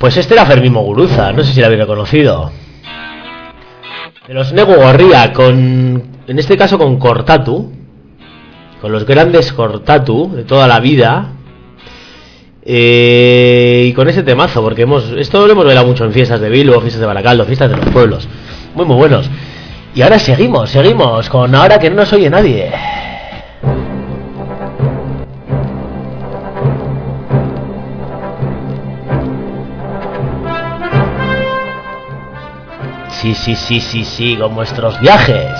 Pues 0.07 0.15
este 0.15 0.35
era 0.35 0.45
Fermín 0.45 0.71
Moguruza, 0.71 1.33
no 1.33 1.43
sé 1.43 1.51
si 1.51 1.59
lo 1.59 1.65
habéis 1.65 1.81
reconocido. 1.81 2.49
De 4.25 4.33
los 4.33 4.53
Nego 4.53 4.75
Gorría, 4.77 5.33
con. 5.33 6.01
En 6.25 6.39
este 6.39 6.55
caso 6.55 6.77
con 6.77 6.97
Cortatu. 6.97 7.73
Con 8.79 8.93
los 8.93 9.05
grandes 9.05 9.51
Cortatu 9.51 10.31
de 10.33 10.45
toda 10.45 10.65
la 10.65 10.79
vida. 10.79 11.33
Eh, 12.63 13.87
y 13.89 13.91
con 13.91 14.07
ese 14.07 14.23
temazo, 14.23 14.61
porque 14.61 14.83
hemos. 14.83 15.11
Esto 15.17 15.45
lo 15.45 15.51
hemos 15.51 15.65
bailado 15.65 15.87
mucho 15.87 16.05
en 16.05 16.13
fiestas 16.13 16.39
de 16.39 16.51
Bilbo, 16.51 16.79
fiestas 16.79 17.01
de 17.01 17.05
Baracaldo, 17.05 17.43
fiestas 17.43 17.69
de 17.69 17.75
los 17.75 17.87
pueblos. 17.87 18.29
Muy, 18.75 18.85
muy 18.85 18.95
buenos. 18.95 19.29
Y 19.93 20.03
ahora 20.03 20.19
seguimos, 20.19 20.69
seguimos 20.69 21.27
con 21.29 21.53
ahora 21.53 21.79
que 21.79 21.89
no 21.89 21.97
nos 21.97 22.13
oye 22.13 22.29
nadie. 22.29 22.71
Sí, 33.21 33.33
sí, 33.33 33.55
sí, 33.55 34.03
sí, 34.03 34.37
con 34.37 34.53
vuestros 34.55 34.99
viajes. 34.99 35.51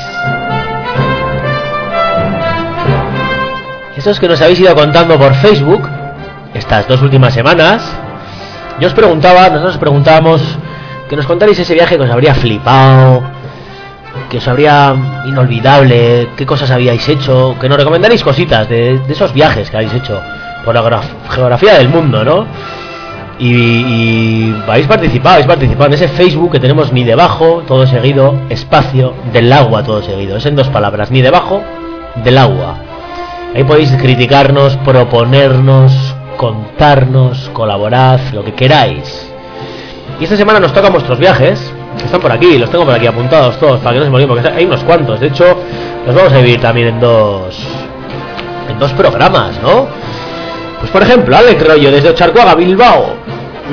Esos 3.95 4.19
que 4.19 4.27
nos 4.27 4.39
habéis 4.41 4.59
ido 4.59 4.75
contando 4.75 5.17
por 5.17 5.33
Facebook 5.35 5.89
estas 6.53 6.87
dos 6.87 7.01
últimas 7.01 7.33
semanas, 7.33 7.83
yo 8.79 8.87
os 8.87 8.93
preguntaba, 8.93 9.49
nosotros 9.49 9.73
os 9.73 9.79
preguntábamos 9.79 10.41
que 11.09 11.15
nos 11.15 11.25
contarais 11.25 11.57
ese 11.57 11.73
viaje 11.73 11.97
que 11.97 12.03
os 12.03 12.09
habría 12.11 12.35
flipado, 12.35 13.23
que 14.29 14.37
os 14.37 14.47
habría 14.47 14.95
inolvidable, 15.25 16.29
qué 16.37 16.45
cosas 16.45 16.69
habíais 16.69 17.07
hecho, 17.09 17.55
que 17.59 17.67
nos 17.69 17.77
recomendaréis 17.77 18.23
cositas 18.23 18.69
de, 18.69 18.99
de 18.99 19.13
esos 19.13 19.33
viajes 19.33 19.69
que 19.71 19.77
habéis 19.77 19.93
hecho 19.93 20.21
por 20.63 20.75
la 20.75 20.83
graf- 20.83 21.29
geografía 21.29 21.73
del 21.75 21.89
mundo, 21.89 22.23
¿no? 22.23 22.45
Y, 23.39 23.53
y 23.53 24.63
habéis 24.67 24.87
participado, 24.87 25.35
habéis 25.35 25.47
participado 25.47 25.87
en 25.87 25.93
ese 25.93 26.07
Facebook 26.07 26.51
que 26.53 26.59
tenemos 26.59 26.91
ni 26.91 27.03
debajo, 27.03 27.63
todo 27.67 27.85
seguido, 27.85 28.33
espacio 28.49 29.13
del 29.31 29.51
agua, 29.53 29.83
todo 29.83 30.01
seguido. 30.01 30.37
Es 30.37 30.45
en 30.45 30.55
dos 30.55 30.69
palabras, 30.69 31.11
ni 31.11 31.21
debajo 31.21 31.61
del 32.23 32.37
agua. 32.37 32.75
Ahí 33.55 33.63
podéis 33.63 33.91
criticarnos, 33.93 34.75
proponernos, 34.77 36.15
contarnos, 36.37 37.49
colaborad, 37.53 38.19
lo 38.33 38.43
que 38.43 38.53
queráis. 38.53 39.29
Y 40.19 40.23
esta 40.23 40.35
semana 40.35 40.59
nos 40.59 40.73
tocan 40.73 40.91
vuestros 40.91 41.19
viajes, 41.19 41.73
que 41.97 42.05
están 42.05 42.21
por 42.21 42.31
aquí, 42.31 42.57
los 42.57 42.69
tengo 42.69 42.85
por 42.85 42.93
aquí 42.93 43.07
apuntados 43.07 43.57
todos 43.59 43.79
para 43.79 43.93
que 43.93 43.99
no 43.99 44.05
se 44.05 44.11
me 44.11 44.27
porque 44.27 44.47
hay 44.47 44.65
unos 44.65 44.83
cuantos. 44.83 45.19
De 45.19 45.27
hecho, 45.27 45.45
los 46.05 46.15
vamos 46.15 46.31
a 46.33 46.37
dividir 46.37 46.61
también 46.61 46.87
en 46.87 46.99
dos, 46.99 47.59
en 48.69 48.79
dos 48.79 48.93
programas, 48.93 49.61
¿no? 49.61 49.87
Pues 50.79 50.91
por 50.91 51.01
ejemplo, 51.03 51.35
Alex 51.35 51.67
Rollo 51.67 51.91
desde 51.91 52.09
Ocharcoaga, 52.09 52.55
Bilbao. 52.55 53.15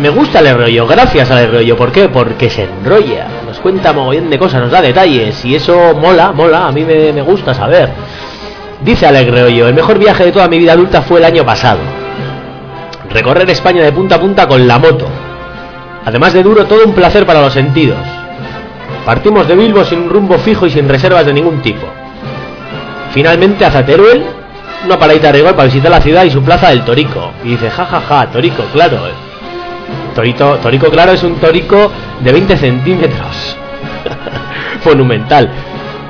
Me 0.01 0.09
gusta 0.09 0.41
Alex 0.41 0.57
Rollo, 0.57 0.87
gracias 0.87 1.31
Alex 1.31 1.53
Rollo. 1.53 1.77
¿Por 1.77 1.93
qué? 1.93 2.09
Porque 2.09 2.51
se 2.51 2.65
enrolla, 2.65 3.27
nos 3.47 3.59
cuenta 3.61 3.93
mogollón 3.93 4.31
de 4.31 4.39
cosas, 4.39 4.63
nos 4.63 4.71
da 4.71 4.83
detalles 4.83 5.45
y 5.45 5.55
eso 5.55 5.95
mola, 5.95 6.33
mola, 6.33 6.67
a 6.67 6.73
mí 6.73 6.85
me, 6.85 7.13
me 7.13 7.23
gusta 7.23 7.55
saber. 7.55 7.91
Dice 8.83 9.07
Alex 9.07 9.31
Rollo, 9.31 9.69
el 9.69 9.75
mejor 9.75 9.99
viaje 9.99 10.25
de 10.25 10.33
toda 10.33 10.49
mi 10.49 10.59
vida 10.59 10.73
adulta 10.73 11.03
fue 11.03 11.19
el 11.21 11.25
año 11.25 11.45
pasado. 11.45 11.79
Recorrer 13.11 13.49
España 13.51 13.85
de 13.85 13.93
punta 13.93 14.17
a 14.17 14.21
punta 14.21 14.49
con 14.49 14.67
la 14.67 14.79
moto. 14.79 15.07
Además 16.05 16.33
de 16.33 16.43
duro, 16.43 16.67
todo 16.67 16.85
un 16.85 16.93
placer 16.93 17.25
para 17.25 17.41
los 17.41 17.53
sentidos. 17.53 17.99
Partimos 19.07 19.47
de 19.47 19.55
Bilbo 19.55 19.85
sin 19.85 20.01
un 20.01 20.11
rumbo 20.11 20.39
fijo 20.39 20.67
y 20.67 20.71
sin 20.71 20.89
reservas 20.89 21.25
de 21.25 21.33
ningún 21.33 21.63
tipo. 21.63 21.87
Finalmente 23.13 23.65
hacia 23.65 23.87
Teruel, 23.87 24.25
una 24.85 24.99
paradita 24.99 25.33
de 25.33 25.43
para 25.43 25.65
visitar 25.65 25.91
la 25.91 26.01
ciudad 26.01 26.25
y 26.25 26.31
su 26.31 26.43
plaza 26.43 26.71
del 26.71 26.85
Torico. 26.85 27.33
Y 27.45 27.51
dice, 27.51 27.71
jajaja, 27.71 28.01
ja, 28.01 28.21
ja, 28.21 28.27
Torico, 28.31 28.65
claro. 28.73 29.07
eh. 29.07 29.13
Torito, 30.15 30.57
Torico, 30.63 30.91
claro, 30.91 31.13
es 31.13 31.23
un 31.23 31.37
torico 31.37 31.91
de 32.21 32.33
20 32.33 32.57
centímetros. 32.57 33.57
Monumental. 34.85 35.51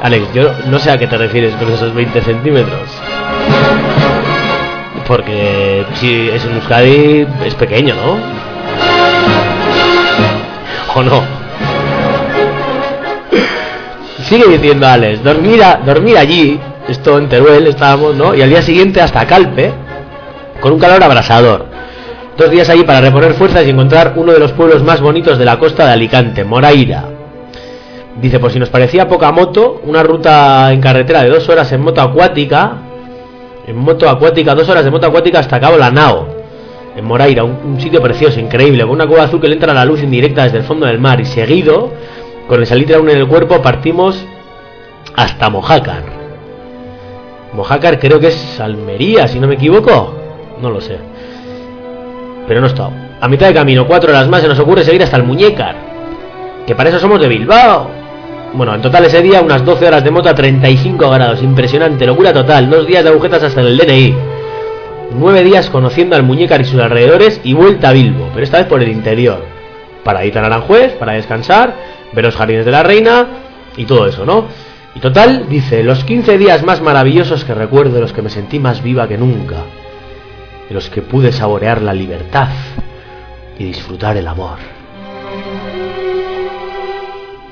Alex, 0.02 0.32
yo 0.34 0.50
no 0.66 0.78
sé 0.78 0.90
a 0.90 0.98
qué 0.98 1.06
te 1.06 1.16
refieres 1.16 1.54
con 1.56 1.72
esos 1.72 1.94
20 1.94 2.20
centímetros. 2.20 2.90
Porque 5.06 5.86
si 5.94 6.28
es 6.28 6.44
en 6.44 6.56
Euskadi 6.56 7.26
es 7.44 7.54
pequeño, 7.54 7.94
¿no? 7.94 8.18
¿O 10.94 11.02
no? 11.02 11.22
Sigue 14.24 14.46
diciendo 14.46 14.86
Alex, 14.86 15.22
dormir, 15.22 15.62
dormir 15.84 16.16
allí, 16.18 16.60
esto 16.88 17.18
en 17.18 17.28
Teruel 17.28 17.66
estábamos, 17.66 18.14
¿no? 18.14 18.34
Y 18.34 18.42
al 18.42 18.50
día 18.50 18.62
siguiente 18.62 19.00
hasta 19.00 19.26
Calpe, 19.26 19.72
con 20.60 20.72
un 20.72 20.78
calor 20.78 21.02
abrasador. 21.02 21.66
Dos 22.36 22.50
días 22.50 22.68
allí 22.68 22.82
para 22.82 23.00
reponer 23.00 23.34
fuerzas 23.34 23.64
y 23.66 23.70
encontrar 23.70 24.14
uno 24.16 24.32
de 24.32 24.38
los 24.38 24.52
pueblos 24.52 24.82
más 24.82 25.00
bonitos 25.00 25.38
de 25.38 25.44
la 25.44 25.58
costa 25.58 25.86
de 25.86 25.92
Alicante, 25.92 26.44
Moraira. 26.44 27.04
Dice, 28.20 28.38
por 28.38 28.50
si 28.50 28.58
nos 28.58 28.70
parecía 28.70 29.08
poca 29.08 29.32
moto, 29.32 29.80
una 29.84 30.02
ruta 30.02 30.72
en 30.72 30.80
carretera 30.80 31.22
de 31.22 31.30
dos 31.30 31.48
horas 31.48 31.70
en 31.72 31.80
moto 31.80 32.00
acuática, 32.00 32.72
en 33.66 33.76
moto 33.76 34.08
acuática, 34.08 34.54
dos 34.54 34.68
horas 34.68 34.84
de 34.84 34.90
moto 34.90 35.06
acuática 35.06 35.38
hasta 35.38 35.60
Cabo 35.60 35.76
Lanao, 35.76 36.28
en 36.96 37.04
Moraira, 37.04 37.44
un, 37.44 37.80
sitio 37.80 38.00
precioso, 38.00 38.38
increíble, 38.38 38.82
con 38.82 38.92
una 38.92 39.06
cueva 39.06 39.24
azul 39.24 39.40
que 39.40 39.48
le 39.48 39.54
entra 39.54 39.74
la 39.74 39.84
luz 39.84 40.02
indirecta 40.02 40.44
desde 40.44 40.58
el 40.58 40.64
fondo 40.64 40.86
del 40.86 40.98
mar 40.98 41.20
y 41.20 41.24
seguido, 41.24 41.92
con 42.46 42.60
el 42.60 42.66
salitre 42.66 42.96
aún 42.96 43.10
en 43.10 43.18
el 43.18 43.26
cuerpo, 43.26 43.62
partimos 43.62 44.24
hasta 45.16 45.50
Mojácar. 45.50 46.23
Mojácar 47.54 48.00
creo 48.00 48.18
que 48.18 48.28
es 48.28 48.60
Almería, 48.60 49.28
si 49.28 49.38
no 49.38 49.46
me 49.46 49.54
equivoco, 49.54 50.12
no 50.60 50.70
lo 50.70 50.80
sé, 50.80 50.98
pero 52.48 52.60
no 52.60 52.66
estado. 52.66 52.90
A 53.20 53.28
mitad 53.28 53.46
de 53.46 53.54
camino, 53.54 53.86
cuatro 53.86 54.10
horas 54.10 54.28
más, 54.28 54.42
se 54.42 54.48
nos 54.48 54.58
ocurre 54.58 54.84
seguir 54.84 55.02
hasta 55.02 55.16
el 55.16 55.22
Muñécar, 55.22 55.76
que 56.66 56.74
para 56.74 56.90
eso 56.90 56.98
somos 56.98 57.20
de 57.20 57.28
Bilbao. 57.28 57.88
Bueno, 58.54 58.74
en 58.74 58.82
total 58.82 59.04
ese 59.04 59.22
día 59.22 59.40
unas 59.40 59.64
12 59.64 59.86
horas 59.86 60.04
de 60.04 60.10
moto 60.10 60.28
a 60.28 60.34
35 60.34 61.10
grados, 61.10 61.42
impresionante, 61.42 62.06
locura 62.06 62.32
total, 62.32 62.68
dos 62.68 62.86
días 62.86 63.04
de 63.04 63.10
agujetas 63.10 63.42
hasta 63.42 63.60
el 63.60 63.76
DNI. 63.76 64.14
Nueve 65.16 65.44
días 65.44 65.70
conociendo 65.70 66.16
al 66.16 66.24
Muñécar 66.24 66.60
y 66.60 66.64
sus 66.64 66.80
alrededores 66.80 67.40
y 67.44 67.52
vuelta 67.52 67.90
a 67.90 67.92
Bilbo, 67.92 68.30
pero 68.32 68.44
esta 68.44 68.58
vez 68.58 68.66
por 68.66 68.82
el 68.82 68.88
interior. 68.88 69.44
Para 70.02 70.24
ir 70.24 70.36
a 70.36 70.44
Aranjuez, 70.44 70.92
para 70.94 71.12
descansar, 71.12 71.74
ver 72.12 72.24
los 72.24 72.36
jardines 72.36 72.64
de 72.64 72.72
la 72.72 72.82
reina 72.82 73.26
y 73.76 73.84
todo 73.84 74.06
eso, 74.06 74.24
¿no? 74.24 74.46
Y 74.94 75.00
total, 75.00 75.48
dice, 75.48 75.82
los 75.82 76.04
15 76.04 76.38
días 76.38 76.62
más 76.62 76.80
maravillosos 76.80 77.44
que 77.44 77.54
recuerdo, 77.54 78.00
los 78.00 78.12
que 78.12 78.22
me 78.22 78.30
sentí 78.30 78.58
más 78.58 78.82
viva 78.82 79.08
que 79.08 79.18
nunca, 79.18 79.64
en 80.68 80.74
los 80.74 80.88
que 80.88 81.02
pude 81.02 81.32
saborear 81.32 81.82
la 81.82 81.92
libertad 81.92 82.48
y 83.58 83.64
disfrutar 83.64 84.16
el 84.16 84.28
amor. 84.28 84.58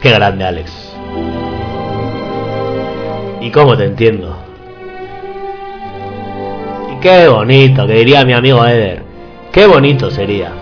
Qué 0.01 0.11
grande, 0.11 0.45
Alex. 0.45 0.93
Y 3.40 3.51
cómo 3.51 3.76
te 3.76 3.84
entiendo. 3.84 4.36
Y 6.93 7.01
qué 7.01 7.28
bonito, 7.28 7.86
que 7.86 7.95
diría 7.95 8.24
mi 8.24 8.32
amigo 8.32 8.64
Eder. 8.64 9.03
Qué 9.51 9.66
bonito 9.66 10.11
sería. 10.11 10.62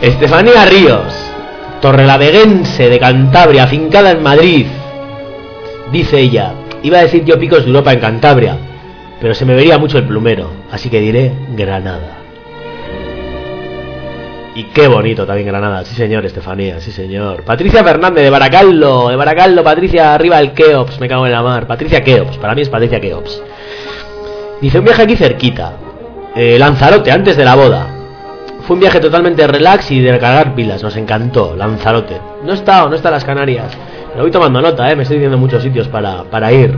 Estefanía 0.00 0.66
Ríos, 0.66 1.14
torrelaveguense 1.80 2.90
de 2.90 2.98
Cantabria, 2.98 3.64
afincada 3.64 4.10
en 4.10 4.22
Madrid. 4.22 4.66
Dice 5.90 6.18
ella, 6.18 6.52
iba 6.82 6.98
a 6.98 7.02
decir 7.02 7.24
yo 7.24 7.38
picos 7.38 7.62
de 7.62 7.68
Europa 7.68 7.94
en 7.94 8.00
Cantabria, 8.00 8.58
pero 9.20 9.32
se 9.32 9.46
me 9.46 9.54
vería 9.54 9.78
mucho 9.78 9.96
el 9.96 10.04
plumero, 10.04 10.50
así 10.70 10.90
que 10.90 11.00
diré 11.00 11.32
Granada. 11.56 12.18
Y 14.54 14.64
qué 14.64 14.86
bonito 14.86 15.24
también 15.24 15.48
Granada, 15.48 15.82
sí 15.86 15.94
señor, 15.94 16.26
Estefanía, 16.26 16.78
sí 16.78 16.92
señor. 16.92 17.42
Patricia 17.44 17.82
Fernández 17.82 18.22
de 18.22 18.30
Baracaldo, 18.30 19.08
de 19.08 19.16
Baracaldo, 19.16 19.64
Patricia, 19.64 20.12
arriba 20.14 20.38
el 20.40 20.52
Keops, 20.52 21.00
me 21.00 21.08
cago 21.08 21.24
en 21.24 21.32
la 21.32 21.42
mar. 21.42 21.66
Patricia 21.66 22.04
Keops, 22.04 22.36
para 22.36 22.54
mí 22.54 22.60
es 22.60 22.68
Patricia 22.68 23.00
Keops. 23.00 23.42
Dice 24.60 24.78
un 24.78 24.84
viaje 24.84 25.02
aquí 25.02 25.16
cerquita, 25.16 25.72
eh, 26.34 26.58
Lanzarote, 26.58 27.10
antes 27.10 27.34
de 27.38 27.44
la 27.46 27.54
boda. 27.54 27.95
Fue 28.66 28.74
un 28.74 28.80
viaje 28.80 28.98
totalmente 28.98 29.46
relax 29.46 29.92
y 29.92 30.00
de 30.00 30.10
recargar 30.10 30.54
pilas, 30.56 30.82
nos 30.82 30.96
encantó, 30.96 31.54
Lanzarote. 31.56 32.20
No 32.42 32.50
he 32.50 32.54
estado, 32.56 32.88
no 32.88 32.96
está 32.96 33.10
en 33.10 33.14
las 33.14 33.24
Canarias. 33.24 33.72
Me 34.16 34.22
voy 34.22 34.30
tomando 34.32 34.60
nota, 34.60 34.90
eh, 34.90 34.96
me 34.96 35.04
estoy 35.04 35.18
diciendo 35.18 35.38
muchos 35.38 35.62
sitios 35.62 35.86
para, 35.86 36.24
para 36.24 36.50
ir. 36.52 36.76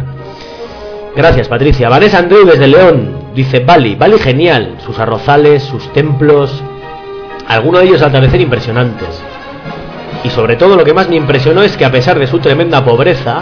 Gracias, 1.17 1.49
Patricia. 1.49 1.89
Vanessa 1.89 2.19
Andreu 2.19 2.45
desde 2.45 2.69
León. 2.69 3.31
Dice 3.35 3.61
Bali. 3.61 3.95
Bali 3.95 4.19
genial. 4.19 4.77
Sus 4.85 4.99
arrozales, 4.99 5.63
sus 5.63 5.91
templos. 5.95 6.63
Algunos 7.47 7.81
de 7.81 7.87
ellos 7.87 8.03
al 8.03 8.11
atardecer 8.11 8.41
impresionantes. 8.43 9.21
Y 10.25 10.29
sobre 10.29 10.57
todo 10.57 10.77
lo 10.77 10.85
que 10.85 10.93
más 10.93 11.09
me 11.09 11.17
impresionó 11.17 11.63
es 11.63 11.77
que 11.77 11.87
a 11.87 11.91
pesar 11.91 12.19
de 12.19 12.27
su 12.27 12.39
tremenda 12.39 12.85
pobreza, 12.85 13.41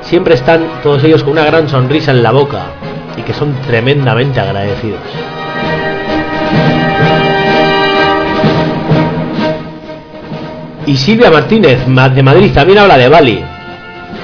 siempre 0.00 0.34
están 0.34 0.66
todos 0.82 1.04
ellos 1.04 1.22
con 1.22 1.34
una 1.34 1.44
gran 1.44 1.68
sonrisa 1.68 2.10
en 2.10 2.22
la 2.22 2.32
boca 2.32 2.64
y 3.16 3.22
que 3.22 3.32
son 3.32 3.54
tremendamente 3.66 4.40
agradecidos. 4.40 5.00
Y 10.86 10.96
Silvia 10.96 11.30
Martínez, 11.30 11.86
ma- 11.86 12.08
de 12.08 12.22
Madrid, 12.22 12.50
también 12.52 12.78
habla 12.78 12.98
de 12.98 13.08
Bali. 13.08 13.42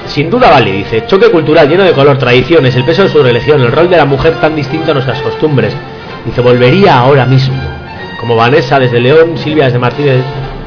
Sin 0.07 0.29
duda 0.29 0.49
vale, 0.49 0.71
dice, 0.71 1.05
choque 1.07 1.29
cultural 1.31 1.67
lleno 1.69 1.83
de 1.83 1.93
color, 1.93 2.17
tradiciones, 2.17 2.75
el 2.75 2.83
peso 2.83 3.03
de 3.03 3.09
su 3.09 3.23
religión, 3.23 3.61
el 3.61 3.71
rol 3.71 3.89
de 3.89 3.97
la 3.97 4.05
mujer 4.05 4.33
tan 4.41 4.55
distinto 4.55 4.91
a 4.91 4.93
nuestras 4.93 5.21
costumbres. 5.21 5.73
Dice, 6.25 6.41
volvería 6.41 6.99
ahora 6.99 7.25
mismo. 7.25 7.55
Como 8.19 8.35
Vanessa 8.35 8.77
desde 8.79 8.99
León, 8.99 9.37
Silvia 9.37 9.65
desde 9.65 9.79
Martínez, 9.79 10.21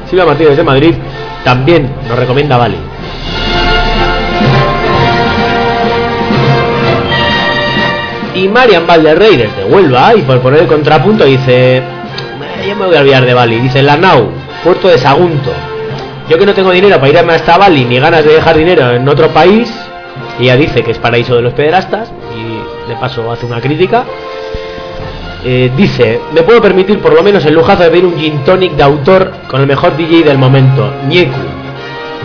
Silvia 0.09 0.25
Martínez 0.25 0.49
desde 0.51 0.63
Madrid, 0.63 0.95
también 1.43 1.89
nos 2.09 2.17
recomienda 2.19 2.57
Bali. 2.57 2.77
Y 8.33 8.49
Marian 8.49 8.85
Valderrey 8.85 9.37
desde 9.37 9.63
Huelva, 9.65 10.13
y 10.15 10.21
por 10.23 10.41
poner 10.41 10.61
el 10.61 10.67
contrapunto, 10.67 11.23
dice: 11.23 11.77
"Eh, 11.77 11.83
Yo 12.67 12.75
me 12.75 12.85
voy 12.85 12.95
a 12.97 12.99
olvidar 12.99 13.25
de 13.25 13.33
Bali. 13.33 13.59
Dice: 13.59 13.81
La 13.81 13.95
Nau, 13.95 14.29
puerto 14.63 14.89
de 14.89 14.97
Sagunto. 14.97 15.51
Yo 16.29 16.37
que 16.39 16.45
no 16.45 16.53
tengo 16.53 16.71
dinero 16.71 16.99
para 16.99 17.19
irme 17.19 17.33
hasta 17.33 17.57
Bali, 17.57 17.85
ni 17.85 17.99
ganas 17.99 18.25
de 18.25 18.33
dejar 18.33 18.57
dinero 18.57 18.91
en 18.91 19.07
otro 19.07 19.29
país, 19.29 19.71
ella 20.39 20.55
dice 20.55 20.83
que 20.83 20.91
es 20.91 20.97
paraíso 20.97 21.35
de 21.35 21.43
los 21.43 21.53
pederastas, 21.53 22.11
y 22.35 22.89
de 22.89 22.95
paso 22.95 23.31
hace 23.31 23.45
una 23.45 23.61
crítica. 23.61 24.03
Eh, 25.43 25.71
dice: 25.77 26.19
Me 26.33 26.41
puedo 26.41 26.61
permitir 26.61 26.99
por 26.99 27.13
lo 27.13 27.21
menos 27.21 27.45
el 27.45 27.53
lujazo 27.53 27.83
de 27.83 27.89
pedir 27.91 28.05
un 28.05 28.17
gin 28.17 28.43
tonic 28.43 28.73
de 28.73 28.81
autor 28.81 29.31
con 29.47 29.61
el 29.61 29.67
mejor 29.67 29.95
DJ 29.95 30.23
del 30.23 30.39
momento, 30.39 30.91
Ñeku. 31.07 31.39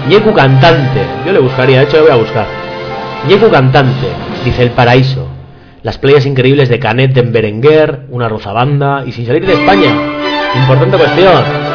Ñeku 0.08 0.32
cantante. 0.32 1.02
Yo 1.26 1.32
le 1.32 1.38
buscaría, 1.38 1.80
de 1.80 1.84
hecho, 1.84 1.98
le 1.98 2.04
voy 2.04 2.12
a 2.12 2.16
buscar. 2.16 2.46
Ñeku 3.28 3.50
cantante, 3.50 4.08
dice 4.42 4.62
el 4.62 4.70
paraíso. 4.70 5.28
Las 5.82 5.98
playas 5.98 6.24
increíbles 6.24 6.70
de 6.70 6.78
Canet 6.78 7.16
en 7.18 7.32
Berenguer, 7.32 8.06
una 8.08 8.28
rozabanda 8.28 9.02
y 9.06 9.12
sin 9.12 9.26
salir 9.26 9.46
de 9.46 9.52
España. 9.52 9.94
Importante 10.54 10.96
cuestión. 10.96 11.69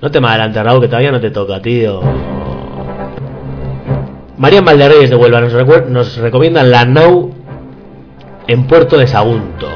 No 0.00 0.10
te 0.10 0.20
me 0.20 0.28
adelantes, 0.28 0.62
Raúl, 0.62 0.80
que 0.80 0.86
todavía 0.86 1.10
no 1.10 1.20
te 1.20 1.30
toca, 1.30 1.60
tío. 1.60 2.00
María 4.36 4.60
Valderreyes 4.60 5.10
de 5.10 5.16
Huelva 5.16 5.40
nos, 5.40 5.88
nos 5.88 6.16
recomiendan 6.18 6.70
la 6.70 6.84
Nau 6.84 7.32
en 8.46 8.64
Puerto 8.68 8.96
de 8.96 9.08
Sagunto. 9.08 9.68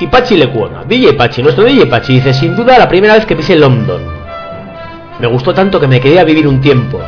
Y 0.00 0.08
Pachi 0.08 0.36
Lecuona, 0.36 0.82
DJ 0.82 1.12
Pachi, 1.12 1.42
nuestro 1.42 1.64
DJ 1.64 1.86
Pachi, 1.86 2.14
dice, 2.14 2.34
sin 2.34 2.56
duda 2.56 2.76
la 2.76 2.88
primera 2.88 3.14
vez 3.14 3.24
que 3.24 3.36
pise 3.36 3.54
London. 3.54 4.02
Me 5.20 5.28
gustó 5.28 5.54
tanto 5.54 5.78
que 5.78 5.86
me 5.86 6.00
quedé 6.00 6.18
a 6.18 6.24
vivir 6.24 6.48
un 6.48 6.60
tiempo. 6.60 6.98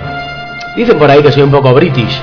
Dicen 0.77 0.97
por 0.97 1.11
ahí 1.11 1.23
que 1.23 1.33
soy 1.33 1.43
un 1.43 1.51
poco 1.51 1.75
british. 1.75 2.23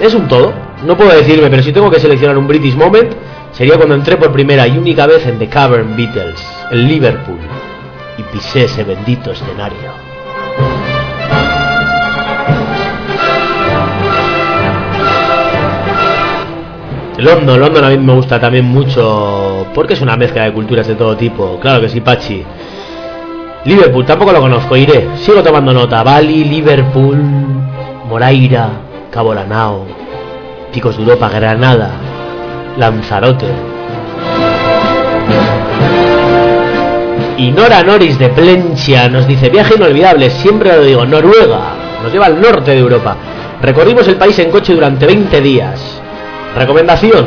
Es 0.00 0.14
un 0.14 0.26
todo. 0.26 0.52
No 0.84 0.96
puedo 0.96 1.10
decirme, 1.10 1.48
pero 1.48 1.62
si 1.62 1.72
tengo 1.72 1.90
que 1.90 2.00
seleccionar 2.00 2.36
un 2.36 2.46
British 2.46 2.74
moment, 2.74 3.12
sería 3.52 3.76
cuando 3.76 3.94
entré 3.94 4.16
por 4.16 4.32
primera 4.32 4.66
y 4.66 4.76
única 4.76 5.06
vez 5.06 5.26
en 5.26 5.38
The 5.38 5.48
Cavern 5.48 5.96
Beatles, 5.96 6.44
en 6.70 6.88
Liverpool, 6.88 7.38
y 8.18 8.22
pisé 8.24 8.64
ese 8.64 8.84
bendito 8.84 9.30
escenario. 9.30 10.06
London, 17.18 17.58
London 17.58 17.84
a 17.84 17.88
mí 17.88 17.98
me 17.98 18.12
gusta 18.12 18.38
también 18.38 18.66
mucho 18.66 19.66
porque 19.74 19.94
es 19.94 20.02
una 20.02 20.16
mezcla 20.16 20.44
de 20.44 20.52
culturas 20.52 20.86
de 20.86 20.94
todo 20.94 21.16
tipo. 21.16 21.58
Claro 21.60 21.80
que 21.80 21.88
sí, 21.88 22.00
Pachi. 22.00 22.44
Liverpool, 23.64 24.04
tampoco 24.04 24.32
lo 24.32 24.40
conozco, 24.40 24.76
iré. 24.76 25.08
Sigo 25.16 25.42
tomando 25.42 25.72
nota. 25.72 26.02
Bali, 26.02 26.44
Liverpool, 26.44 27.16
Moraira, 28.08 28.68
Cabo 29.10 29.34
Lanao, 29.34 29.86
Picos 30.72 30.96
de 30.96 31.02
Europa, 31.04 31.28
Granada, 31.30 31.90
Lanzarote. 32.76 33.75
Y 37.38 37.50
Nora 37.50 37.82
Noris 37.82 38.18
de 38.18 38.30
Plencia 38.30 39.10
nos 39.10 39.26
dice, 39.26 39.50
viaje 39.50 39.74
inolvidable, 39.76 40.30
siempre 40.30 40.74
lo 40.74 40.82
digo, 40.82 41.04
Noruega, 41.04 41.74
nos 42.02 42.10
lleva 42.10 42.26
al 42.26 42.40
norte 42.40 42.70
de 42.70 42.78
Europa. 42.78 43.14
Recorrimos 43.60 44.08
el 44.08 44.16
país 44.16 44.38
en 44.38 44.50
coche 44.50 44.72
durante 44.74 45.04
20 45.04 45.42
días. 45.42 46.00
Recomendación, 46.56 47.26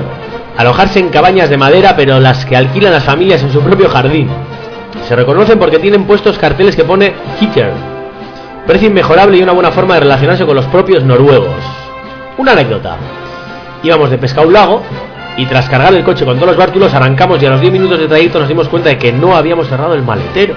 alojarse 0.57 0.99
en 0.99 1.09
cabañas 1.09 1.51
de 1.51 1.57
madera, 1.57 1.95
pero 1.95 2.19
las 2.19 2.43
que 2.43 2.57
alquilan 2.57 2.91
las 2.91 3.03
familias 3.03 3.43
en 3.43 3.53
su 3.53 3.61
propio 3.61 3.87
jardín. 3.87 4.27
Se 5.07 5.15
reconocen 5.15 5.59
porque 5.59 5.77
tienen 5.77 6.05
puestos 6.05 6.39
carteles 6.39 6.75
que 6.75 6.83
pone 6.83 7.13
Heater. 7.39 7.71
Precio 8.65 8.87
inmejorable 8.87 9.37
y 9.37 9.43
una 9.43 9.53
buena 9.53 9.71
forma 9.71 9.93
de 9.93 10.01
relacionarse 10.01 10.45
con 10.45 10.55
los 10.55 10.65
propios 10.65 11.03
noruegos. 11.03 11.63
Una 12.39 12.53
anécdota. 12.53 12.97
Íbamos 13.83 14.09
de 14.09 14.17
pesca 14.17 14.41
a 14.41 14.45
un 14.45 14.53
lago 14.53 14.81
y 15.39 15.45
tras 15.45 15.69
cargar 15.69 15.93
el 15.93 16.03
coche 16.03 16.25
con 16.25 16.35
todos 16.35 16.49
los 16.49 16.57
bártulos 16.57 16.93
arrancamos 16.93 17.41
y 17.41 17.45
a 17.45 17.51
los 17.51 17.61
10 17.61 17.71
minutos 17.71 17.97
de 17.97 18.09
trayecto 18.09 18.39
nos 18.39 18.49
dimos 18.49 18.67
cuenta 18.67 18.89
de 18.89 18.97
que 18.97 19.13
no 19.13 19.37
habíamos 19.37 19.69
cerrado 19.69 19.93
el 19.93 20.03
maletero. 20.03 20.53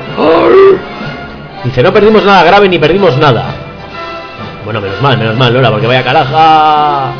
Dice, 1.63 1.85
no 1.85 1.93
perdimos 1.93 2.25
nada 2.25 2.43
grave 2.43 2.69
ni 2.69 2.81
perdimos 2.81 3.17
nada. 3.17 3.45
Bueno, 4.65 4.81
menos 4.81 5.01
mal, 5.01 5.17
menos 5.17 5.37
mal, 5.37 5.55
Lola, 5.55 5.71
porque 5.71 5.87
vaya 5.87 6.03
caraja. 6.03 7.13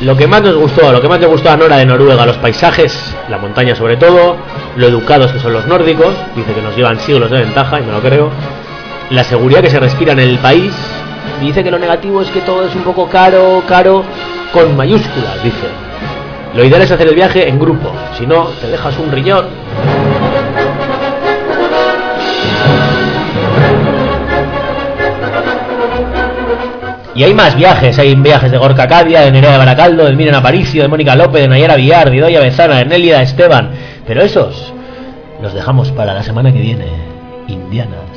Lo 0.00 0.16
que 0.16 0.26
más 0.26 0.42
nos 0.42 0.56
gustó, 0.56 0.90
lo 0.90 1.00
que 1.00 1.08
más 1.08 1.20
le 1.20 1.26
gustó 1.26 1.50
a 1.50 1.56
Nora 1.56 1.76
de 1.76 1.86
Noruega, 1.86 2.26
los 2.26 2.38
paisajes, 2.38 3.14
la 3.28 3.38
montaña 3.38 3.76
sobre 3.76 3.96
todo, 3.96 4.36
lo 4.74 4.86
educados 4.86 5.30
que 5.30 5.38
son 5.38 5.52
los 5.52 5.64
nórdicos, 5.68 6.12
dice 6.34 6.54
que 6.54 6.62
nos 6.62 6.76
llevan 6.76 6.98
siglos 6.98 7.30
de 7.30 7.38
ventaja 7.38 7.78
y 7.78 7.84
me 7.84 7.92
lo 7.92 8.00
creo, 8.00 8.30
la 9.10 9.22
seguridad 9.22 9.60
que 9.60 9.70
se 9.70 9.78
respira 9.78 10.12
en 10.12 10.20
el 10.20 10.38
país, 10.38 10.72
dice 11.40 11.62
que 11.62 11.70
lo 11.70 11.78
negativo 11.78 12.20
es 12.22 12.30
que 12.30 12.40
todo 12.40 12.64
es 12.66 12.74
un 12.74 12.82
poco 12.82 13.08
caro, 13.08 13.62
caro, 13.68 14.04
con 14.52 14.76
mayúsculas, 14.76 15.42
dice. 15.42 15.68
Lo 16.54 16.64
ideal 16.64 16.82
es 16.82 16.90
hacer 16.90 17.08
el 17.08 17.14
viaje 17.14 17.48
en 17.48 17.58
grupo, 17.58 17.92
si 18.16 18.26
no, 18.26 18.46
te 18.60 18.68
dejas 18.68 18.98
un 18.98 19.12
riñón. 19.12 19.46
Y 27.14 27.24
hay 27.24 27.34
más 27.34 27.56
viajes, 27.56 27.98
hay 27.98 28.14
viajes 28.14 28.50
de 28.50 28.58
Gorka 28.58 28.86
Cadia, 28.86 29.22
de 29.22 29.32
Nerea 29.32 29.50
de 29.50 29.58
Baracaldo, 29.58 30.04
de 30.04 30.14
Miren 30.14 30.36
Aparicio, 30.36 30.82
de 30.82 30.88
Mónica 30.88 31.16
López, 31.16 31.42
de 31.42 31.48
Nayara 31.48 31.74
Villar, 31.74 32.10
de 32.10 32.16
Idoia 32.16 32.38
Bezana, 32.38 32.76
de 32.76 32.84
Nélida 32.84 33.22
Esteban. 33.22 33.72
Pero 34.06 34.22
esos 34.22 34.72
los 35.42 35.52
dejamos 35.52 35.90
para 35.90 36.14
la 36.14 36.22
semana 36.22 36.52
que 36.52 36.60
viene. 36.60 36.86
Indianas. 37.48 38.07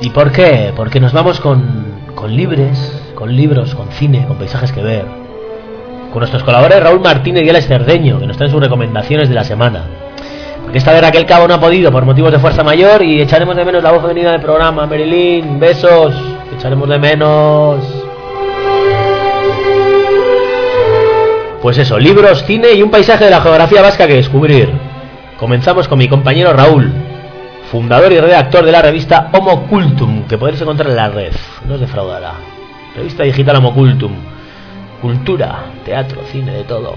¿Y 0.00 0.10
por 0.10 0.32
qué? 0.32 0.72
Porque 0.74 0.98
nos 0.98 1.12
vamos 1.12 1.40
con, 1.40 1.84
con 2.14 2.34
libres, 2.34 3.02
con 3.14 3.36
libros, 3.36 3.74
con 3.74 3.90
cine, 3.90 4.24
con 4.26 4.38
paisajes 4.38 4.72
que 4.72 4.82
ver. 4.82 5.04
Con 6.10 6.20
nuestros 6.20 6.42
colaboradores 6.42 6.82
Raúl 6.82 7.00
Martínez 7.00 7.44
y 7.44 7.50
Alex 7.50 7.66
Cerdeño, 7.66 8.18
que 8.18 8.26
nos 8.26 8.36
traen 8.36 8.50
sus 8.50 8.62
recomendaciones 8.62 9.28
de 9.28 9.34
la 9.34 9.44
semana. 9.44 9.84
Porque 10.62 10.78
esta 10.78 10.92
vez 10.92 11.02
Raquel 11.02 11.26
Cabo 11.26 11.46
no 11.46 11.54
ha 11.54 11.60
podido 11.60 11.92
por 11.92 12.04
motivos 12.04 12.32
de 12.32 12.38
fuerza 12.38 12.64
mayor 12.64 13.02
y 13.02 13.20
echaremos 13.20 13.54
de 13.56 13.64
menos 13.64 13.82
la 13.82 13.92
voz 13.92 14.00
femenina 14.00 14.32
del 14.32 14.40
programa. 14.40 14.86
Marilyn, 14.86 15.60
besos, 15.60 16.14
echaremos 16.56 16.88
de 16.88 16.98
menos. 16.98 17.84
Pues 21.60 21.76
eso, 21.76 21.98
libros, 21.98 22.42
cine 22.44 22.72
y 22.72 22.82
un 22.82 22.90
paisaje 22.90 23.26
de 23.26 23.30
la 23.30 23.42
geografía 23.42 23.82
vasca 23.82 24.06
que 24.06 24.14
descubrir. 24.14 24.70
Comenzamos 25.38 25.88
con 25.88 25.98
mi 25.98 26.08
compañero 26.08 26.54
Raúl, 26.54 26.90
fundador 27.70 28.12
y 28.12 28.18
redactor 28.18 28.64
de 28.64 28.72
la 28.72 28.82
revista 28.82 29.30
Homo 29.32 29.68
Cultum, 29.68 30.26
que 30.26 30.36
podéis 30.36 30.60
encontrar 30.60 30.90
en 30.90 30.96
la 30.96 31.08
red, 31.08 31.32
no 31.66 31.74
os 31.74 31.80
defraudará. 31.80 32.32
Revista 32.96 33.22
digital 33.22 33.56
Homo 33.56 33.72
Cultum. 33.72 34.12
Cultura, 35.00 35.66
teatro, 35.84 36.20
cine, 36.30 36.52
de 36.52 36.64
todo. 36.64 36.96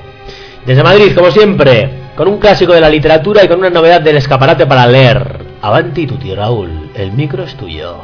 Desde 0.66 0.84
Madrid, 0.84 1.14
como 1.16 1.30
siempre, 1.30 1.90
con 2.16 2.28
un 2.28 2.40
clásico 2.40 2.74
de 2.74 2.82
la 2.82 2.90
literatura 2.90 3.44
y 3.44 3.48
con 3.48 3.60
una 3.60 3.70
novedad 3.70 4.02
del 4.02 4.18
escaparate 4.18 4.66
para 4.66 4.88
leer. 4.88 5.46
Avanti 5.62 6.08
tutti, 6.08 6.34
Raúl, 6.34 6.90
el 6.96 7.12
micro 7.12 7.44
es 7.44 7.56
tuyo. 7.56 7.96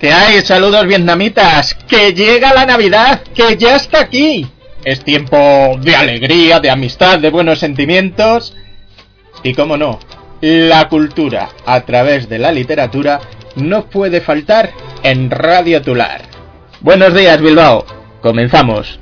Que 0.00 0.12
hay 0.12 0.40
saludos 0.42 0.86
vietnamitas, 0.86 1.74
que 1.88 2.12
llega 2.12 2.54
la 2.54 2.64
Navidad, 2.64 3.20
que 3.34 3.56
ya 3.56 3.74
está 3.74 4.00
aquí. 4.00 4.46
Es 4.84 5.02
tiempo 5.02 5.76
de 5.80 5.96
alegría, 5.96 6.60
de 6.60 6.70
amistad, 6.70 7.18
de 7.18 7.30
buenos 7.30 7.58
sentimientos 7.58 8.54
y, 9.42 9.54
como 9.54 9.76
no, 9.76 9.98
la 10.40 10.88
cultura 10.88 11.48
a 11.66 11.80
través 11.80 12.28
de 12.28 12.38
la 12.38 12.52
literatura 12.52 13.20
no 13.56 13.86
puede 13.86 14.20
faltar 14.20 14.70
en 15.02 15.30
Radio 15.30 15.82
Tular. 15.82 16.22
Buenos 16.80 17.12
días, 17.12 17.40
Bilbao. 17.40 17.84
Comenzamos. 18.20 19.00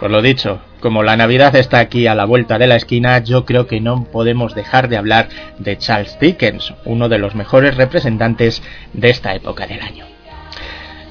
Por 0.00 0.10
lo 0.10 0.22
dicho, 0.22 0.60
como 0.82 1.04
la 1.04 1.16
Navidad 1.16 1.54
está 1.56 1.78
aquí 1.78 2.06
a 2.08 2.14
la 2.14 2.26
vuelta 2.26 2.58
de 2.58 2.66
la 2.66 2.76
esquina, 2.76 3.20
yo 3.20 3.46
creo 3.46 3.66
que 3.66 3.80
no 3.80 4.04
podemos 4.04 4.54
dejar 4.54 4.88
de 4.88 4.96
hablar 4.96 5.28
de 5.58 5.78
Charles 5.78 6.18
Dickens, 6.20 6.74
uno 6.84 7.08
de 7.08 7.18
los 7.18 7.34
mejores 7.36 7.76
representantes 7.76 8.62
de 8.92 9.08
esta 9.08 9.34
época 9.34 9.66
del 9.66 9.80
año. 9.80 10.04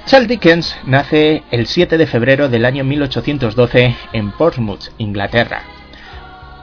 Charles 0.05 0.27
Dickens 0.27 0.75
nace 0.85 1.43
el 1.51 1.67
7 1.67 1.97
de 1.97 2.05
febrero 2.05 2.49
del 2.49 2.65
año 2.65 2.83
1812 2.83 3.95
en 4.11 4.31
Portsmouth, 4.31 4.89
Inglaterra. 4.97 5.80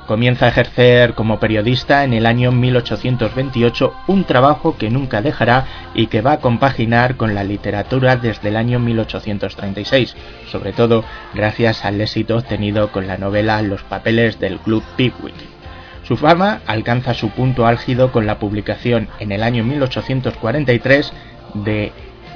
Comienza 0.08 0.46
a 0.46 0.48
ejercer 0.48 1.12
como 1.12 1.38
periodista 1.38 2.02
en 2.02 2.14
el 2.14 2.24
año 2.24 2.50
1828, 2.50 3.92
un 4.06 4.24
trabajo 4.24 4.78
que 4.78 4.88
nunca 4.88 5.20
dejará 5.20 5.66
y 5.92 6.06
que 6.06 6.22
va 6.22 6.32
a 6.32 6.40
compaginar 6.40 7.16
con 7.16 7.34
la 7.34 7.44
literatura 7.44 8.16
desde 8.16 8.48
el 8.48 8.56
año 8.56 8.78
1836, 8.78 10.16
sobre 10.50 10.72
todo 10.72 11.04
gracias 11.34 11.84
al 11.84 12.00
éxito 12.00 12.38
obtenido 12.38 12.90
con 12.90 13.06
la 13.06 13.18
novela 13.18 13.60
Los 13.60 13.82
papeles 13.82 14.40
del 14.40 14.58
Club 14.60 14.82
Pickwick. 14.96 15.34
Su 16.04 16.16
fama 16.16 16.62
alcanza 16.66 17.12
su 17.12 17.28
punto 17.28 17.66
álgido 17.66 18.10
con 18.10 18.24
la 18.24 18.38
publicación 18.38 19.08
en 19.18 19.30
el 19.30 19.42
año 19.42 19.62
1843 19.62 21.12
de 21.52 21.92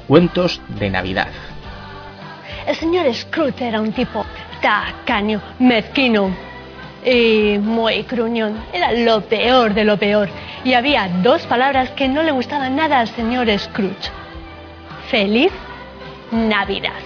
Cuentos 0.06 0.60
de 0.78 0.90
Navidad. 0.90 1.28
El 2.66 2.76
señor 2.76 3.06
Scrooge 3.14 3.66
era 3.66 3.80
un 3.80 3.92
tipo 3.92 4.26
tacaño, 4.60 5.40
mezquino 5.58 6.51
y 7.04 7.58
muy 7.58 8.02
gruñón. 8.02 8.64
Era 8.72 8.92
lo 8.92 9.22
peor 9.22 9.74
de 9.74 9.84
lo 9.84 9.96
peor. 9.96 10.28
Y 10.64 10.74
había 10.74 11.08
dos 11.22 11.42
palabras 11.46 11.90
que 11.90 12.08
no 12.08 12.22
le 12.22 12.32
gustaban 12.32 12.76
nada 12.76 13.00
al 13.00 13.08
señor 13.08 13.48
Scrooge. 13.58 14.10
Feliz 15.10 15.52
Navidad. 16.30 17.00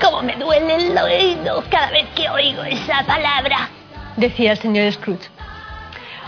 ¿Cómo 0.00 0.22
me 0.22 0.34
duele 0.36 0.76
el 0.76 0.98
oído 0.98 1.62
cada 1.70 1.90
vez 1.90 2.06
que 2.14 2.28
oigo 2.28 2.64
esa 2.64 3.04
palabra? 3.04 3.68
Decía 4.16 4.52
el 4.52 4.58
señor 4.58 4.92
Scrooge. 4.92 5.28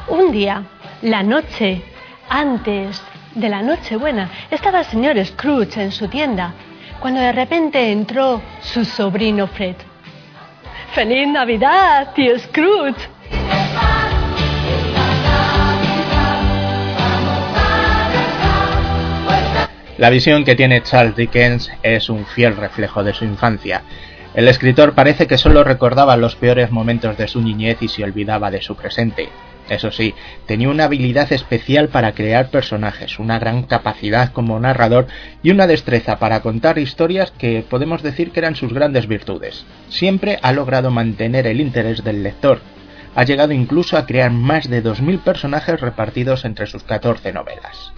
Un 0.09 0.33
día, 0.33 0.63
la 1.03 1.23
noche 1.23 1.83
antes 2.29 3.03
de 3.35 3.49
la 3.49 3.63
Nochebuena, 3.63 4.31
estaba 4.51 4.81
el 4.81 4.87
señor 4.87 5.25
Scrooge 5.25 5.83
en 5.83 5.93
su 5.93 6.09
tienda, 6.09 6.53
cuando 7.01 7.21
de 7.21 7.33
repente 7.33 7.91
entró 7.91 8.41
su 8.61 8.85
sobrino 8.85 9.47
Fred. 9.47 9.77
¡Feliz 10.95 11.27
Navidad, 11.27 12.13
tío 12.15 12.39
Scrooge! 12.39 13.09
La 19.97 20.11
visión 20.11 20.45
que 20.45 20.55
tiene 20.55 20.83
Charles 20.83 21.17
Dickens 21.17 21.71
es 21.83 22.11
un 22.11 22.27
fiel 22.27 22.57
reflejo 22.57 23.03
de 23.03 23.15
su 23.15 23.25
infancia. 23.25 23.83
El 24.35 24.49
escritor 24.49 24.95
parece 24.95 25.27
que 25.27 25.39
solo 25.39 25.65
recordaba 25.65 26.17
los 26.19 26.37
peores 26.37 26.71
momentos 26.71 27.17
de 27.17 27.27
su 27.27 27.41
niñez 27.41 27.81
y 27.81 27.89
se 27.89 28.05
olvidaba 28.05 28.51
de 28.51 28.61
su 28.61 28.77
presente. 28.77 29.31
Eso 29.73 29.91
sí, 29.91 30.15
tenía 30.45 30.69
una 30.69 30.85
habilidad 30.85 31.33
especial 31.33 31.89
para 31.89 32.13
crear 32.13 32.51
personajes, 32.51 33.19
una 33.19 33.39
gran 33.39 33.63
capacidad 33.63 34.31
como 34.31 34.61
narrador 34.61 35.07
y 35.43 35.51
una 35.51 35.67
destreza 35.67 36.19
para 36.19 36.41
contar 36.41 36.77
historias 36.77 37.31
que 37.31 37.65
podemos 37.67 38.03
decir 38.03 38.33
que 38.33 38.41
eran 38.41 38.55
sus 38.55 38.75
grandes 38.75 39.09
virtudes. 39.09 39.65
Siempre 39.89 40.39
ha 40.43 40.53
logrado 40.53 40.91
mantener 40.91 41.47
el 41.47 41.59
interés 41.59 42.05
del 42.05 42.23
lector. 42.23 42.61
Ha 43.15 43.25
llegado 43.25 43.55
incluso 43.55 43.97
a 43.97 44.05
crear 44.05 44.31
más 44.31 44.69
de 44.69 44.85
2.000 44.85 45.21
personajes 45.21 45.81
repartidos 45.81 46.45
entre 46.45 46.67
sus 46.67 46.83
14 46.83 47.33
novelas. 47.33 47.95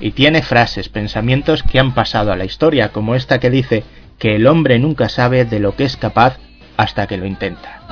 Y 0.00 0.10
tiene 0.10 0.42
frases, 0.42 0.88
pensamientos 0.88 1.62
que 1.62 1.78
han 1.78 1.94
pasado 1.94 2.32
a 2.32 2.36
la 2.36 2.44
historia, 2.44 2.88
como 2.88 3.14
esta 3.14 3.38
que 3.38 3.50
dice 3.50 3.84
que 4.18 4.34
el 4.34 4.48
hombre 4.48 4.80
nunca 4.80 5.08
sabe 5.08 5.44
de 5.44 5.60
lo 5.60 5.76
que 5.76 5.84
es 5.84 5.96
capaz 5.96 6.38
hasta 6.76 7.06
que 7.06 7.18
lo 7.18 7.24
intenta. 7.24 7.86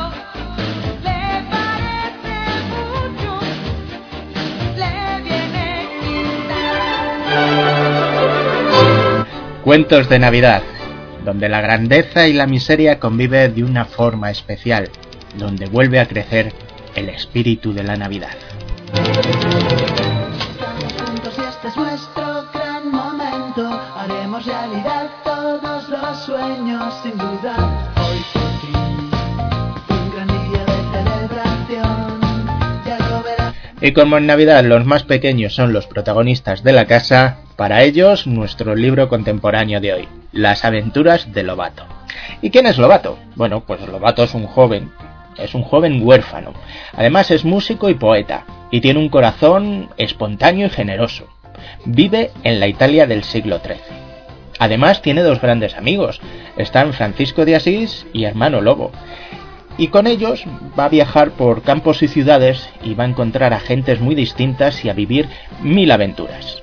Cuentos 9.62 10.08
de 10.08 10.18
Navidad, 10.18 10.62
donde 11.24 11.48
la 11.48 11.60
grandeza 11.60 12.28
y 12.28 12.32
la 12.34 12.46
miseria 12.46 13.00
conviven 13.00 13.54
de 13.54 13.64
una 13.64 13.86
forma 13.86 14.30
especial, 14.30 14.90
donde 15.38 15.66
vuelve 15.66 16.00
a 16.00 16.06
crecer 16.06 16.52
el 16.94 17.08
espíritu 17.08 17.72
de 17.72 17.82
la 17.82 17.96
Navidad. 17.96 18.36
Y 33.84 33.92
como 33.92 34.16
en 34.16 34.26
Navidad 34.26 34.64
los 34.64 34.86
más 34.86 35.02
pequeños 35.02 35.54
son 35.54 35.74
los 35.74 35.86
protagonistas 35.86 36.62
de 36.62 36.72
la 36.72 36.86
casa, 36.86 37.40
para 37.54 37.82
ellos 37.82 38.26
nuestro 38.26 38.74
libro 38.74 39.10
contemporáneo 39.10 39.78
de 39.78 39.92
hoy, 39.92 40.08
Las 40.32 40.64
aventuras 40.64 41.34
de 41.34 41.42
Lobato. 41.42 41.84
¿Y 42.40 42.48
quién 42.48 42.64
es 42.64 42.78
Lobato? 42.78 43.18
Bueno, 43.36 43.60
pues 43.66 43.86
Lobato 43.86 44.24
es 44.24 44.32
un 44.32 44.46
joven, 44.46 44.90
es 45.36 45.54
un 45.54 45.64
joven 45.64 46.00
huérfano. 46.02 46.54
Además 46.94 47.30
es 47.30 47.44
músico 47.44 47.90
y 47.90 47.94
poeta, 47.94 48.46
y 48.70 48.80
tiene 48.80 49.00
un 49.00 49.10
corazón 49.10 49.90
espontáneo 49.98 50.68
y 50.68 50.70
generoso. 50.70 51.28
Vive 51.84 52.30
en 52.42 52.60
la 52.60 52.68
Italia 52.68 53.06
del 53.06 53.22
siglo 53.22 53.60
XIII. 53.62 54.04
Además 54.58 55.02
tiene 55.02 55.20
dos 55.20 55.42
grandes 55.42 55.76
amigos, 55.76 56.22
están 56.56 56.94
Francisco 56.94 57.44
de 57.44 57.56
Asís 57.56 58.06
y 58.14 58.24
Hermano 58.24 58.62
Lobo. 58.62 58.92
Y 59.76 59.88
con 59.88 60.06
ellos 60.06 60.44
va 60.78 60.84
a 60.84 60.88
viajar 60.88 61.32
por 61.32 61.62
campos 61.62 62.02
y 62.02 62.08
ciudades 62.08 62.68
y 62.82 62.94
va 62.94 63.04
a 63.04 63.08
encontrar 63.08 63.52
a 63.52 63.60
gentes 63.60 64.00
muy 64.00 64.14
distintas 64.14 64.84
y 64.84 64.88
a 64.88 64.94
vivir 64.94 65.28
mil 65.62 65.90
aventuras. 65.90 66.62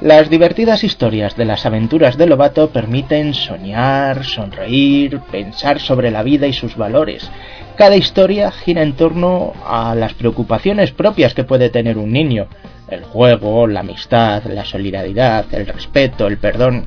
Las 0.00 0.28
divertidas 0.28 0.84
historias 0.84 1.36
de 1.36 1.46
las 1.46 1.64
aventuras 1.64 2.18
de 2.18 2.26
Lobato 2.26 2.68
permiten 2.68 3.32
soñar, 3.32 4.24
sonreír, 4.24 5.20
pensar 5.30 5.80
sobre 5.80 6.10
la 6.10 6.22
vida 6.22 6.46
y 6.46 6.52
sus 6.52 6.76
valores. 6.76 7.30
Cada 7.76 7.96
historia 7.96 8.50
gira 8.50 8.82
en 8.82 8.92
torno 8.92 9.54
a 9.66 9.94
las 9.94 10.12
preocupaciones 10.12 10.92
propias 10.92 11.32
que 11.32 11.44
puede 11.44 11.70
tener 11.70 11.96
un 11.96 12.12
niño. 12.12 12.46
El 12.88 13.04
juego, 13.04 13.66
la 13.66 13.80
amistad, 13.80 14.44
la 14.44 14.66
solidaridad, 14.66 15.46
el 15.52 15.66
respeto, 15.66 16.26
el 16.26 16.36
perdón. 16.36 16.86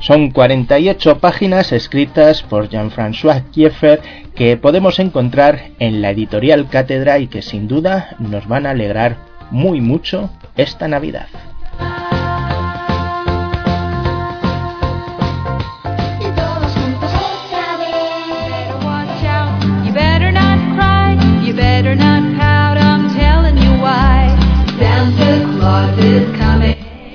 Son 0.00 0.30
48 0.30 1.18
páginas 1.18 1.72
escritas 1.72 2.42
por 2.42 2.70
Jean-François 2.70 3.42
Kieffer 3.52 4.00
que 4.34 4.56
podemos 4.56 4.98
encontrar 4.98 5.72
en 5.78 6.00
la 6.00 6.10
editorial 6.10 6.68
Cátedra 6.70 7.18
y 7.18 7.26
que 7.26 7.42
sin 7.42 7.68
duda 7.68 8.16
nos 8.18 8.48
van 8.48 8.66
a 8.66 8.70
alegrar 8.70 9.18
muy 9.50 9.82
mucho 9.82 10.30
esta 10.56 10.88
Navidad. 10.88 11.28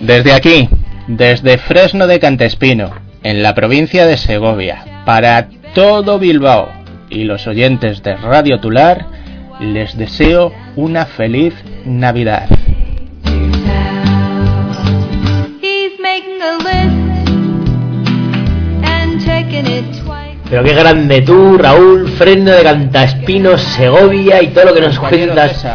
Desde 0.01 0.33
aquí, 0.33 0.69
desde 1.07 1.57
Fresno 1.57 2.07
de 2.07 2.19
Cantespino, 2.19 2.91
en 3.23 3.43
la 3.43 3.53
provincia 3.53 4.05
de 4.05 4.17
Segovia, 4.17 5.03
para 5.05 5.49
todo 5.73 6.19
Bilbao 6.19 6.69
y 7.09 7.23
los 7.23 7.47
oyentes 7.47 8.01
de 8.03 8.15
Radio 8.15 8.59
Tular, 8.59 9.05
les 9.59 9.97
deseo 9.97 10.51
una 10.75 11.05
feliz 11.05 11.53
Navidad. 11.85 12.47
Pero 20.49 20.63
qué 20.63 20.73
grande 20.73 21.21
tú, 21.21 21.57
Raúl, 21.57 22.07
Fresno 22.17 22.51
de 22.51 22.63
Cantaespino, 22.63 23.57
Segovia 23.57 24.41
y 24.43 24.47
todo 24.49 24.65
lo 24.65 24.73
que 24.73 24.81
nos 24.81 24.99
cuentas. 24.99 25.65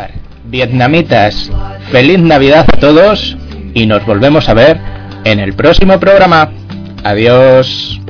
Vietnamitas, 0.45 1.51
feliz 1.91 2.18
Navidad 2.20 2.66
a 2.72 2.76
todos 2.78 3.37
y 3.74 3.87
nos 3.87 4.05
volvemos 4.07 4.49
a 4.49 4.55
ver 4.55 4.99
en 5.25 5.41
el 5.41 5.55
próximo 5.55 5.99
programa. 5.99 6.51
Adiós. 7.05 8.01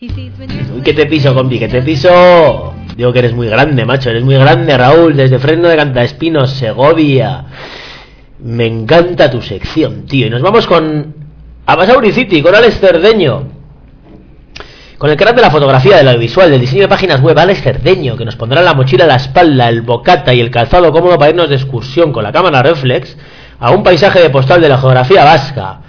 Uy, 0.00 0.82
que 0.84 0.94
te 0.94 1.06
piso, 1.06 1.34
compi, 1.34 1.58
que 1.58 1.68
te 1.68 1.82
piso. 1.82 2.74
Digo 2.96 3.12
que 3.12 3.20
eres 3.20 3.32
muy 3.32 3.48
grande, 3.48 3.84
macho, 3.84 4.10
eres 4.10 4.24
muy 4.24 4.36
grande, 4.36 4.76
Raúl, 4.76 5.16
desde 5.16 5.38
Fresno 5.38 5.68
de 5.68 5.76
Cantaespino, 5.76 6.46
Segovia. 6.46 7.44
Me 8.40 8.66
encanta 8.66 9.30
tu 9.30 9.40
sección, 9.40 10.06
tío. 10.06 10.26
Y 10.26 10.30
nos 10.30 10.42
vamos 10.42 10.66
con 10.66 11.14
Abasauri 11.66 12.12
City, 12.12 12.42
con 12.42 12.54
Alex 12.54 12.80
Cerdeño. 12.80 13.58
Con 14.98 15.10
el 15.10 15.16
crack 15.16 15.36
de 15.36 15.42
la 15.42 15.50
fotografía, 15.50 15.96
del 15.96 16.08
audiovisual, 16.08 16.50
del 16.50 16.60
diseño 16.60 16.82
de 16.82 16.88
páginas 16.88 17.20
web, 17.20 17.38
Alex 17.38 17.62
Cerdeño, 17.62 18.16
que 18.16 18.24
nos 18.24 18.34
pondrá 18.34 18.62
la 18.62 18.74
mochila 18.74 19.04
a 19.04 19.08
la 19.08 19.16
espalda, 19.16 19.68
el 19.68 19.82
bocata 19.82 20.34
y 20.34 20.40
el 20.40 20.50
calzado 20.50 20.90
cómodo 20.90 21.16
para 21.18 21.30
irnos 21.30 21.48
de 21.48 21.54
excursión 21.54 22.12
con 22.12 22.24
la 22.24 22.32
cámara 22.32 22.62
reflex 22.62 23.16
a 23.58 23.70
un 23.72 23.82
paisaje 23.82 24.20
de 24.20 24.30
postal 24.30 24.60
de 24.60 24.68
la 24.68 24.78
geografía 24.78 25.24
vasca. 25.24 25.80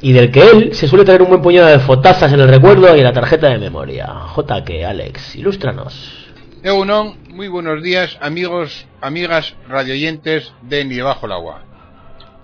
Y 0.00 0.12
del 0.12 0.30
que 0.30 0.42
él 0.42 0.74
se 0.74 0.86
suele 0.86 1.04
traer 1.04 1.22
un 1.22 1.28
buen 1.28 1.42
puñado 1.42 1.66
de 1.66 1.80
fotazas 1.80 2.32
en 2.32 2.40
el 2.40 2.48
recuerdo 2.48 2.94
y 2.94 3.00
en 3.00 3.04
la 3.04 3.12
tarjeta 3.12 3.48
de 3.48 3.58
memoria. 3.58 4.08
JK, 4.36 4.84
Alex, 4.86 5.34
ilústranos. 5.36 6.28
Egunon, 6.62 7.18
muy 7.30 7.48
buenos 7.48 7.82
días, 7.82 8.16
amigos, 8.20 8.86
amigas, 9.00 9.54
radioyentes 9.68 10.52
de 10.62 10.84
Ni 10.84 10.96
Debajo 10.96 11.26
el 11.26 11.32
Agua. 11.32 11.62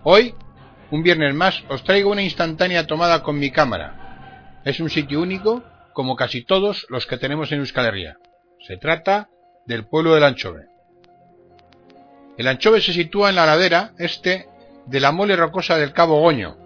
Hoy, 0.03 0.35
un 0.91 1.03
viernes 1.03 1.35
más, 1.35 1.63
os 1.69 1.85
traigo 1.85 2.11
una 2.11 2.23
instantánea 2.23 2.87
tomada 2.87 3.23
con 3.23 3.39
mi 3.39 3.51
cámara. 3.51 4.61
Es 4.65 4.81
un 4.81 4.91
sitio 4.91 5.21
único, 5.21 5.63
como 5.93 6.17
casi 6.17 6.43
todos 6.43 6.87
los 6.89 7.07
que 7.07 7.19
tenemos 7.19 7.53
en 7.53 7.61
Euskal 7.61 7.87
Herria. 7.87 8.17
Se 8.67 8.77
trata 8.77 9.29
del 9.67 9.87
pueblo 9.87 10.15
del 10.15 10.25
Anchove. 10.25 10.74
El 12.37 12.49
Anchove 12.49 12.81
se 12.81 12.93
sitúa 12.93 13.31
en 13.31 13.37
la 13.37 13.47
ladera 13.47 13.93
este 13.99 14.49
de 14.87 15.01
la 15.01 15.13
mole 15.13 15.37
rocosa 15.37 15.77
del 15.77 15.93
Cabo 15.93 16.21
Goño, 16.21 16.57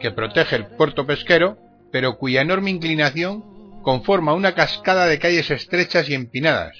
que 0.00 0.10
protege 0.10 0.56
el 0.56 0.66
puerto 0.66 1.06
pesquero, 1.06 1.56
pero 1.90 2.18
cuya 2.18 2.42
enorme 2.42 2.70
inclinación 2.70 3.80
conforma 3.82 4.34
una 4.34 4.54
cascada 4.54 5.06
de 5.06 5.18
calles 5.18 5.50
estrechas 5.50 6.08
y 6.08 6.14
empinadas, 6.14 6.76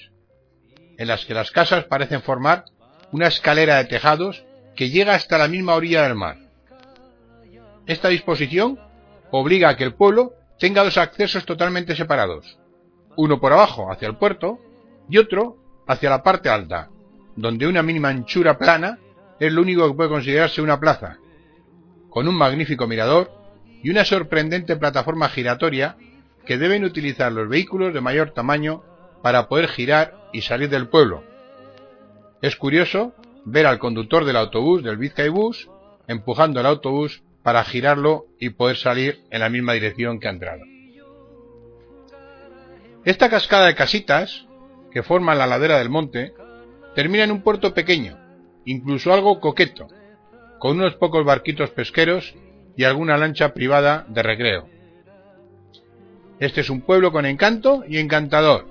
en 0.98 1.08
las 1.08 1.24
que 1.24 1.34
las 1.34 1.50
casas 1.50 1.84
parecen 1.84 2.20
formar 2.20 2.64
una 3.12 3.28
escalera 3.28 3.76
de 3.76 3.86
tejados 3.86 4.44
que 4.74 4.90
llega 4.90 5.14
hasta 5.14 5.38
la 5.38 5.48
misma 5.48 5.74
orilla 5.74 6.02
del 6.02 6.16
mar. 6.16 6.36
Esta 7.86 8.08
disposición 8.08 8.78
obliga 9.30 9.70
a 9.70 9.76
que 9.76 9.84
el 9.84 9.94
pueblo 9.94 10.34
tenga 10.58 10.84
dos 10.84 10.98
accesos 10.98 11.46
totalmente 11.46 11.96
separados, 11.96 12.58
uno 13.16 13.40
por 13.40 13.52
abajo 13.52 13.90
hacia 13.90 14.08
el 14.08 14.16
puerto 14.16 14.58
y 15.08 15.16
otro 15.18 15.56
hacia 15.86 16.10
la 16.10 16.22
parte 16.22 16.50
alta, 16.50 16.90
donde 17.36 17.66
una 17.66 17.82
mínima 17.82 18.08
anchura 18.08 18.58
plana 18.58 18.98
es 19.38 19.52
lo 19.52 19.62
único 19.62 19.86
que 19.86 19.94
puede 19.94 20.10
considerarse 20.10 20.62
una 20.62 20.80
plaza, 20.80 21.18
con 22.10 22.26
un 22.26 22.34
magnífico 22.34 22.86
mirador 22.86 23.30
y 23.82 23.90
una 23.90 24.04
sorprendente 24.04 24.76
plataforma 24.76 25.28
giratoria 25.28 25.96
que 26.46 26.58
deben 26.58 26.84
utilizar 26.84 27.30
los 27.32 27.48
vehículos 27.48 27.92
de 27.92 28.00
mayor 28.00 28.30
tamaño 28.30 28.82
para 29.22 29.48
poder 29.48 29.68
girar 29.68 30.14
y 30.32 30.42
salir 30.42 30.70
del 30.70 30.88
pueblo. 30.88 31.22
Es 32.40 32.56
curioso 32.56 33.14
ver 33.44 33.66
al 33.66 33.78
conductor 33.78 34.24
del 34.24 34.36
autobús 34.36 34.82
del 34.82 34.96
Vizcaibús 34.96 35.68
empujando 36.08 36.60
el 36.60 36.66
autobús 36.66 37.22
para 37.42 37.64
girarlo 37.64 38.26
y 38.40 38.50
poder 38.50 38.76
salir 38.76 39.20
en 39.30 39.40
la 39.40 39.48
misma 39.48 39.72
dirección 39.74 40.18
que 40.18 40.28
ha 40.28 40.32
entrado. 40.32 40.62
Esta 43.04 43.30
cascada 43.30 43.66
de 43.66 43.74
casitas, 43.74 44.46
que 44.90 45.02
forman 45.02 45.38
la 45.38 45.46
ladera 45.46 45.78
del 45.78 45.90
monte, 45.90 46.34
termina 46.96 47.24
en 47.24 47.30
un 47.30 47.42
puerto 47.42 47.74
pequeño, 47.74 48.16
incluso 48.64 49.12
algo 49.12 49.38
coqueto, 49.38 49.86
con 50.58 50.78
unos 50.78 50.94
pocos 50.94 51.26
barquitos 51.26 51.68
pesqueros 51.70 52.34
y 52.74 52.84
alguna 52.84 53.18
lancha 53.18 53.52
privada 53.52 54.06
de 54.08 54.22
recreo. 54.22 54.66
Este 56.40 56.62
es 56.62 56.70
un 56.70 56.80
pueblo 56.80 57.12
con 57.12 57.26
encanto 57.26 57.84
y 57.86 57.98
encantador, 57.98 58.66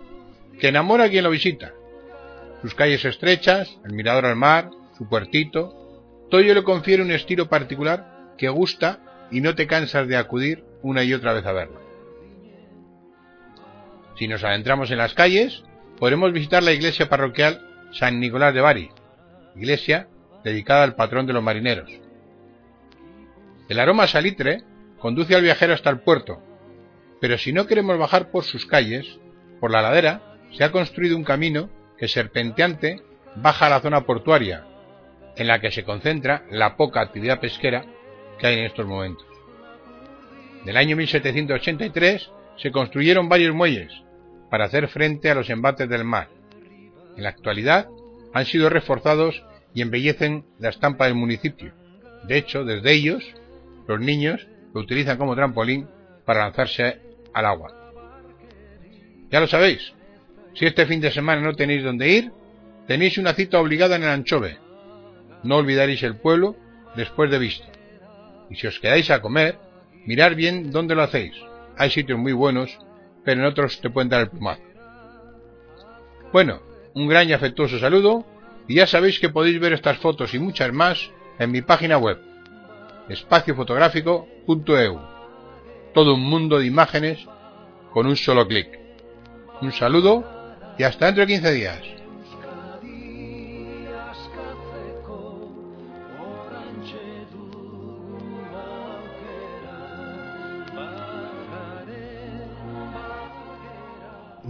que 0.59 0.69
enamora 0.69 1.03
a 1.03 1.09
quien 1.09 1.23
lo 1.23 1.29
visita. 1.29 1.73
Sus 2.63 2.73
calles 2.73 3.05
estrechas, 3.05 3.77
el 3.85 3.93
mirador 3.93 4.25
al 4.25 4.35
mar, 4.35 4.71
su 4.97 5.07
puertito, 5.07 6.27
todo 6.31 6.41
ello 6.41 6.55
le 6.55 6.63
confiere 6.63 7.03
un 7.03 7.11
estilo 7.11 7.47
particular 7.47 8.33
que 8.39 8.49
gusta 8.49 9.27
y 9.29 9.39
no 9.39 9.53
te 9.53 9.67
cansas 9.67 10.07
de 10.07 10.17
acudir 10.17 10.63
una 10.81 11.03
y 11.03 11.13
otra 11.13 11.33
vez 11.33 11.45
a 11.45 11.51
verlo. 11.51 11.79
Si 14.17 14.27
nos 14.27 14.43
adentramos 14.43 14.89
en 14.89 14.97
las 14.97 15.13
calles, 15.13 15.63
podremos 15.99 16.33
visitar 16.33 16.63
la 16.63 16.73
iglesia 16.73 17.07
parroquial 17.07 17.74
San 17.95 18.19
Nicolás 18.19 18.53
de 18.53 18.59
Bari, 18.59 18.89
iglesia 19.55 20.09
dedicada 20.43 20.83
al 20.83 20.95
patrón 20.95 21.25
de 21.25 21.31
los 21.31 21.41
marineros. 21.41 21.89
El 23.69 23.79
aroma 23.79 24.05
salitre 24.05 24.63
conduce 24.99 25.33
al 25.33 25.41
viajero 25.41 25.73
hasta 25.73 25.91
el 25.91 26.01
puerto, 26.01 26.41
pero 27.21 27.37
si 27.37 27.53
no 27.53 27.67
queremos 27.67 27.97
bajar 27.97 28.31
por 28.31 28.43
sus 28.43 28.65
calles, 28.65 29.17
por 29.61 29.71
la 29.71 29.81
ladera 29.81 30.21
se 30.51 30.65
ha 30.65 30.73
construido 30.73 31.15
un 31.15 31.23
camino 31.23 31.69
que 31.97 32.09
serpenteante 32.09 33.01
baja 33.37 33.67
a 33.67 33.69
la 33.69 33.79
zona 33.79 34.01
portuaria, 34.01 34.65
en 35.37 35.47
la 35.47 35.61
que 35.61 35.71
se 35.71 35.85
concentra 35.85 36.43
la 36.51 36.75
poca 36.75 36.99
actividad 36.99 37.39
pesquera 37.39 37.85
que 38.37 38.47
hay 38.47 38.59
en 38.59 38.65
estos 38.65 38.85
momentos. 38.85 39.25
En 40.63 40.67
el 40.67 40.75
año 40.75 40.97
1783 40.97 42.29
se 42.57 42.71
construyeron 42.71 43.29
varios 43.29 43.55
muelles 43.55 43.93
para 44.49 44.65
hacer 44.65 44.89
frente 44.89 45.31
a 45.31 45.35
los 45.35 45.49
embates 45.49 45.87
del 45.87 46.03
mar. 46.03 46.34
En 47.15 47.23
la 47.23 47.29
actualidad 47.29 47.87
han 48.33 48.45
sido 48.45 48.69
reforzados 48.69 49.43
y 49.73 49.81
embellecen 49.81 50.45
la 50.59 50.69
estampa 50.69 51.05
del 51.05 51.15
municipio. 51.15 51.73
De 52.27 52.37
hecho, 52.37 52.63
desde 52.63 52.93
ellos, 52.93 53.23
los 53.87 53.99
niños 53.99 54.47
lo 54.73 54.81
utilizan 54.81 55.17
como 55.17 55.35
trampolín 55.35 55.87
para 56.25 56.41
lanzarse 56.41 56.99
al 57.33 57.45
agua. 57.45 57.93
Ya 59.29 59.39
lo 59.39 59.47
sabéis, 59.47 59.93
si 60.53 60.65
este 60.65 60.85
fin 60.85 61.01
de 61.01 61.11
semana 61.11 61.41
no 61.41 61.53
tenéis 61.53 61.83
dónde 61.83 62.09
ir, 62.09 62.31
tenéis 62.87 63.17
una 63.17 63.33
cita 63.33 63.59
obligada 63.59 63.95
en 63.95 64.03
el 64.03 64.09
Anchove. 64.09 64.57
No 65.43 65.57
olvidaréis 65.57 66.03
el 66.03 66.17
pueblo 66.17 66.55
después 66.95 67.29
de 67.29 67.39
visto. 67.39 67.67
Y 68.49 68.55
si 68.55 68.67
os 68.67 68.79
quedáis 68.79 69.11
a 69.11 69.21
comer, 69.21 69.57
mirar 70.05 70.35
bien 70.35 70.71
dónde 70.71 70.95
lo 70.95 71.03
hacéis. 71.03 71.33
Hay 71.77 71.89
sitios 71.89 72.17
muy 72.17 72.31
buenos, 72.31 72.79
pero 73.23 73.41
en 73.41 73.47
otros 73.47 73.81
te 73.81 73.89
pueden 73.89 74.09
dar 74.09 74.21
el 74.21 74.29
plumazo. 74.29 74.61
Bueno, 76.31 76.61
un 76.95 77.07
gran 77.07 77.29
y 77.29 77.33
afectuoso 77.33 77.77
saludo, 77.77 78.25
y 78.67 78.75
ya 78.75 78.87
sabéis 78.87 79.19
que 79.19 79.29
podéis 79.29 79.59
ver 79.59 79.73
estas 79.73 79.97
fotos 79.97 80.33
y 80.33 80.39
muchas 80.39 80.73
más 80.73 81.11
en 81.37 81.51
mi 81.51 81.61
página 81.61 81.97
web, 81.97 82.19
espaciofotográfico.eu. 83.09 84.99
Todo 85.93 86.15
un 86.15 86.21
mundo 86.21 86.57
de 86.57 86.65
imágenes 86.65 87.19
con 87.91 88.07
un 88.07 88.15
solo 88.15 88.47
clic. 88.47 88.79
Un 89.61 89.71
saludo 89.71 90.23
y 90.77 90.83
hasta 90.83 91.05
dentro 91.05 91.21
de 91.25 91.33
15 91.33 91.51
días. 91.53 91.94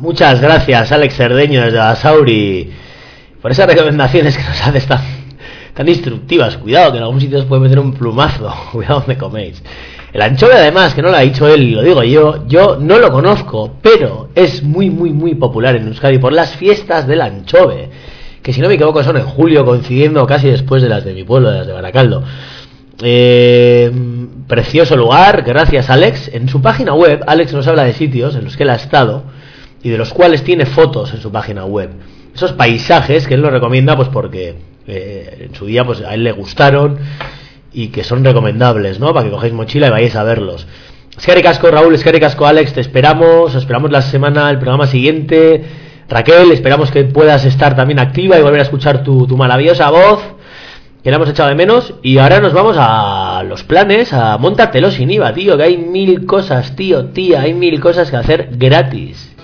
Muchas 0.05 0.39
gracias, 0.39 0.91
Alex 0.91 1.15
Cerdeño 1.15 1.63
desde 1.63 1.79
Basauri, 1.79 2.69
por 3.41 3.49
esas 3.49 3.65
recomendaciones 3.65 4.37
que 4.37 4.43
nos 4.43 4.61
haces 4.61 4.85
tan, 4.85 5.01
tan 5.73 5.89
instructivas. 5.89 6.57
Cuidado, 6.57 6.91
que 6.91 6.99
en 6.99 7.03
algún 7.05 7.19
sitio 7.19 7.39
os 7.39 7.45
puede 7.45 7.63
meter 7.63 7.79
un 7.79 7.91
plumazo. 7.91 8.53
Cuidado 8.71 8.99
donde 8.99 9.17
coméis. 9.17 9.63
El 10.13 10.21
anchove, 10.21 10.53
además, 10.53 10.93
que 10.93 11.01
no 11.01 11.09
lo 11.09 11.17
ha 11.17 11.21
dicho 11.21 11.47
él 11.47 11.71
lo 11.71 11.81
digo 11.81 12.03
yo, 12.03 12.47
yo 12.47 12.77
no 12.79 12.99
lo 12.99 13.11
conozco, 13.11 13.77
pero 13.81 14.29
es 14.35 14.61
muy, 14.61 14.91
muy, 14.91 15.11
muy 15.11 15.33
popular 15.33 15.75
en 15.75 15.87
Euskadi 15.87 16.19
por 16.19 16.33
las 16.33 16.55
fiestas 16.55 17.07
del 17.07 17.21
anchove, 17.21 17.89
que 18.43 18.53
si 18.53 18.61
no 18.61 18.67
me 18.67 18.75
equivoco 18.75 19.03
son 19.03 19.17
en 19.17 19.25
julio, 19.25 19.65
coincidiendo 19.65 20.23
casi 20.27 20.51
después 20.51 20.83
de 20.83 20.89
las 20.89 21.03
de 21.03 21.15
mi 21.15 21.23
pueblo, 21.23 21.49
de 21.49 21.57
las 21.57 21.67
de 21.67 21.73
Baracaldo. 21.73 22.23
Eh, 23.01 23.91
precioso 24.47 24.95
lugar, 24.95 25.41
gracias 25.41 25.89
Alex. 25.89 26.29
En 26.31 26.47
su 26.47 26.61
página 26.61 26.93
web, 26.93 27.23
Alex 27.25 27.53
nos 27.53 27.67
habla 27.67 27.85
de 27.85 27.93
sitios 27.93 28.35
en 28.35 28.43
los 28.43 28.55
que 28.55 28.61
él 28.61 28.69
ha 28.69 28.75
estado 28.75 29.23
y 29.85 29.89
de 29.89 29.99
los 29.99 30.11
cuales 30.11 30.43
tiene 30.43 30.65
fotos 30.65 31.13
en 31.13 31.21
su 31.21 31.31
página 31.31 31.63
web. 31.63 31.91
Esos 32.33 32.53
paisajes 32.53 33.27
que 33.27 33.35
él 33.35 33.43
nos 33.43 33.51
recomienda, 33.51 33.95
pues 33.95 34.09
porque 34.09 34.55
eh, 34.87 35.45
en 35.47 35.53
su 35.53 35.67
día 35.67 35.85
pues 35.85 36.01
a 36.01 36.15
él 36.15 36.23
le 36.23 36.31
gustaron 36.31 36.97
y 37.71 37.89
que 37.89 38.03
son 38.03 38.23
recomendables, 38.23 38.99
¿no? 38.99 39.13
Para 39.13 39.27
que 39.27 39.31
cogéis 39.31 39.53
mochila 39.53 39.85
y 39.85 39.89
vayáis 39.91 40.15
a 40.15 40.23
verlos. 40.23 40.65
Escari 41.15 41.43
Casco, 41.43 41.69
Raúl, 41.69 41.93
Escari 41.93 42.19
Casco, 42.19 42.47
Alex, 42.47 42.73
te 42.73 42.81
esperamos, 42.81 43.53
esperamos 43.53 43.91
la 43.91 44.01
semana, 44.01 44.49
el 44.49 44.57
programa 44.57 44.87
siguiente. 44.87 45.63
Raquel, 46.09 46.51
esperamos 46.51 46.89
que 46.89 47.03
puedas 47.03 47.45
estar 47.45 47.75
también 47.75 47.99
activa 47.99 48.39
y 48.39 48.41
volver 48.41 48.61
a 48.61 48.63
escuchar 48.63 49.03
tu, 49.03 49.27
tu 49.27 49.37
maravillosa 49.37 49.91
voz, 49.91 50.19
que 51.03 51.11
la 51.11 51.17
hemos 51.17 51.29
echado 51.29 51.49
de 51.49 51.55
menos. 51.55 51.93
Y 52.01 52.17
ahora 52.17 52.39
nos 52.39 52.53
vamos 52.53 52.75
a 52.79 53.43
los 53.47 53.63
planes, 53.63 54.13
a 54.13 54.35
montártelo 54.39 54.89
sin 54.89 55.11
IVA, 55.11 55.31
tío, 55.31 55.55
que 55.55 55.63
hay 55.63 55.77
mil 55.77 56.25
cosas, 56.25 56.75
tío, 56.75 57.05
tía, 57.09 57.41
hay 57.41 57.53
mil 57.53 57.79
cosas 57.79 58.09
que 58.09 58.17
hacer 58.17 58.49
gratis. 58.53 59.34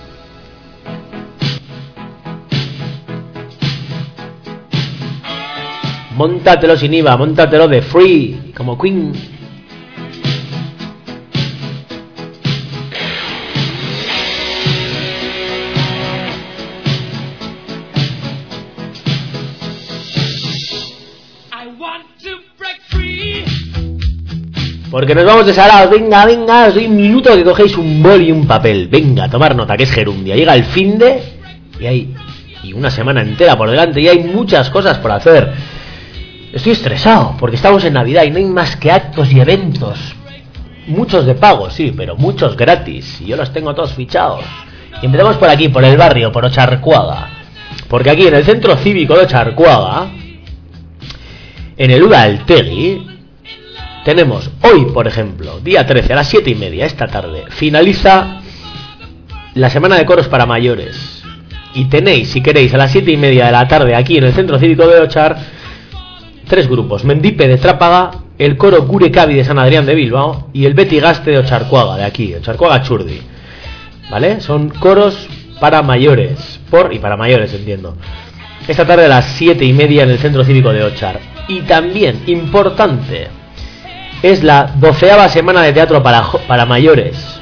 Móntatelo 6.22 6.76
sin 6.76 6.94
IVA, 6.94 7.16
móntatelo 7.16 7.66
de 7.66 7.82
free, 7.82 8.52
como 8.56 8.78
Queen. 8.78 9.12
Porque 24.92 25.16
nos 25.16 25.24
vamos 25.24 25.46
desalados, 25.46 25.90
venga, 25.90 26.24
venga, 26.24 26.68
os 26.68 26.74
doy 26.74 26.86
un 26.86 26.94
minuto 26.94 27.34
que 27.34 27.42
cogéis 27.42 27.76
un 27.76 28.00
bol 28.00 28.22
y 28.22 28.30
un 28.30 28.46
papel. 28.46 28.86
Venga, 28.86 29.28
tomar 29.28 29.56
nota, 29.56 29.76
que 29.76 29.82
es 29.82 29.90
gerundia. 29.90 30.36
Llega 30.36 30.54
el 30.54 30.62
fin 30.66 30.98
de 30.98 31.20
y 31.80 31.86
hay 31.86 32.14
y 32.62 32.72
una 32.74 32.92
semana 32.92 33.22
entera 33.22 33.58
por 33.58 33.68
delante 33.68 34.00
y 34.00 34.06
hay 34.06 34.20
muchas 34.20 34.70
cosas 34.70 34.98
por 34.98 35.10
hacer. 35.10 35.81
Estoy 36.52 36.72
estresado 36.72 37.34
porque 37.38 37.56
estamos 37.56 37.82
en 37.84 37.94
Navidad 37.94 38.24
y 38.24 38.30
no 38.30 38.36
hay 38.36 38.44
más 38.44 38.76
que 38.76 38.92
actos 38.92 39.32
y 39.32 39.40
eventos. 39.40 40.14
Muchos 40.86 41.24
de 41.24 41.34
pago, 41.34 41.70
sí, 41.70 41.94
pero 41.96 42.16
muchos 42.16 42.56
gratis. 42.58 43.22
Y 43.22 43.26
yo 43.26 43.36
los 43.36 43.52
tengo 43.54 43.74
todos 43.74 43.94
fichados. 43.94 44.44
Y 45.00 45.06
empezamos 45.06 45.38
por 45.38 45.48
aquí, 45.48 45.70
por 45.70 45.82
el 45.82 45.96
barrio, 45.96 46.30
por 46.30 46.44
Ocharcuaga. 46.44 47.30
Porque 47.88 48.10
aquí 48.10 48.26
en 48.26 48.34
el 48.34 48.44
centro 48.44 48.76
cívico 48.76 49.14
de 49.16 49.24
Ocharcuaga, 49.24 50.10
en 51.78 51.90
el 51.90 52.02
Udaltegui 52.02 53.06
tenemos 54.04 54.50
hoy, 54.62 54.86
por 54.92 55.06
ejemplo, 55.06 55.58
día 55.60 55.86
13 55.86 56.12
a 56.12 56.16
las 56.16 56.28
7 56.28 56.50
y 56.50 56.54
media, 56.54 56.84
esta 56.84 57.06
tarde, 57.06 57.44
finaliza 57.48 58.42
la 59.54 59.70
semana 59.70 59.96
de 59.96 60.04
coros 60.04 60.28
para 60.28 60.44
mayores. 60.44 61.22
Y 61.74 61.86
tenéis, 61.86 62.28
si 62.30 62.42
queréis, 62.42 62.74
a 62.74 62.76
las 62.76 62.90
7 62.90 63.10
y 63.10 63.16
media 63.16 63.46
de 63.46 63.52
la 63.52 63.66
tarde 63.66 63.94
aquí 63.94 64.18
en 64.18 64.24
el 64.24 64.34
Centro 64.34 64.58
Cívico 64.58 64.86
de 64.86 65.00
Ochar, 65.00 65.61
tres 66.46 66.68
grupos. 66.68 67.04
Mendipe 67.04 67.48
de 67.48 67.58
Trápaga, 67.58 68.10
el 68.38 68.56
coro 68.56 68.82
Gurecavi 68.82 69.34
de 69.34 69.44
San 69.44 69.58
Adrián 69.58 69.86
de 69.86 69.94
Bilbao 69.94 70.48
y 70.52 70.66
el 70.66 70.74
Betigaste 70.74 71.30
de 71.30 71.38
Ocharcuaga, 71.38 71.96
de 71.96 72.04
aquí, 72.04 72.34
Ocharcuaga 72.34 72.82
Churdi. 72.82 73.20
¿Vale? 74.10 74.40
Son 74.40 74.68
coros 74.68 75.28
para 75.60 75.82
mayores, 75.82 76.60
por 76.70 76.92
y 76.92 76.98
para 76.98 77.16
mayores, 77.16 77.54
entiendo. 77.54 77.96
Esta 78.66 78.86
tarde 78.86 79.06
a 79.06 79.08
las 79.08 79.24
7 79.36 79.64
y 79.64 79.72
media 79.72 80.02
en 80.02 80.10
el 80.10 80.18
Centro 80.18 80.44
Cívico 80.44 80.72
de 80.72 80.84
Ochar. 80.84 81.20
Y 81.48 81.60
también, 81.62 82.22
importante, 82.26 83.28
es 84.22 84.42
la 84.44 84.72
doceava 84.76 85.28
semana 85.28 85.62
de 85.62 85.72
teatro 85.72 86.02
para, 86.02 86.22
para 86.46 86.66
mayores. 86.66 87.40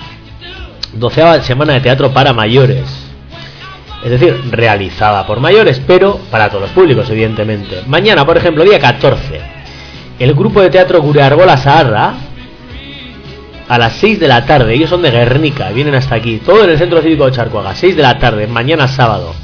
Doceava 0.95 1.43
semana 1.43 1.75
de 1.75 1.81
teatro 1.81 2.13
para 2.13 2.33
mayores. 2.33 3.10
Es 4.03 4.11
decir, 4.11 4.41
realizada 4.51 5.27
por 5.27 5.41
mayores, 5.41 5.81
pero 5.87 6.19
para 6.31 6.49
todos 6.49 6.63
los 6.63 6.71
públicos, 6.71 7.09
evidentemente. 7.11 7.83
Mañana, 7.87 8.25
por 8.25 8.37
ejemplo, 8.37 8.65
día 8.65 8.79
14, 8.79 9.41
el 10.19 10.35
grupo 10.35 10.63
de 10.63 10.71
teatro 10.71 11.03
Gureargola 11.03 11.57
Saharra, 11.59 12.15
a 13.69 13.79
las 13.79 13.93
6 13.95 14.19
de 14.19 14.29
la 14.29 14.45
tarde, 14.47 14.75
ellos 14.75 14.91
son 14.91 15.03
de 15.03 15.11
Guernica, 15.11 15.71
vienen 15.71 15.95
hasta 15.95 16.17
aquí, 16.17 16.39
todo 16.45 16.65
en 16.65 16.71
el 16.71 16.79
Centro 16.79 17.03
Cívico 17.03 17.27
de 17.27 17.33
Charcoaga, 17.33 17.75
6 17.75 17.95
de 17.95 18.03
la 18.03 18.19
tarde, 18.19 18.47
mañana 18.47 18.89
sábado, 18.89 19.35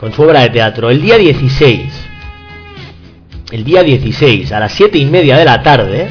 con 0.00 0.12
su 0.12 0.22
obra 0.22 0.40
de 0.40 0.50
teatro. 0.50 0.88
El 0.88 1.02
día 1.02 1.18
16, 1.18 2.08
el 3.50 3.64
día 3.64 3.82
16, 3.82 4.52
a 4.52 4.60
las 4.60 4.72
7 4.72 4.96
y 4.98 5.04
media 5.04 5.36
de 5.36 5.44
la 5.44 5.62
tarde, 5.62 6.08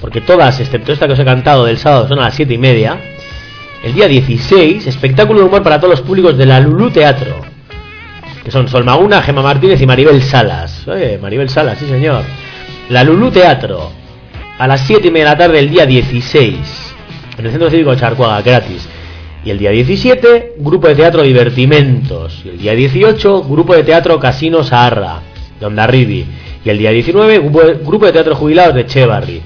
porque 0.00 0.20
todas, 0.20 0.58
excepto 0.60 0.92
esta 0.92 1.06
que 1.06 1.12
os 1.12 1.18
he 1.18 1.24
cantado 1.24 1.64
del 1.64 1.78
sábado, 1.78 2.08
son 2.08 2.20
a 2.20 2.26
las 2.26 2.34
7 2.34 2.54
y 2.54 2.58
media, 2.58 2.98
el 3.84 3.92
día 3.94 4.08
16, 4.08 4.86
espectáculo 4.86 5.44
humor 5.44 5.62
para 5.62 5.78
todos 5.78 5.90
los 5.90 6.00
públicos 6.00 6.36
de 6.38 6.46
la 6.46 6.58
Lulú 6.60 6.90
Teatro, 6.90 7.36
que 8.42 8.50
son 8.50 8.66
Sol 8.68 8.84
Maguna, 8.84 9.20
Gema 9.22 9.42
Martínez 9.42 9.80
y 9.80 9.86
Maribel 9.86 10.22
Salas. 10.22 10.84
Maribel 11.20 11.48
Salas, 11.50 11.78
sí 11.78 11.86
señor. 11.86 12.22
La 12.88 13.04
Lulú 13.04 13.30
Teatro, 13.30 13.90
a 14.58 14.66
las 14.66 14.80
7 14.86 15.08
y 15.08 15.10
media 15.10 15.26
de 15.26 15.30
la 15.32 15.38
tarde 15.38 15.58
el 15.58 15.70
día 15.70 15.84
16, 15.86 16.94
en 17.38 17.44
el 17.44 17.50
Centro 17.50 17.70
Cívico 17.70 17.90
de 17.90 17.96
Charcuaga, 17.98 18.40
gratis. 18.42 18.88
Y 19.44 19.50
el 19.50 19.58
día 19.58 19.70
17, 19.70 20.54
Grupo 20.58 20.88
de 20.88 20.94
Teatro 20.94 21.22
Divertimentos. 21.22 22.40
Y 22.46 22.48
el 22.48 22.58
día 22.58 22.74
18, 22.74 23.42
Grupo 23.44 23.74
de 23.74 23.82
Teatro 23.84 24.18
Casino 24.18 24.64
Saharra, 24.64 25.20
de 25.60 25.66
Ondarribi. 25.66 26.24
Y 26.64 26.70
el 26.70 26.78
día 26.78 26.90
19, 26.90 27.40
Grupo 27.40 28.06
de, 28.06 28.12
Teatro 28.12 28.34
Jubilados 28.36 28.74
de 28.74 28.86
Chevarri. 28.86 29.42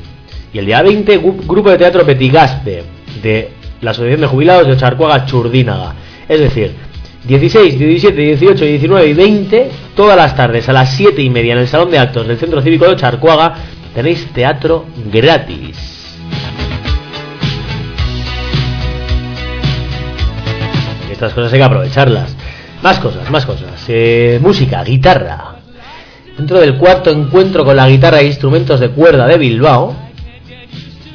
Y 0.53 0.59
el 0.59 0.67
día 0.67 0.83
20, 0.83 1.21
Gu- 1.21 1.47
Grupo 1.49 1.71
de 1.71 1.79
Teatro 1.79 2.05
Petigaste, 2.07 2.85
de 3.21 3.49
la 3.81 3.93
Asociación 3.93 4.21
de 4.21 4.27
Jubilados 4.27 4.67
de 4.67 4.77
Charcuaga 4.77 5.25
Churdínaga. 5.27 5.95
Es 6.29 6.41
decir, 6.41 6.75
16, 7.25 7.79
17, 7.79 8.21
18, 8.21 8.65
19 8.65 9.07
y 9.07 9.13
20, 9.13 9.71
todas 9.95 10.17
las 10.17 10.35
tardes 10.35 10.69
a 10.69 10.73
las 10.73 10.95
7 10.95 11.21
y 11.21 11.31
media 11.31 11.53
en 11.53 11.61
el 11.61 11.69
Salón 11.69 11.91
de 11.91 11.99
Actos 11.99 12.27
del 12.27 12.39
Centro 12.39 12.63
Cívico 12.63 12.89
de 12.89 12.97
Charcuaga, 12.97 13.55
tenéis 13.95 14.27
teatro 14.33 14.87
gratis. 15.13 16.17
Estas 21.11 21.35
cosas 21.35 21.53
hay 21.53 21.59
que 21.59 21.65
aprovecharlas. 21.65 22.37
Más 22.81 23.01
cosas, 23.01 23.29
más 23.31 23.45
cosas. 23.45 23.85
Eh, 23.89 24.39
música, 24.41 24.85
guitarra. 24.85 25.57
Dentro 26.37 26.61
del 26.61 26.77
cuarto 26.77 27.11
encuentro 27.11 27.65
con 27.65 27.75
la 27.75 27.89
guitarra 27.89 28.21
e 28.21 28.27
instrumentos 28.27 28.79
de 28.79 28.91
cuerda 28.91 29.27
de 29.27 29.37
Bilbao, 29.37 29.97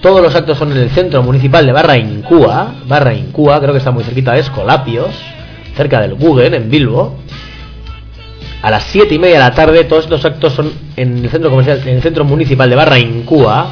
todos 0.03 0.21
los 0.21 0.35
actos 0.35 0.57
son 0.57 0.73
en 0.73 0.80
el 0.80 0.89
centro 0.89 1.23
municipal 1.23 1.65
de 1.65 1.71
Barra 1.71 1.97
Incúa. 1.97 2.75
Barra 2.85 3.13
Incúa, 3.13 3.61
creo 3.61 3.71
que 3.71 3.77
está 3.77 3.91
muy 3.91 4.03
cerquita 4.03 4.34
de 4.34 4.41
Escolapios, 4.41 5.15
cerca 5.77 6.01
del 6.01 6.15
Guggen, 6.15 6.53
en 6.53 6.69
Bilbo. 6.69 7.19
A 8.61 8.69
las 8.69 8.84
7 8.84 9.15
y 9.15 9.17
media 9.17 9.35
de 9.35 9.39
la 9.39 9.55
tarde, 9.55 9.85
todos 9.85 10.03
estos 10.03 10.25
actos 10.25 10.51
son 10.51 10.73
en 10.97 11.23
el 11.23 11.30
centro 11.30 11.49
comercial, 11.49 11.81
en 11.85 11.95
el 11.95 12.01
centro 12.01 12.25
municipal 12.25 12.69
de 12.69 12.75
Barra 12.75 12.99
Incúa. 12.99 13.65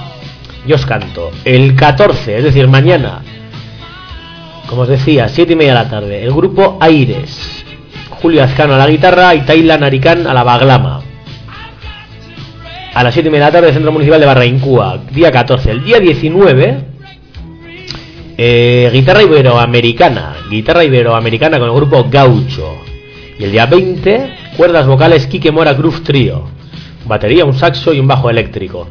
Yo 0.65 0.75
os 0.75 0.85
canto. 0.85 1.31
El 1.43 1.75
14, 1.75 2.37
es 2.37 2.43
decir, 2.45 2.65
mañana, 2.69 3.21
como 4.67 4.83
os 4.83 4.87
decía, 4.87 5.27
7 5.27 5.51
y 5.51 5.55
media 5.57 5.73
de 5.73 5.83
la 5.83 5.89
tarde, 5.89 6.23
el 6.23 6.31
grupo 6.31 6.77
Aires. 6.79 7.65
Julio 8.21 8.41
Azcano 8.41 8.75
a 8.75 8.77
la 8.77 8.87
guitarra 8.87 9.35
y 9.35 9.41
Tayla 9.41 9.77
Naricán 9.77 10.25
a 10.27 10.33
la 10.33 10.43
baglama. 10.45 11.10
A 12.93 13.03
las 13.03 13.13
7 13.13 13.29
y 13.29 13.31
media 13.31 13.45
de 13.45 13.51
la 13.51 13.59
tarde, 13.59 13.73
Centro 13.73 13.93
Municipal 13.93 14.19
de 14.19 14.25
Barraincúa, 14.25 14.99
día 15.11 15.31
14. 15.31 15.71
El 15.71 15.81
día 15.81 15.99
19, 16.01 16.77
eh, 18.37 18.89
guitarra 18.91 19.23
iberoamericana. 19.23 20.35
Guitarra 20.49 20.83
iberoamericana 20.83 21.57
con 21.57 21.69
el 21.69 21.75
grupo 21.75 22.07
Gaucho. 22.11 22.79
Y 23.39 23.45
el 23.45 23.53
día 23.53 23.65
20, 23.65 24.33
cuerdas 24.57 24.87
vocales 24.87 25.25
Quique 25.27 25.53
Mora 25.53 25.73
Groove 25.73 26.01
Trio. 26.01 26.49
Batería, 27.05 27.45
un 27.45 27.53
saxo 27.53 27.93
y 27.93 27.99
un 28.01 28.09
bajo 28.09 28.29
eléctrico. 28.29 28.89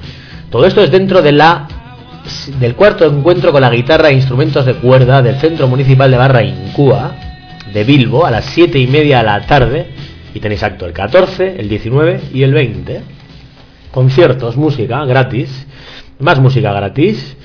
Todo 0.49 0.65
esto 0.65 0.83
es 0.83 0.91
dentro 0.91 1.21
del 1.21 1.43
cuarto 2.77 3.05
encuentro 3.05 3.53
con 3.53 3.61
la 3.61 3.69
guitarra 3.69 4.09
e 4.09 4.15
instrumentos 4.15 4.65
de 4.65 4.77
cuerda 4.77 5.21
del 5.21 5.37
Centro 5.37 5.69
Municipal 5.69 6.11
de 6.11 6.17
Barraincúa 6.17 7.17
de 7.71 7.85
Bilbo 7.85 8.25
a 8.25 8.31
las 8.31 8.47
7 8.47 8.79
y 8.79 8.87
media 8.87 9.19
de 9.19 9.25
la 9.25 9.43
tarde. 9.43 9.89
Y 10.33 10.41
tenéis 10.41 10.63
acto 10.63 10.87
el 10.87 10.95
14, 10.95 11.57
el 11.59 11.69
19 11.69 12.21
y 12.33 12.45
el 12.45 12.55
20 12.55 13.20
conciertos, 13.91 14.57
música 14.57 15.05
gratis, 15.05 15.67
más 16.19 16.41
música 16.41 16.73
gratis 16.73 17.37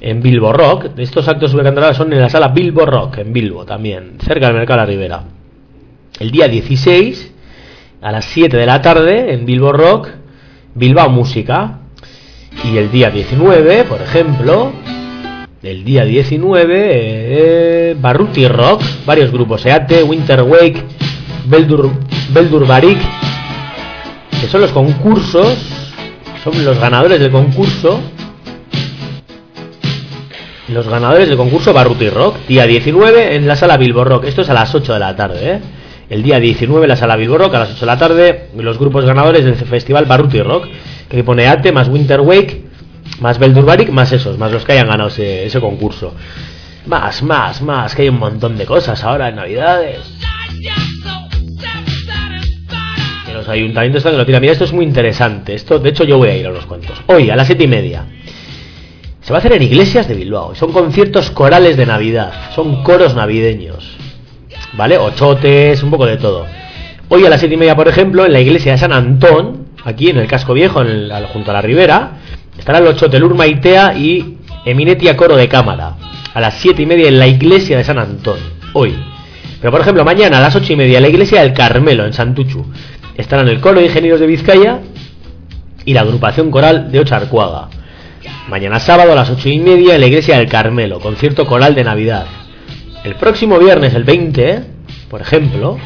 en 0.00 0.20
Bilbo 0.20 0.52
Rock. 0.52 0.98
Estos 0.98 1.28
actos 1.28 1.50
subcanterados 1.50 1.96
son 1.96 2.12
en 2.12 2.20
la 2.20 2.28
sala 2.28 2.48
Bilbo 2.48 2.86
Rock, 2.86 3.18
en 3.18 3.32
Bilbo 3.32 3.64
también, 3.64 4.18
cerca 4.20 4.46
del 4.46 4.56
Mercado 4.56 4.80
de 4.80 4.86
la 4.86 4.90
Ribera. 4.90 5.24
El 6.18 6.30
día 6.30 6.48
16, 6.48 7.32
a 8.00 8.12
las 8.12 8.24
7 8.26 8.56
de 8.56 8.66
la 8.66 8.80
tarde, 8.80 9.32
en 9.32 9.44
Bilbo 9.44 9.72
Rock, 9.72 10.08
Bilbao 10.74 11.10
Música. 11.10 11.80
Y 12.64 12.78
el 12.78 12.90
día 12.90 13.10
19, 13.10 13.84
por 13.84 14.00
ejemplo, 14.00 14.72
el 15.62 15.84
día 15.84 16.04
19, 16.04 16.72
eh, 16.72 17.96
Barruti 18.00 18.48
Rock, 18.48 18.82
varios 19.04 19.30
grupos, 19.30 19.66
Eate, 19.66 20.02
Winter 20.02 20.42
Wake, 20.42 20.82
Beldur, 21.46 21.90
Beldur 22.32 22.66
Barik, 22.66 22.98
que 24.40 24.46
son 24.46 24.62
los 24.62 24.70
concursos, 24.72 25.85
son 26.52 26.64
los 26.64 26.78
ganadores 26.78 27.18
del 27.18 27.32
concurso. 27.32 28.00
Los 30.68 30.86
ganadores 30.86 31.28
del 31.28 31.36
concurso 31.36 31.72
Barruti 31.72 32.08
Rock, 32.08 32.46
día 32.46 32.66
19 32.66 33.34
en 33.34 33.48
la 33.48 33.56
sala 33.56 33.76
Bilbo 33.76 34.04
Rock. 34.04 34.24
Esto 34.24 34.42
es 34.42 34.50
a 34.50 34.54
las 34.54 34.72
8 34.72 34.92
de 34.92 34.98
la 34.98 35.16
tarde, 35.16 35.54
¿eh? 35.54 35.60
El 36.08 36.22
día 36.22 36.38
19 36.38 36.84
en 36.84 36.88
la 36.88 36.94
sala 36.94 37.16
Bilbo 37.16 37.36
Rock, 37.36 37.54
a 37.54 37.58
las 37.60 37.70
8 37.70 37.80
de 37.80 37.86
la 37.86 37.98
tarde, 37.98 38.48
los 38.56 38.78
grupos 38.78 39.04
ganadores 39.04 39.44
del 39.44 39.56
festival 39.56 40.04
Barruti 40.04 40.40
Rock, 40.40 40.68
que 41.08 41.24
pone 41.24 41.48
Ate, 41.48 41.72
más 41.72 41.88
Winter 41.88 42.20
Wake, 42.20 42.62
más 43.20 43.40
Beldurbaric, 43.40 43.90
más 43.90 44.12
esos, 44.12 44.38
más 44.38 44.52
los 44.52 44.64
que 44.64 44.72
hayan 44.72 44.86
ganado 44.86 45.08
ese, 45.08 45.46
ese 45.46 45.60
concurso. 45.60 46.14
Más, 46.86 47.24
más, 47.24 47.60
más, 47.60 47.92
que 47.92 48.02
hay 48.02 48.08
un 48.08 48.20
montón 48.20 48.56
de 48.56 48.66
cosas 48.66 49.02
ahora 49.02 49.30
en 49.30 49.36
Navidades. 49.36 49.98
Los 53.36 53.48
ayuntamientos 53.48 53.98
están 54.00 54.12
que 54.12 54.18
lo 54.18 54.26
tiran. 54.26 54.40
Mira, 54.40 54.52
esto 54.52 54.64
es 54.64 54.72
muy 54.72 54.84
interesante. 54.84 55.54
Esto, 55.54 55.78
de 55.78 55.90
hecho, 55.90 56.04
yo 56.04 56.18
voy 56.18 56.28
a 56.30 56.36
ir 56.36 56.46
a 56.46 56.50
los 56.50 56.66
cuentos. 56.66 57.00
Hoy, 57.06 57.30
a 57.30 57.36
las 57.36 57.46
siete 57.46 57.64
y 57.64 57.68
media. 57.68 58.04
Se 59.20 59.32
va 59.32 59.38
a 59.38 59.40
hacer 59.40 59.52
en 59.52 59.62
iglesias 59.62 60.06
de 60.08 60.14
Bilbao. 60.14 60.54
Son 60.54 60.72
conciertos 60.72 61.30
corales 61.30 61.76
de 61.76 61.84
Navidad. 61.86 62.32
Son 62.54 62.82
coros 62.82 63.14
navideños. 63.14 63.96
¿Vale? 64.74 64.98
Ochotes, 64.98 65.82
un 65.82 65.90
poco 65.90 66.06
de 66.06 66.16
todo. 66.16 66.46
Hoy 67.08 67.24
a 67.24 67.28
las 67.30 67.40
siete 67.40 67.54
y 67.54 67.58
media, 67.58 67.74
por 67.76 67.88
ejemplo, 67.88 68.24
en 68.24 68.32
la 68.32 68.40
iglesia 68.40 68.72
de 68.72 68.78
San 68.78 68.92
Antón, 68.92 69.66
aquí 69.84 70.08
en 70.10 70.18
el 70.18 70.26
casco 70.26 70.54
viejo, 70.54 70.80
en 70.82 70.88
el- 70.88 71.26
junto 71.32 71.50
a 71.50 71.54
la 71.54 71.62
ribera, 71.62 72.12
estarán 72.58 72.84
los 72.84 72.96
Chotelur 72.96 73.34
Maitea 73.34 73.96
y 73.96 74.38
Eminetia 74.64 75.16
Coro 75.16 75.36
de 75.36 75.48
Cámara. 75.48 75.96
A 76.34 76.40
las 76.40 76.54
siete 76.54 76.82
y 76.82 76.86
media 76.86 77.08
en 77.08 77.18
la 77.18 77.26
iglesia 77.26 77.76
de 77.78 77.84
San 77.84 77.98
Antón. 77.98 78.38
Hoy. 78.74 78.94
Pero 79.60 79.70
por 79.72 79.80
ejemplo, 79.80 80.04
mañana 80.04 80.38
a 80.38 80.40
las 80.42 80.54
ocho 80.54 80.72
y 80.72 80.76
media 80.76 80.98
en 80.98 81.02
la 81.02 81.08
iglesia 81.08 81.40
del 81.42 81.52
Carmelo, 81.54 82.04
en 82.04 82.12
Santuchu. 82.12 82.66
Estarán 83.16 83.48
el 83.48 83.60
coro 83.60 83.80
de 83.80 83.86
ingenieros 83.86 84.20
de 84.20 84.26
Vizcaya 84.26 84.80
y 85.84 85.94
la 85.94 86.02
agrupación 86.02 86.50
coral 86.50 86.92
de 86.92 87.00
Ocharcuaga. 87.00 87.68
Mañana 88.48 88.78
sábado 88.78 89.12
a 89.12 89.14
las 89.14 89.30
ocho 89.30 89.48
y 89.48 89.58
media 89.58 89.94
en 89.94 90.00
la 90.00 90.06
iglesia 90.06 90.36
del 90.36 90.48
Carmelo, 90.48 91.00
concierto 91.00 91.46
coral 91.46 91.74
de 91.74 91.84
Navidad. 91.84 92.26
El 93.04 93.14
próximo 93.14 93.58
viernes, 93.58 93.94
el 93.94 94.04
20, 94.04 94.64
por 95.08 95.22
ejemplo, 95.22 95.78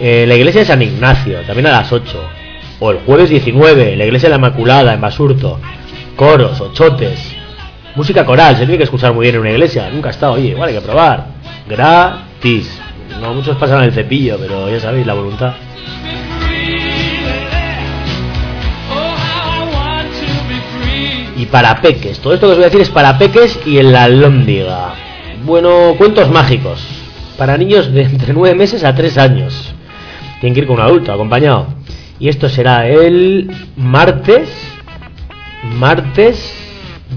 eh, 0.00 0.24
la 0.26 0.36
iglesia 0.36 0.60
de 0.60 0.66
San 0.66 0.80
Ignacio, 0.80 1.40
también 1.40 1.66
a 1.66 1.72
las 1.72 1.92
8. 1.92 2.28
O 2.80 2.92
el 2.92 2.98
jueves 3.00 3.28
19, 3.28 3.96
la 3.96 4.04
iglesia 4.04 4.28
de 4.28 4.30
la 4.30 4.38
Inmaculada, 4.38 4.94
en 4.94 5.00
Basurto. 5.00 5.58
Coros, 6.16 6.60
ochotes. 6.60 7.34
Música 7.96 8.24
coral, 8.24 8.54
se 8.54 8.60
tiene 8.60 8.78
que 8.78 8.84
escuchar 8.84 9.12
muy 9.12 9.24
bien 9.24 9.34
en 9.34 9.40
una 9.42 9.50
iglesia. 9.50 9.90
Nunca 9.92 10.08
ha 10.08 10.12
estado, 10.12 10.34
oye, 10.34 10.48
igual 10.48 10.68
hay 10.68 10.76
que 10.76 10.80
probar. 10.80 11.26
Gratis. 11.68 12.80
No 13.20 13.34
muchos 13.34 13.56
pasan 13.56 13.82
el 13.82 13.92
cepillo, 13.92 14.38
pero 14.38 14.70
ya 14.70 14.78
sabéis 14.78 15.06
la 15.06 15.14
voluntad. 15.14 15.54
Para 21.46 21.80
peques. 21.80 22.18
Todo 22.20 22.34
esto 22.34 22.46
que 22.46 22.52
os 22.52 22.58
voy 22.58 22.64
a 22.64 22.68
decir 22.68 22.80
es 22.80 22.90
para 22.90 23.18
peques 23.18 23.58
y 23.66 23.78
en 23.78 23.92
la 23.92 24.04
alhóndiga. 24.04 24.94
Bueno, 25.44 25.94
cuentos 25.96 26.30
mágicos. 26.30 26.84
Para 27.36 27.56
niños 27.56 27.92
de 27.92 28.02
entre 28.02 28.32
9 28.32 28.54
meses 28.56 28.84
a 28.84 28.94
3 28.94 29.18
años. 29.18 29.74
Tienen 30.40 30.54
que 30.54 30.60
ir 30.60 30.66
con 30.66 30.76
un 30.76 30.82
adulto 30.82 31.12
acompañado. 31.12 31.68
Y 32.18 32.28
esto 32.28 32.48
será 32.48 32.88
el 32.88 33.50
martes. 33.76 34.50
Martes 35.78 36.54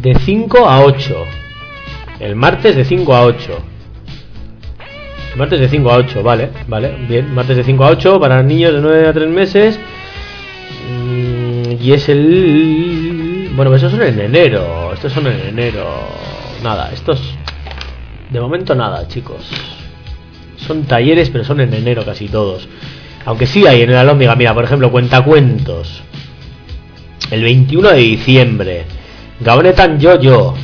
de 0.02 0.16
5 0.16 0.68
a 0.68 0.82
8. 0.82 1.26
El 2.20 2.36
martes 2.36 2.76
de 2.76 2.86
5 2.86 3.16
a 3.16 3.26
8. 3.26 3.60
Martes 5.36 5.60
de 5.62 5.70
5 5.70 5.90
a 5.90 5.96
8, 5.96 6.24
vale, 6.24 6.50
vale, 6.68 6.94
bien. 7.08 7.34
Martes 7.34 7.56
de 7.56 7.64
5 7.64 7.84
a 7.86 7.90
8 7.92 8.20
para 8.20 8.44
niños 8.44 8.74
de 8.74 8.82
9 8.82 9.08
a 9.08 9.14
3 9.14 9.30
meses. 9.30 9.80
Mm, 10.90 11.82
Y 11.82 11.94
es 11.94 12.10
el. 12.10 13.21
Bueno, 13.62 13.74
pues 13.74 13.84
esos 13.84 13.92
son 13.92 14.08
en 14.08 14.20
enero. 14.20 14.92
Estos 14.92 15.14
son 15.14 15.28
en 15.28 15.40
enero. 15.40 15.86
Nada, 16.64 16.90
estos. 16.92 17.22
De 18.32 18.40
momento 18.40 18.74
nada, 18.74 19.08
chicos. 19.08 19.46
Son 20.58 20.86
talleres, 20.86 21.30
pero 21.30 21.44
son 21.44 21.60
en 21.60 21.72
enero 21.72 22.04
casi 22.04 22.28
todos. 22.28 22.68
Aunque 23.24 23.46
sí 23.46 23.68
hay 23.68 23.84
en 23.84 23.92
el 23.92 23.98
Alhóndiga, 23.98 24.36
mira, 24.36 24.56
por 24.56 24.64
ejemplo, 24.64 24.90
cuentacuentos. 24.90 26.02
El 27.30 27.44
21 27.44 27.90
de 27.90 27.98
diciembre. 27.98 28.86
Gabonetan 29.40 30.00
Yo-Yo. 30.00 30.56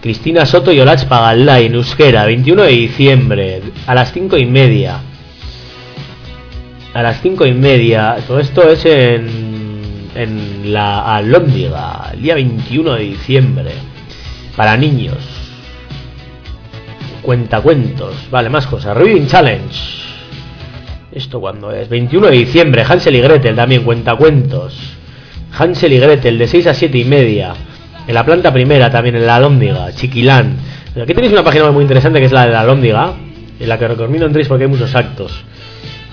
Cristina 0.00 0.46
Soto 0.46 0.72
y 0.72 0.80
Olach 0.80 1.04
Pagallay 1.04 1.66
en 1.66 1.74
Euskera, 1.74 2.24
21 2.24 2.62
de 2.62 2.70
diciembre, 2.70 3.62
a 3.86 3.94
las 3.94 4.14
5 4.14 4.38
y 4.38 4.46
media. 4.46 4.98
A 6.94 7.02
las 7.02 7.20
5 7.20 7.44
y 7.44 7.52
media. 7.52 8.16
Todo 8.26 8.40
esto 8.40 8.70
es 8.70 8.86
en, 8.86 9.39
en 10.14 10.72
la 10.72 11.16
Alhóndiga, 11.16 12.10
el 12.12 12.22
día 12.22 12.34
21 12.34 12.94
de 12.94 13.02
diciembre. 13.02 13.70
Para 14.56 14.76
niños. 14.76 15.18
Cuentacuentos. 17.22 18.14
Vale, 18.30 18.48
más 18.48 18.66
cosas. 18.66 18.96
Reading 18.96 19.26
Challenge. 19.26 20.00
¿Esto 21.12 21.40
cuándo 21.40 21.72
es? 21.72 21.88
21 21.88 22.28
de 22.28 22.36
diciembre. 22.36 22.84
Hansel 22.88 23.16
y 23.16 23.20
Gretel 23.20 23.56
también, 23.56 23.82
cuentacuentos. 23.84 24.78
Hansel 25.58 25.92
y 25.92 25.98
Gretel, 25.98 26.38
de 26.38 26.46
6 26.46 26.66
a 26.68 26.74
7 26.74 26.98
y 26.98 27.04
media. 27.04 27.54
En 28.06 28.14
la 28.14 28.24
planta 28.24 28.52
primera 28.52 28.90
también, 28.90 29.16
en 29.16 29.26
la 29.26 29.36
Alhóndiga, 29.36 29.92
Chiquilán. 29.92 30.56
Aquí 31.00 31.14
tenéis 31.14 31.32
una 31.32 31.44
página 31.44 31.70
muy 31.70 31.82
interesante 31.82 32.18
que 32.18 32.26
es 32.26 32.32
la 32.32 32.46
de 32.46 32.52
la 32.52 32.60
Alhóndiga, 32.60 33.12
en 33.58 33.68
la 33.68 33.78
que 33.78 33.88
recomiendo 33.88 34.26
entréis 34.26 34.48
porque 34.48 34.64
hay 34.64 34.70
muchos 34.70 34.94
actos. 34.94 35.44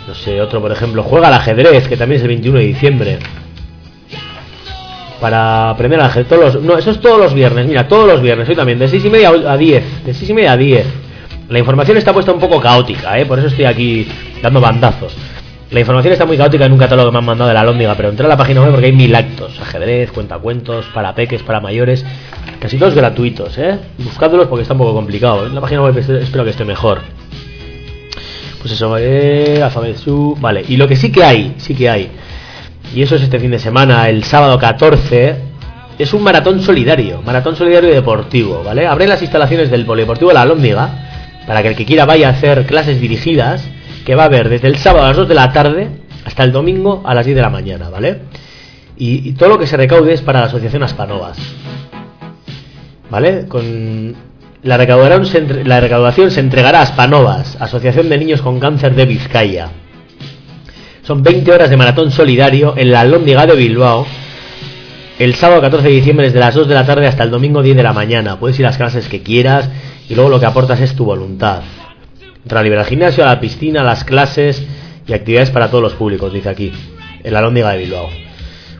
No 0.07 0.15
sé, 0.15 0.39
otro 0.41 0.61
por 0.61 0.71
ejemplo, 0.71 1.03
Juega 1.03 1.27
al 1.27 1.33
ajedrez, 1.33 1.87
que 1.87 1.97
también 1.97 2.17
es 2.17 2.23
el 2.23 2.29
21 2.29 2.59
de 2.59 2.65
diciembre. 2.65 3.19
Para 5.21 5.71
aprender 5.71 5.99
ajedrez. 5.99 6.27
Todos 6.27 6.53
los, 6.55 6.63
no, 6.63 6.77
eso 6.77 6.91
es 6.91 6.99
todos 6.99 7.19
los 7.19 7.33
viernes, 7.33 7.65
mira, 7.67 7.87
todos 7.87 8.07
los 8.07 8.21
viernes, 8.21 8.47
hoy 8.47 8.55
también, 8.55 8.77
de 8.79 8.87
6 8.87 9.05
y 9.05 9.09
media 9.09 9.29
a 9.29 9.57
10. 9.57 10.05
De 10.05 10.13
6 10.13 10.29
y 10.29 10.33
media 10.33 10.51
a 10.51 10.57
10. 10.57 10.85
La 11.49 11.59
información 11.59 11.97
está 11.97 12.13
puesta 12.13 12.31
un 12.31 12.39
poco 12.39 12.59
caótica, 12.61 13.17
¿eh? 13.17 13.25
por 13.25 13.39
eso 13.39 13.47
estoy 13.47 13.65
aquí 13.65 14.07
dando 14.41 14.59
bandazos. 14.61 15.15
La 15.71 15.79
información 15.81 16.13
está 16.13 16.25
muy 16.25 16.37
caótica 16.37 16.65
en 16.65 16.71
un 16.73 16.77
catálogo 16.77 17.09
que 17.09 17.13
me 17.13 17.17
han 17.19 17.25
mandado 17.25 17.47
de 17.49 17.53
la 17.53 17.63
Lóndiga, 17.63 17.93
pero 17.95 18.09
entré 18.09 18.25
a 18.25 18.29
la 18.29 18.37
página 18.37 18.61
web 18.61 18.71
porque 18.71 18.85
hay 18.85 18.91
mil 18.93 19.13
actos: 19.15 19.59
ajedrez, 19.59 20.11
cuentacuentos, 20.11 20.85
para 20.93 21.13
peques, 21.15 21.41
para 21.43 21.59
mayores, 21.59 22.05
casi 22.59 22.77
todos 22.77 22.93
gratuitos, 22.93 23.57
¿eh? 23.57 23.77
Buscádlos 23.97 24.47
porque 24.47 24.61
está 24.61 24.73
un 24.75 24.79
poco 24.79 24.93
complicado. 24.93 25.45
En 25.47 25.55
la 25.55 25.59
página 25.61 25.81
web 25.81 25.97
es- 25.97 26.07
espero 26.09 26.43
que 26.43 26.51
esté 26.51 26.63
mejor. 26.63 26.99
Pues 28.61 28.73
eso, 28.73 28.97
eh, 28.97 29.61
Alphabet 29.63 29.97
Soup, 29.97 30.37
vale. 30.39 30.63
Y 30.67 30.77
lo 30.77 30.87
que 30.87 30.95
sí 30.95 31.11
que 31.11 31.23
hay, 31.23 31.53
sí 31.57 31.75
que 31.75 31.89
hay, 31.89 32.09
y 32.95 33.01
eso 33.01 33.15
es 33.15 33.23
este 33.23 33.39
fin 33.39 33.51
de 33.51 33.59
semana, 33.59 34.09
el 34.09 34.23
sábado 34.23 34.57
14, 34.57 35.35
es 35.99 36.13
un 36.13 36.23
maratón 36.23 36.61
solidario, 36.61 37.21
maratón 37.23 37.55
solidario 37.55 37.89
y 37.89 37.93
deportivo, 37.93 38.63
¿vale? 38.63 38.85
Abren 38.85 39.09
las 39.09 39.21
instalaciones 39.21 39.71
del 39.71 39.85
Polideportivo 39.85 40.29
de 40.29 40.35
la 40.35 40.45
Lóndiga 40.45 40.89
para 41.47 41.61
que 41.61 41.69
el 41.69 41.75
que 41.75 41.85
quiera 41.85 42.05
vaya 42.05 42.27
a 42.27 42.31
hacer 42.31 42.65
clases 42.65 43.01
dirigidas, 43.01 43.67
que 44.05 44.15
va 44.15 44.23
a 44.23 44.25
haber 44.27 44.49
desde 44.49 44.67
el 44.67 44.77
sábado 44.77 45.05
a 45.05 45.09
las 45.09 45.17
2 45.17 45.27
de 45.27 45.35
la 45.35 45.51
tarde 45.51 45.87
hasta 46.25 46.43
el 46.43 46.51
domingo 46.51 47.01
a 47.05 47.13
las 47.13 47.25
10 47.25 47.35
de 47.35 47.41
la 47.41 47.49
mañana, 47.49 47.89
¿vale? 47.89 48.21
Y, 48.97 49.33
todo 49.33 49.49
lo 49.49 49.59
que 49.59 49.67
se 49.67 49.77
recaude 49.77 50.13
es 50.13 50.21
para 50.21 50.39
la 50.41 50.45
asociación 50.47 50.83
Aspanovas, 50.83 51.37
¿vale? 53.09 53.47
Con 53.47 54.15
la 54.63 54.77
recaudación, 54.77 55.25
se 55.25 55.63
la 55.63 55.79
recaudación 55.79 56.31
se 56.31 56.39
entregará 56.39 56.79
a 56.79 56.83
Aspanovas, 56.83 57.57
Asociación 57.59 58.09
de 58.09 58.17
Niños 58.17 58.41
con 58.41 58.59
Cáncer 58.59 58.95
de 58.95 59.05
Vizcaya. 59.05 59.69
Son 61.07 61.23
20 61.23 61.49
horas 61.53 61.69
de 61.69 61.77
maratón 61.77 62.11
solidario 62.11 62.73
en 62.75 62.91
la 62.91 63.05
Lóndiga 63.05 63.45
de 63.45 63.55
Bilbao. 63.55 64.05
El 65.17 65.35
sábado 65.35 65.61
14 65.61 65.87
de 65.87 65.93
diciembre 65.93 66.25
desde 66.25 66.41
las 66.41 66.53
2 66.53 66.67
de 66.67 66.73
la 66.73 66.85
tarde 66.85 67.07
hasta 67.07 67.23
el 67.23 67.31
domingo 67.31 67.63
10 67.63 67.77
de 67.77 67.83
la 67.83 67.93
mañana. 67.93 68.37
Puedes 68.37 68.59
ir 68.59 68.65
a 68.65 68.71
las 68.71 68.77
clases 68.77 69.07
que 69.07 69.23
quieras 69.23 69.69
y 70.09 70.15
luego 70.15 70.29
lo 70.29 70.37
que 70.37 70.47
aportas 70.47 70.81
es 70.81 70.97
tu 70.97 71.05
voluntad. 71.05 71.61
Entra 72.43 72.61
libre 72.61 72.79
al 72.79 72.85
gimnasio, 72.85 73.23
a 73.23 73.27
la 73.27 73.39
piscina, 73.39 73.79
a 73.79 73.83
las 73.85 74.03
clases 74.03 74.61
y 75.07 75.13
actividades 75.13 75.49
para 75.49 75.69
todos 75.69 75.81
los 75.81 75.93
públicos, 75.93 76.33
dice 76.33 76.49
aquí, 76.49 76.73
en 77.23 77.33
la 77.33 77.41
de 77.41 77.77
Bilbao. 77.77 78.09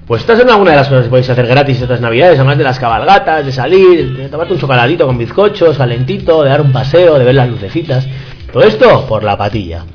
Pues 0.06 0.20
estas 0.20 0.38
son 0.38 0.50
algunas 0.50 0.74
de 0.74 0.80
las 0.80 0.90
cosas 0.90 1.06
que 1.06 1.10
podéis 1.10 1.30
hacer 1.30 1.48
gratis 1.48 1.82
estas 1.82 2.02
navidades, 2.02 2.38
además 2.38 2.58
de 2.58 2.64
las 2.66 2.78
cabalgatas, 2.78 3.46
de 3.46 3.54
salir, 3.54 4.18
de 4.18 4.28
tomarte 4.28 4.54
un 4.54 4.60
chocolatito 4.60 5.08
con 5.08 5.18
bizcochos, 5.18 5.78
calentito, 5.78 6.44
de 6.44 6.50
dar 6.50 6.60
un 6.60 6.74
paseo, 6.74 7.18
de 7.18 7.24
ver 7.24 7.36
las 7.36 7.48
lucecitas. 7.48 8.06
Todo 8.52 8.64
esto 8.64 9.06
por 9.08 9.24
la 9.24 9.38
patilla. 9.38 9.86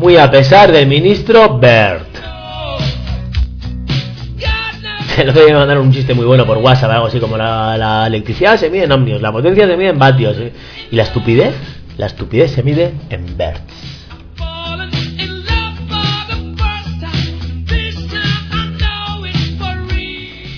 Muy 0.00 0.16
a 0.16 0.30
pesar 0.30 0.72
del 0.72 0.86
ministro 0.86 1.58
Bert. 1.58 2.08
El 5.18 5.28
otro 5.28 5.44
día 5.44 5.52
me 5.52 5.58
mandaron 5.58 5.88
un 5.88 5.92
chiste 5.92 6.14
muy 6.14 6.24
bueno 6.24 6.46
por 6.46 6.56
WhatsApp, 6.56 6.92
algo 6.92 7.08
así 7.08 7.20
como 7.20 7.36
la, 7.36 8.06
electricidad 8.06 8.56
se 8.56 8.70
mide 8.70 8.84
en 8.84 8.92
ohmios, 8.92 9.20
la 9.20 9.30
potencia 9.30 9.66
se 9.66 9.76
mide 9.76 9.90
en 9.90 9.98
vatios. 9.98 10.38
¿eh? 10.38 10.54
Y 10.90 10.96
la 10.96 11.02
estupidez, 11.02 11.54
la 11.98 12.06
estupidez 12.06 12.50
se 12.50 12.62
mide 12.62 12.94
en 13.10 13.36
Bert. 13.36 13.60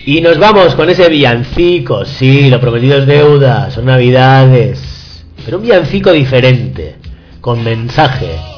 Y 0.07 0.21
nos 0.21 0.39
vamos 0.39 0.77
con 0.77 0.89
ese 0.89 1.09
villancico, 1.09 2.05
sí, 2.05 2.49
lo 2.49 2.61
prometido 2.61 2.99
es 2.99 3.07
deuda, 3.07 3.73
son 3.73 3.87
navidades. 3.87 5.25
Pero 5.45 5.57
un 5.57 5.65
villancico 5.65 6.13
diferente, 6.13 6.95
con 7.41 7.65
mensaje, 7.65 8.52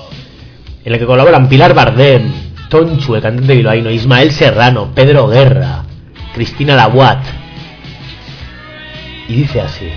en 0.85 0.93
el 0.93 0.99
que 0.99 1.07
colaboran 1.07 1.49
Pilar 1.49 1.75
Bardem, 1.75 2.31
Tonchu, 2.69 3.15
el 3.15 3.23
cantante 3.23 3.55
bilbaíno, 3.55 3.91
Ismael 3.91 4.31
Serrano, 4.33 4.91
Pedro 4.95 5.27
Guerra, 5.29 5.83
Cristina 6.35 6.77
Labuat. 6.77 7.25
Y 9.29 9.35
dice 9.37 9.63
así. 9.63 9.89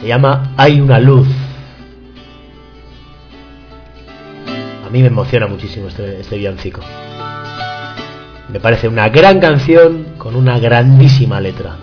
Se 0.00 0.08
llama 0.08 0.52
Hay 0.56 0.80
una 0.80 0.98
luz. 0.98 1.28
A 4.84 4.90
mí 4.90 5.00
me 5.00 5.06
emociona 5.06 5.46
muchísimo 5.46 5.86
este, 5.86 6.20
este 6.20 6.36
villancico. 6.36 6.80
Me 8.48 8.58
parece 8.58 8.88
una 8.88 9.08
gran 9.08 9.38
canción 9.38 10.14
con 10.18 10.34
una 10.34 10.58
grandísima 10.58 11.40
letra. 11.40 11.76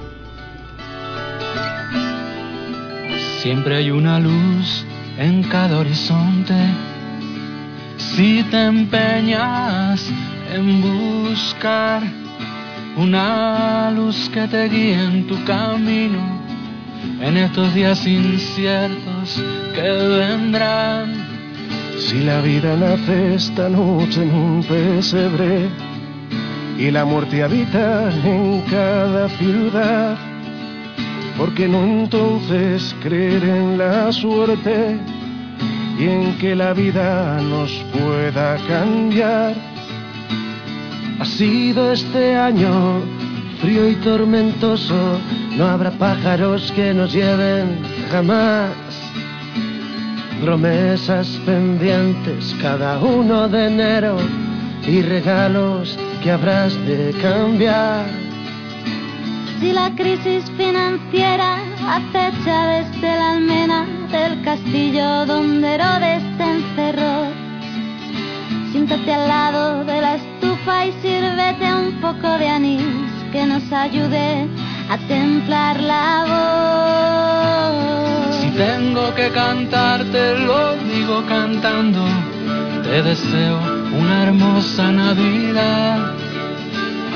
Siempre 3.42 3.78
hay 3.78 3.90
una 3.90 4.20
luz 4.20 4.86
en 5.20 5.44
cada 5.44 5.80
horizonte. 5.80 6.56
Si 7.98 8.42
te 8.44 8.66
empeñas 8.66 10.10
en 10.54 10.82
buscar 10.82 12.02
una 12.96 13.92
luz 13.92 14.30
que 14.34 14.48
te 14.48 14.70
guíe 14.70 14.94
en 14.94 15.28
tu 15.28 15.44
camino, 15.44 16.20
en 17.22 17.38
estos 17.38 17.74
días 17.74 18.08
inciertos 18.08 19.44
que 19.76 19.82
vendrán. 19.82 21.28
Si 22.00 22.24
la 22.24 22.40
vida 22.40 22.78
nace 22.78 23.36
esta 23.36 23.68
noche 23.68 24.24
en 24.24 24.34
un 24.34 24.64
pesebre 24.64 25.70
y 26.78 26.90
la 26.92 27.04
muerte 27.04 27.44
habita 27.44 28.10
en 28.24 28.62
cada 28.62 29.28
ciudad, 29.30 30.18
¿por 31.40 31.54
qué 31.54 31.70
no 31.70 31.82
entonces 31.82 32.94
creer 33.02 33.42
en 33.46 33.78
la 33.78 34.12
suerte 34.12 34.98
y 35.98 36.04
en 36.04 36.38
que 36.38 36.54
la 36.54 36.74
vida 36.74 37.40
nos 37.42 37.72
pueda 37.94 38.58
cambiar? 38.68 39.56
Ha 41.20 41.26
sido 41.26 41.94
este 41.94 42.36
año 42.36 43.02
frío 43.62 43.90
y 43.90 43.96
tormentoso, 43.96 45.20
no 45.56 45.66
habrá 45.66 45.92
pájaros 45.92 46.74
que 46.74 46.94
nos 46.94 47.14
lleven 47.14 47.80
jamás. 48.12 48.72
Promesas 50.42 51.28
pendientes 51.46 52.54
cada 52.62 53.00
uno 53.00 53.48
de 53.48 53.68
enero 53.68 54.18
y 54.86 55.02
regalos 55.02 55.98
que 56.22 56.32
habrás 56.32 56.74
de 56.86 57.14
cambiar. 57.22 58.29
Si 59.60 59.74
la 59.74 59.92
crisis 59.96 60.44
financiera 60.58 61.58
acecha 61.88 62.68
desde 62.68 63.16
la 63.16 63.32
almena 63.34 63.86
del 64.12 64.42
castillo 64.44 65.26
donde 65.26 65.76
Herodes 65.76 66.24
te 66.38 66.44
encerró, 66.44 67.28
siéntate 68.72 69.14
al 69.14 69.28
lado 69.28 69.84
de 69.86 70.02
la 70.02 70.18
poco 72.02 72.38
de 72.38 72.48
anís 72.48 72.82
que 73.32 73.46
nos 73.46 73.72
ayude 73.72 74.48
a 74.90 74.98
templar 75.08 75.80
la 75.82 76.26
voz. 78.32 78.36
Si 78.36 78.50
tengo 78.52 79.14
que 79.16 79.30
cantarte, 79.30 80.40
lo 80.40 80.76
digo 80.92 81.24
cantando. 81.28 82.04
Te 82.84 83.04
deseo 83.04 83.60
una 84.02 84.24
hermosa 84.24 84.92
Navidad. 84.92 86.19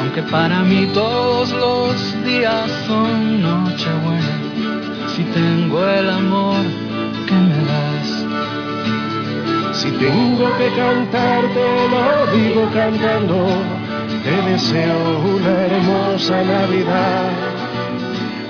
Aunque 0.03 0.21
para 0.23 0.63
mí 0.63 0.85
todos 0.93 1.49
los 1.53 2.25
días 2.25 2.69
son 2.85 3.41
Nochebuena. 3.41 4.35
Si 5.15 5.23
tengo 5.23 5.87
el 5.87 6.09
amor 6.09 6.57
que 7.25 7.33
me 7.33 7.59
das. 7.71 8.09
Si 9.71 9.89
tengo 9.91 10.45
que 10.57 10.67
cantarte, 10.75 11.65
lo 11.93 12.37
digo 12.37 12.69
cantando. 12.73 13.47
Te 14.25 14.51
deseo 14.51 15.19
una 15.35 15.53
hermosa 15.67 16.43
Navidad. 16.43 17.31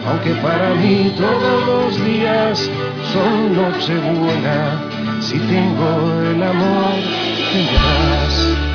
Aunque 0.07 0.34
para 0.41 0.73
mí 0.73 1.13
todos 1.15 1.67
los 1.67 2.03
días 2.03 2.67
son 3.13 3.55
Nochebuena. 3.55 4.81
Si 5.21 5.38
tengo 5.38 6.19
el 6.31 6.41
amor 6.41 6.95
que 7.51 7.59
me 7.59 7.73
das. 7.73 8.72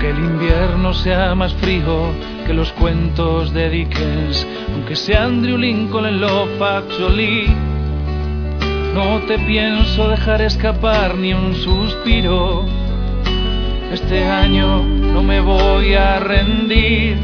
Aunque 0.00 0.16
el 0.16 0.24
invierno 0.26 0.94
sea 0.94 1.34
más 1.34 1.52
frío 1.54 2.12
que 2.46 2.54
los 2.54 2.70
cuentos 2.74 3.52
de 3.52 3.68
Dickens, 3.68 4.46
aunque 4.72 4.94
sea 4.94 5.24
Andrew 5.24 5.58
Lincoln 5.58 6.06
en 6.06 6.20
Love 6.20 6.62
Actually, 6.62 7.48
no 8.94 9.18
te 9.26 9.40
pienso 9.40 10.08
dejar 10.08 10.40
escapar 10.42 11.16
ni 11.16 11.34
un 11.34 11.52
suspiro. 11.52 12.64
Este 13.92 14.22
año 14.22 14.84
no 14.84 15.24
me 15.24 15.40
voy 15.40 15.94
a 15.94 16.20
rendir. 16.20 17.16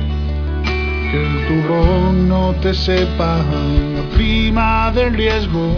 Que 1.12 1.26
el 1.26 1.46
turrón 1.46 2.28
no 2.28 2.56
te 2.60 2.74
sepa 2.74 3.36
la 3.36 4.16
prima 4.16 4.90
del 4.90 5.14
riesgo 5.14 5.72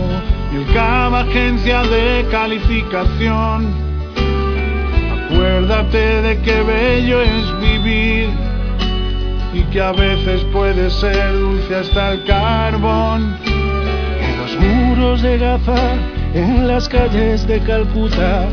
y 0.50 0.56
el 0.56 0.72
cava 0.72 1.20
agencia 1.20 1.82
de 1.82 2.24
calificación. 2.30 3.85
Acuérdate 5.56 6.20
de 6.20 6.38
que 6.42 6.62
bello 6.64 7.22
es 7.22 7.60
vivir 7.62 8.28
y 9.54 9.62
que 9.72 9.80
a 9.80 9.90
veces 9.92 10.44
puede 10.52 10.90
ser 10.90 11.32
dulce 11.32 11.76
hasta 11.76 12.12
el 12.12 12.24
carbón. 12.24 13.38
En 14.20 14.36
los 14.36 14.54
muros 14.60 15.22
de 15.22 15.38
Gaza, 15.38 15.94
en 16.34 16.68
las 16.68 16.86
calles 16.90 17.46
de 17.46 17.58
Calcuta, 17.60 18.44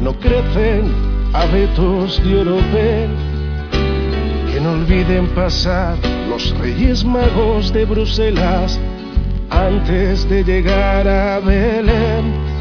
no 0.00 0.12
crecen 0.20 0.94
abetos 1.32 2.22
de 2.22 2.38
oropel. 2.38 3.10
Que 4.52 4.60
no 4.60 4.74
olviden 4.74 5.26
pasar 5.34 5.96
los 6.30 6.56
reyes 6.60 7.04
magos 7.04 7.72
de 7.72 7.84
Bruselas 7.84 8.78
antes 9.50 10.28
de 10.28 10.44
llegar 10.44 11.08
a 11.08 11.40
Belén. 11.40 12.53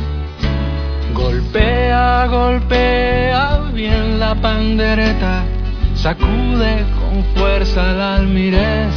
Golpea, 1.13 2.27
golpea 2.27 3.59
bien 3.73 4.19
la 4.19 4.35
pandereta, 4.35 5.43
sacude 5.95 6.85
con 6.99 7.23
fuerza 7.35 7.91
el 7.91 8.01
almirez. 8.01 8.93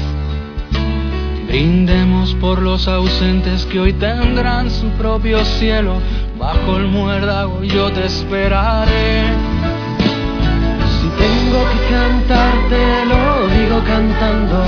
Brindemos 1.46 2.34
por 2.34 2.60
los 2.60 2.88
ausentes 2.88 3.64
que 3.66 3.80
hoy 3.80 3.92
tendrán 3.92 4.70
su 4.70 4.88
propio 4.90 5.44
cielo. 5.44 6.00
Bajo 6.38 6.76
el 6.76 6.88
muérdago 6.88 7.62
yo 7.62 7.90
te 7.92 8.06
esperaré. 8.06 9.22
Si 11.00 11.08
tengo 11.08 11.64
que 11.70 11.94
cantarte, 11.94 13.04
lo 13.06 13.48
digo 13.56 13.82
cantando. 13.86 14.64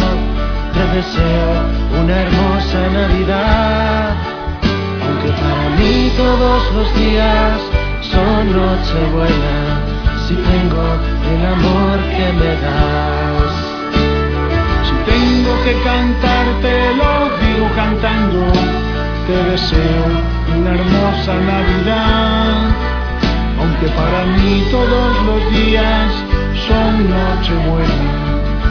Te 0.72 0.96
deseo 0.96 2.02
una 2.02 2.22
hermosa 2.22 2.88
Navidad. 2.92 4.27
Mí 5.78 6.10
todos 6.16 6.74
los 6.74 6.94
días 6.96 7.60
son 8.00 8.52
Nochebuena. 8.52 9.58
Si 10.26 10.34
tengo 10.34 10.84
el 11.32 11.46
amor 11.46 11.98
que 12.16 12.32
me 12.40 12.52
das. 12.64 13.52
Si 14.86 14.94
tengo 15.10 15.52
que 15.64 15.74
cantarte, 15.84 16.72
lo 17.00 17.12
digo 17.42 17.68
cantando. 17.76 18.52
Te 19.26 19.36
deseo 19.50 20.04
una 20.56 20.70
hermosa 20.70 21.34
Navidad. 21.52 22.70
Aunque 23.60 23.86
para 23.88 24.24
mí 24.36 24.64
todos 24.70 25.10
los 25.26 25.52
días 25.52 26.10
son 26.66 27.08
Nochebuena. 27.08 28.10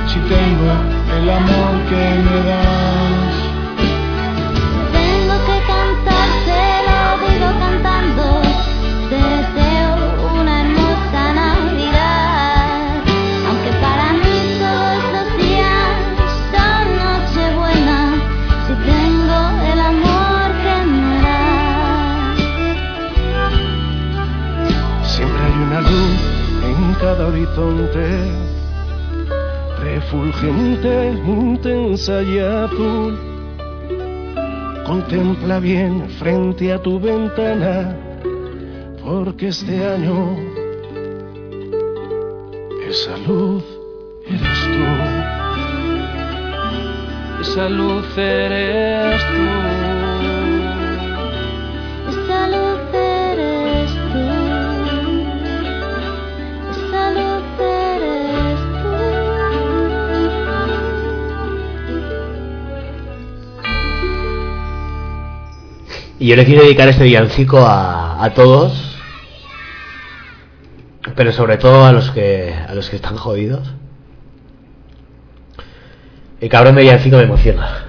Si 0.08 0.20
tengo 0.36 0.72
el 1.18 1.30
amor 1.30 1.74
que 1.90 2.04
me 2.26 2.38
das. 2.50 3.27
Refulgente, 29.82 31.12
intensa 31.26 32.22
y 32.22 32.40
azul. 32.40 33.18
Contempla 34.86 35.60
bien 35.60 36.08
frente 36.20 36.72
a 36.72 36.82
tu 36.82 37.00
ventana, 37.00 37.96
porque 39.04 39.48
este 39.48 39.86
año 39.86 40.38
esa 42.88 43.18
luz 43.28 43.64
eres 44.28 44.60
tú. 44.74 44.86
Esa 47.42 47.70
luz 47.70 48.18
eres 48.18 49.22
tú. 49.22 49.67
Y 66.20 66.28
yo 66.28 66.36
le 66.36 66.46
quiero 66.46 66.64
dedicar 66.64 66.88
este 66.88 67.04
villancico 67.04 67.60
a, 67.60 68.24
a 68.24 68.34
todos, 68.34 68.98
pero 71.16 71.32
sobre 71.32 71.58
todo 71.58 71.86
a 71.86 71.92
los 71.92 72.10
que 72.12 72.54
a 72.54 72.74
los 72.74 72.90
que 72.90 72.96
están 72.96 73.18
jodidos. 73.18 73.74
El 76.40 76.50
cabrón 76.50 76.76
de 76.76 76.82
villancico 76.82 77.18
me 77.18 77.24
emociona. 77.24 77.86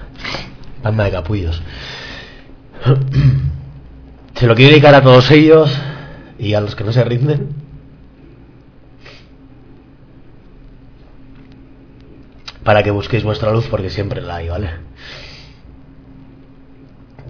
Banda 0.83 1.05
de 1.05 1.11
capullos. 1.11 1.61
Se 4.35 4.47
lo 4.47 4.55
quiero 4.55 4.71
dedicar 4.71 4.95
a 4.95 5.01
todos 5.01 5.29
ellos 5.31 5.77
y 6.37 6.53
a 6.53 6.61
los 6.61 6.75
que 6.75 6.83
no 6.85 6.93
se 6.93 7.03
rinden. 7.03 7.49
Para 12.63 12.81
que 12.81 12.91
busquéis 12.91 13.23
vuestra 13.23 13.51
luz 13.51 13.67
porque 13.67 13.89
siempre 13.89 14.21
la 14.21 14.37
hay, 14.37 14.47
¿vale? 14.47 14.69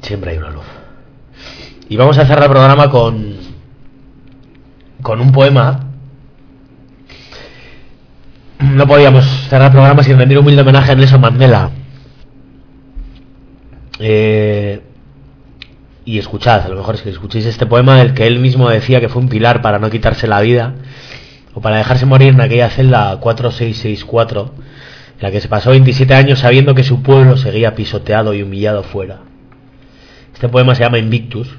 Siempre 0.02 0.32
hay 0.32 0.38
una 0.38 0.52
luz. 0.52 0.66
Y 1.90 1.98
vamos 1.98 2.18
a 2.20 2.26
cerrar 2.26 2.44
el 2.44 2.52
programa 2.52 2.90
con 2.90 3.38
con 5.02 5.22
un 5.22 5.32
poema. 5.32 5.88
No 8.60 8.86
podíamos 8.86 9.26
cerrar 9.50 9.68
el 9.68 9.72
programa 9.72 10.04
sin 10.04 10.18
rendir 10.18 10.38
un 10.38 10.44
humilde 10.44 10.62
homenaje 10.62 10.92
a 10.92 10.96
Nelson 10.96 11.22
Mandela. 11.22 11.72
Eh, 14.00 14.82
y 16.06 16.18
escuchad, 16.18 16.62
a 16.62 16.70
lo 16.70 16.76
mejor 16.76 16.96
es 16.96 17.02
que 17.02 17.10
escuchéis 17.10 17.46
este 17.46 17.66
poema 17.66 17.98
del 17.98 18.14
que 18.14 18.28
él 18.28 18.40
mismo 18.40 18.70
decía 18.70 19.00
que 19.00 19.10
fue 19.10 19.22
un 19.22 19.30
pilar 19.30 19.62
para 19.62 19.80
no 19.80 19.90
quitarse 19.90 20.28
la 20.28 20.42
vida 20.42 20.76
o 21.54 21.62
para 21.62 21.78
dejarse 21.78 22.06
morir 22.06 22.34
en 22.34 22.42
aquella 22.42 22.70
celda 22.70 23.18
4664 23.20 24.54
en 25.18 25.24
la 25.24 25.32
que 25.32 25.42
se 25.42 25.48
pasó 25.48 25.72
27 25.72 26.14
años 26.14 26.40
sabiendo 26.40 26.76
que 26.76 26.84
su 26.84 27.02
pueblo 27.02 27.36
seguía 27.38 27.76
pisoteado 27.76 28.34
y 28.34 28.44
humillado 28.44 28.84
fuera. 28.84 29.20
Este 30.34 30.50
poema 30.50 30.76
se 30.76 30.84
llama 30.84 30.98
Invictus, 30.98 31.58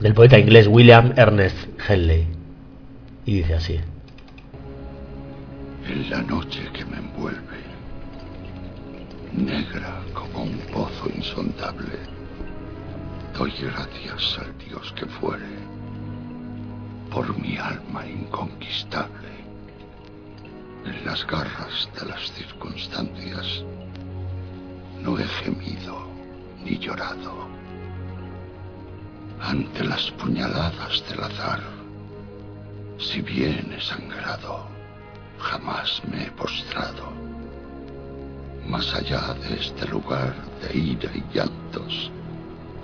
del 0.00 0.14
poeta 0.14 0.38
inglés 0.38 0.68
William 0.68 1.12
Ernest 1.16 1.56
Henley, 1.88 2.26
y 3.26 3.38
dice 3.38 3.54
así. 3.54 3.80
En 5.88 6.10
la 6.10 6.22
noche 6.22 6.60
que 6.72 6.84
me 6.84 6.98
envuelve, 6.98 7.58
negra 9.32 10.00
como 10.14 10.44
un 10.44 10.58
pozo 10.72 11.10
insondable, 11.14 11.98
doy 13.36 13.52
gracias 13.60 14.38
al 14.38 14.56
Dios 14.58 14.92
que 14.92 15.06
fuere 15.06 15.46
por 17.10 17.36
mi 17.40 17.56
alma 17.56 18.06
inconquistable. 18.06 19.28
En 20.84 21.04
las 21.04 21.26
garras 21.26 21.88
de 21.98 22.06
las 22.06 22.32
circunstancias 22.32 23.64
no 25.02 25.18
he 25.18 25.24
gemido 25.24 26.06
ni 26.64 26.78
llorado. 26.78 27.47
Ante 29.40 29.84
las 29.84 30.10
puñaladas 30.12 31.02
del 31.08 31.22
azar, 31.22 31.60
si 32.98 33.20
bien 33.22 33.72
he 33.72 33.80
sangrado, 33.80 34.66
jamás 35.38 36.02
me 36.10 36.24
he 36.24 36.30
postrado. 36.32 37.12
Más 38.66 38.92
allá 38.94 39.34
de 39.34 39.54
este 39.54 39.86
lugar 39.86 40.34
de 40.60 40.76
ira 40.76 41.10
y 41.14 41.22
llantos, 41.32 42.10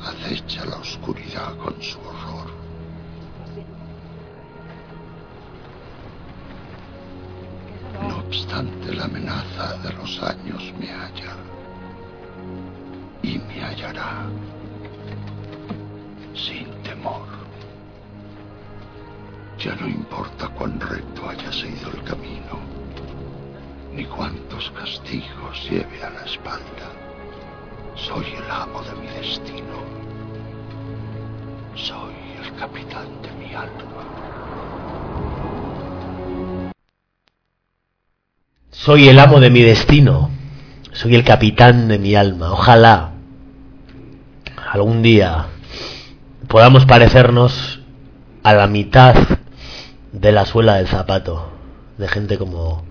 acecha 0.00 0.64
la 0.64 0.76
oscuridad 0.76 1.56
con 1.56 1.74
su 1.82 1.98
horror. 1.98 2.50
No 8.00 8.18
obstante, 8.18 8.94
la 8.94 9.04
amenaza 9.04 9.76
de 9.78 9.92
los 9.94 10.22
años 10.22 10.72
me 10.78 10.86
halla 10.86 11.36
y 13.22 13.38
me 13.38 13.62
hallará 13.64 14.26
sin 16.34 16.66
temor. 16.82 17.26
Ya 19.58 19.74
no 19.76 19.88
importa 19.88 20.48
cuán 20.48 20.80
recto 20.80 21.28
haya 21.28 21.52
sido 21.52 21.90
el 21.92 22.02
camino, 22.02 22.58
ni 23.94 24.04
cuántos 24.04 24.70
castigos 24.72 25.70
lleve 25.70 26.02
a 26.02 26.10
la 26.10 26.24
espalda. 26.24 26.90
Soy 27.94 28.26
el 28.36 28.50
amo 28.50 28.82
de 28.82 28.94
mi 29.00 29.06
destino. 29.06 29.84
Soy 31.76 32.14
el 32.42 32.54
capitán 32.56 33.06
de 33.22 33.32
mi 33.32 33.54
alma. 33.54 34.04
Soy 38.70 39.08
el 39.08 39.18
amo 39.18 39.40
de 39.40 39.50
mi 39.50 39.62
destino. 39.62 40.30
Soy 40.92 41.14
el 41.14 41.24
capitán 41.24 41.88
de 41.88 41.98
mi 41.98 42.16
alma. 42.16 42.52
Ojalá 42.52 43.12
algún 44.72 45.02
día 45.02 45.46
podamos 46.54 46.86
parecernos 46.86 47.80
a 48.44 48.54
la 48.54 48.68
mitad 48.68 49.16
de 50.12 50.30
la 50.30 50.46
suela 50.46 50.76
del 50.76 50.86
zapato 50.86 51.50
de 51.98 52.06
gente 52.06 52.38
como 52.38 52.84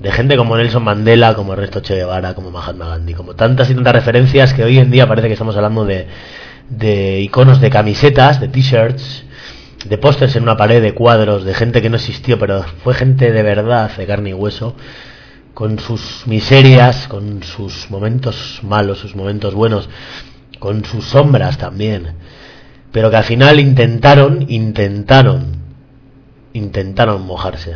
de 0.00 0.10
gente 0.10 0.36
como 0.36 0.56
Nelson 0.56 0.82
Mandela, 0.82 1.34
como 1.34 1.52
Ernesto 1.52 1.78
Che 1.78 1.94
Guevara, 1.94 2.34
como 2.34 2.50
Mahatma 2.50 2.88
Gandhi, 2.88 3.14
como 3.14 3.36
tantas 3.36 3.70
y 3.70 3.76
tantas 3.76 3.92
referencias 3.92 4.52
que 4.52 4.64
hoy 4.64 4.78
en 4.78 4.90
día 4.90 5.06
parece 5.06 5.28
que 5.28 5.34
estamos 5.34 5.54
hablando 5.54 5.84
de, 5.84 6.08
de 6.70 7.20
iconos 7.20 7.60
de 7.60 7.70
camisetas, 7.70 8.40
de 8.40 8.48
t-shirts, 8.48 9.24
de 9.88 9.98
pósters 9.98 10.34
en 10.34 10.42
una 10.42 10.56
pared, 10.56 10.82
de 10.82 10.92
cuadros, 10.92 11.44
de 11.44 11.54
gente 11.54 11.80
que 11.80 11.90
no 11.90 11.98
existió, 11.98 12.36
pero 12.36 12.64
fue 12.82 12.94
gente 12.94 13.30
de 13.30 13.44
verdad, 13.44 13.96
de 13.96 14.06
carne 14.06 14.30
y 14.30 14.34
hueso, 14.34 14.74
con 15.54 15.78
sus 15.78 16.26
miserias, 16.26 17.06
con 17.06 17.44
sus 17.44 17.92
momentos 17.92 18.58
malos, 18.64 18.98
sus 18.98 19.14
momentos 19.14 19.54
buenos, 19.54 19.88
con 20.58 20.84
sus 20.84 21.04
sombras 21.04 21.58
también, 21.58 22.16
pero 22.92 23.10
que 23.10 23.16
al 23.16 23.24
final 23.24 23.60
intentaron, 23.60 24.44
intentaron, 24.48 25.56
intentaron 26.52 27.26
mojarse. 27.26 27.74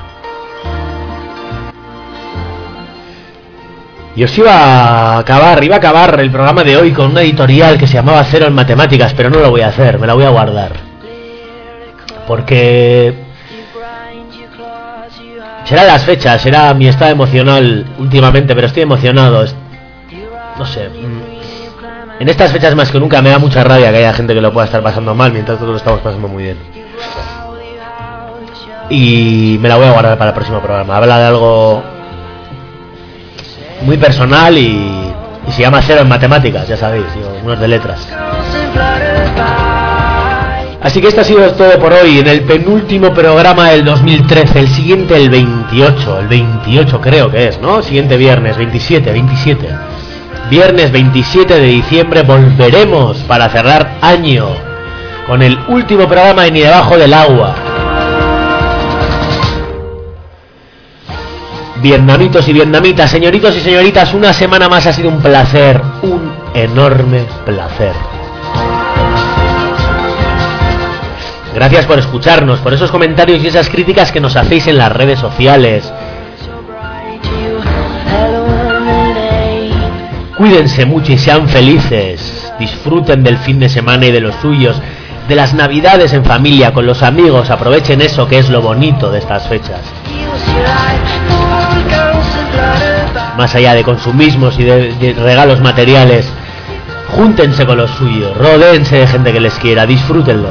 Y 4.15 4.25
os 4.25 4.37
iba 4.37 4.53
a 4.53 5.19
acabar, 5.19 5.65
iba 5.65 5.77
a 5.77 5.79
acabar 5.79 6.21
el 6.21 6.31
programa 6.31 6.63
de 6.65 6.77
hoy 6.77 6.93
con 6.93 7.13
una 7.13 7.23
editorial 7.23 7.79
que 7.79 7.87
se 7.87 7.95
llamaba 7.95 8.23
Cero 8.25 8.47
en 8.47 8.53
Matemáticas, 8.53 9.15
pero 9.15 9.31
no 9.31 9.39
lo 9.39 9.51
voy 9.51 9.63
a 9.63 9.69
hacer, 9.69 9.99
me 9.99 10.07
la 10.07 10.15
voy 10.15 10.25
a 10.25 10.31
guardar. 10.31 10.73
Porque 12.27 13.15
será 15.65 15.85
las 15.85 16.05
fechas, 16.05 16.43
será 16.43 16.75
mi 16.75 16.89
estado 16.89 17.11
emocional 17.11 17.87
últimamente, 17.99 18.55
pero 18.55 18.67
estoy 18.67 18.83
emocionado. 18.83 19.47
No 20.59 20.67
sé. 20.67 20.91
En 22.23 22.29
estas 22.29 22.53
fechas 22.53 22.73
más 22.77 22.89
que 22.89 23.01
nunca 23.01 23.21
me 23.21 23.31
da 23.31 23.41
mucha 23.41 23.65
rabia 23.65 23.91
que 23.91 23.97
haya 23.97 24.13
gente 24.13 24.33
que 24.33 24.41
lo 24.41 24.53
pueda 24.53 24.67
estar 24.67 24.81
pasando 24.81 25.13
mal 25.13 25.33
mientras 25.33 25.59
todos 25.59 25.73
lo 25.73 25.77
estamos 25.77 26.01
pasando 26.03 26.29
muy 26.29 26.45
bien. 26.45 26.57
Y 28.91 29.59
me 29.61 29.69
la 29.69 29.75
voy 29.75 29.87
a 29.87 29.91
guardar 29.91 30.17
para 30.17 30.31
el 30.31 30.35
próximo 30.35 30.61
programa. 30.61 30.99
Habla 30.99 31.19
de 31.19 31.25
algo 31.25 31.83
muy 33.81 33.99
personal 33.99 34.57
y, 34.57 35.13
y 35.49 35.51
se 35.51 35.63
llama 35.63 35.83
cero 35.83 36.03
en 36.03 36.09
matemáticas, 36.09 36.69
ya 36.69 36.77
sabéis, 36.77 37.07
unos 37.43 37.59
de 37.59 37.67
letras. 37.67 38.09
Así 40.81 41.01
que 41.01 41.09
esto 41.09 41.23
ha 41.23 41.25
sido 41.25 41.53
todo 41.55 41.77
por 41.81 41.93
hoy 41.93 42.21
en 42.21 42.29
el 42.29 42.43
penúltimo 42.43 43.13
programa 43.13 43.71
del 43.71 43.85
2013, 43.85 44.61
el 44.61 44.69
siguiente 44.69 45.17
el 45.17 45.29
28, 45.29 46.21
el 46.21 46.29
28 46.29 47.01
creo 47.01 47.33
que 47.33 47.49
es, 47.49 47.61
¿no? 47.61 47.83
Siguiente 47.83 48.17
viernes, 48.17 48.57
27, 48.57 49.11
27. 49.11 49.92
Viernes 50.53 50.93
27 50.93 51.61
de 51.61 51.67
diciembre 51.67 52.25
volveremos 52.25 53.17
para 53.21 53.49
cerrar 53.49 53.97
año 54.03 54.49
con 55.27 55.41
el 55.41 55.59
último 55.69 56.07
programa 56.07 56.43
de 56.43 56.51
Ni 56.51 56.61
debajo 56.61 56.99
del 56.99 57.15
agua. 57.15 57.55
Vietnamitos 61.77 62.47
y 62.49 62.53
vietnamitas, 62.53 63.11
señoritos 63.11 63.57
y 63.57 63.61
señoritas, 63.63 64.13
una 64.13 64.35
semana 64.35 64.69
más 64.69 64.87
ha 64.87 64.93
sido 64.93 65.09
un 65.09 65.23
placer, 65.23 65.81
un 66.03 66.31
enorme 66.53 67.25
placer. 67.47 67.95
Gracias 71.55 71.87
por 71.87 71.99
escucharnos, 71.99 72.61
por 72.61 72.75
esos 72.75 72.91
comentarios 72.91 73.43
y 73.43 73.47
esas 73.49 73.71
críticas 73.71 74.13
que 74.13 74.21
nos 74.21 74.37
hacéis 74.37 74.67
en 74.67 74.77
las 74.77 74.93
redes 74.93 75.19
sociales. 75.19 75.91
Cuídense 80.43 80.85
mucho 80.87 81.13
y 81.13 81.19
sean 81.19 81.49
felices. 81.49 82.53
Disfruten 82.59 83.23
del 83.23 83.39
fin 83.39 83.61
de 83.61 83.69
semana 83.69 84.07
y 84.07 84.11
de 84.11 84.21
los 84.21 84.35
suyos, 84.43 84.77
de 85.29 85.37
las 85.37 85.55
navidades 85.55 86.13
en 86.15 86.25
familia, 86.25 86.73
con 86.73 86.85
los 86.85 87.05
amigos. 87.05 87.49
Aprovechen 87.49 88.01
eso 88.01 88.27
que 88.27 88.41
es 88.41 88.51
lo 88.51 88.61
bonito 88.61 89.09
de 89.13 89.21
estas 89.21 89.47
fechas. 89.47 89.79
Más 93.39 93.55
allá 93.55 93.73
de 93.75 93.85
consumismos 93.85 94.59
y 94.59 94.65
de, 94.65 95.15
regalos 95.17 95.61
materiales, 95.61 96.29
júntense 97.11 97.65
con 97.65 97.79
los 97.79 97.93
suyos, 97.93 98.37
rodéense 98.37 98.97
de 98.97 99.07
gente 99.07 99.33
que 99.33 99.41
les 99.41 99.55
quiera, 99.61 99.87
disfrútenlo. 99.87 100.51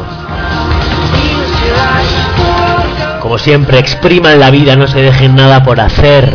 Como 3.19 3.37
siempre, 3.37 3.79
expriman 3.79 4.39
la 4.39 4.51
vida, 4.51 4.77
no 4.77 4.87
se 4.87 5.01
dejen 5.01 5.35
nada 5.35 5.63
por 5.63 5.81
hacer, 5.81 6.33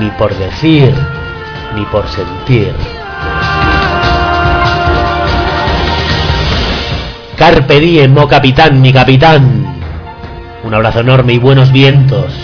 ni 0.00 0.08
por 0.12 0.34
decir, 0.34 0.94
ni 1.74 1.84
por 1.86 2.06
sentir. 2.08 2.72
Carpe 7.36 7.78
diem, 7.78 8.16
oh 8.16 8.26
capitán, 8.26 8.80
mi 8.80 8.92
capitán. 8.92 9.64
Un 10.64 10.74
abrazo 10.74 11.00
enorme 11.00 11.34
y 11.34 11.38
buenos 11.38 11.70
vientos. 11.70 12.34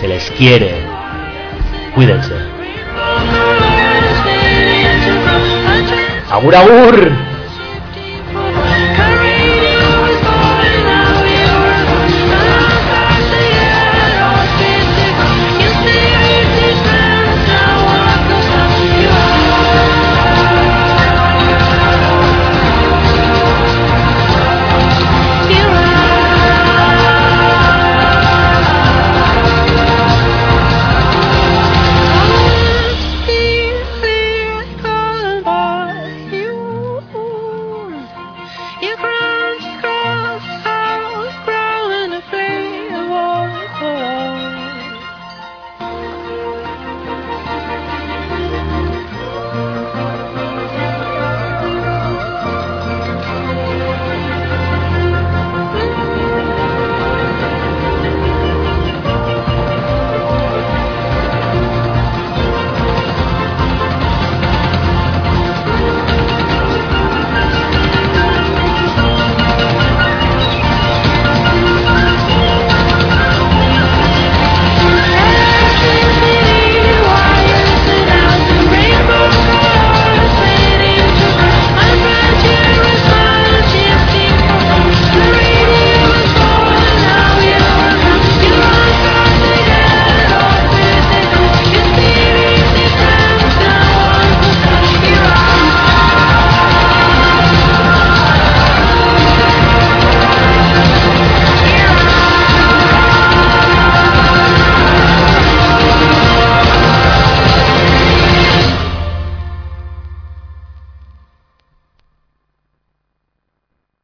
Se 0.00 0.08
les 0.08 0.30
quiere. 0.32 0.74
Cuídense. 1.94 2.34
Agur, 6.30 6.54
agur. 6.54 7.29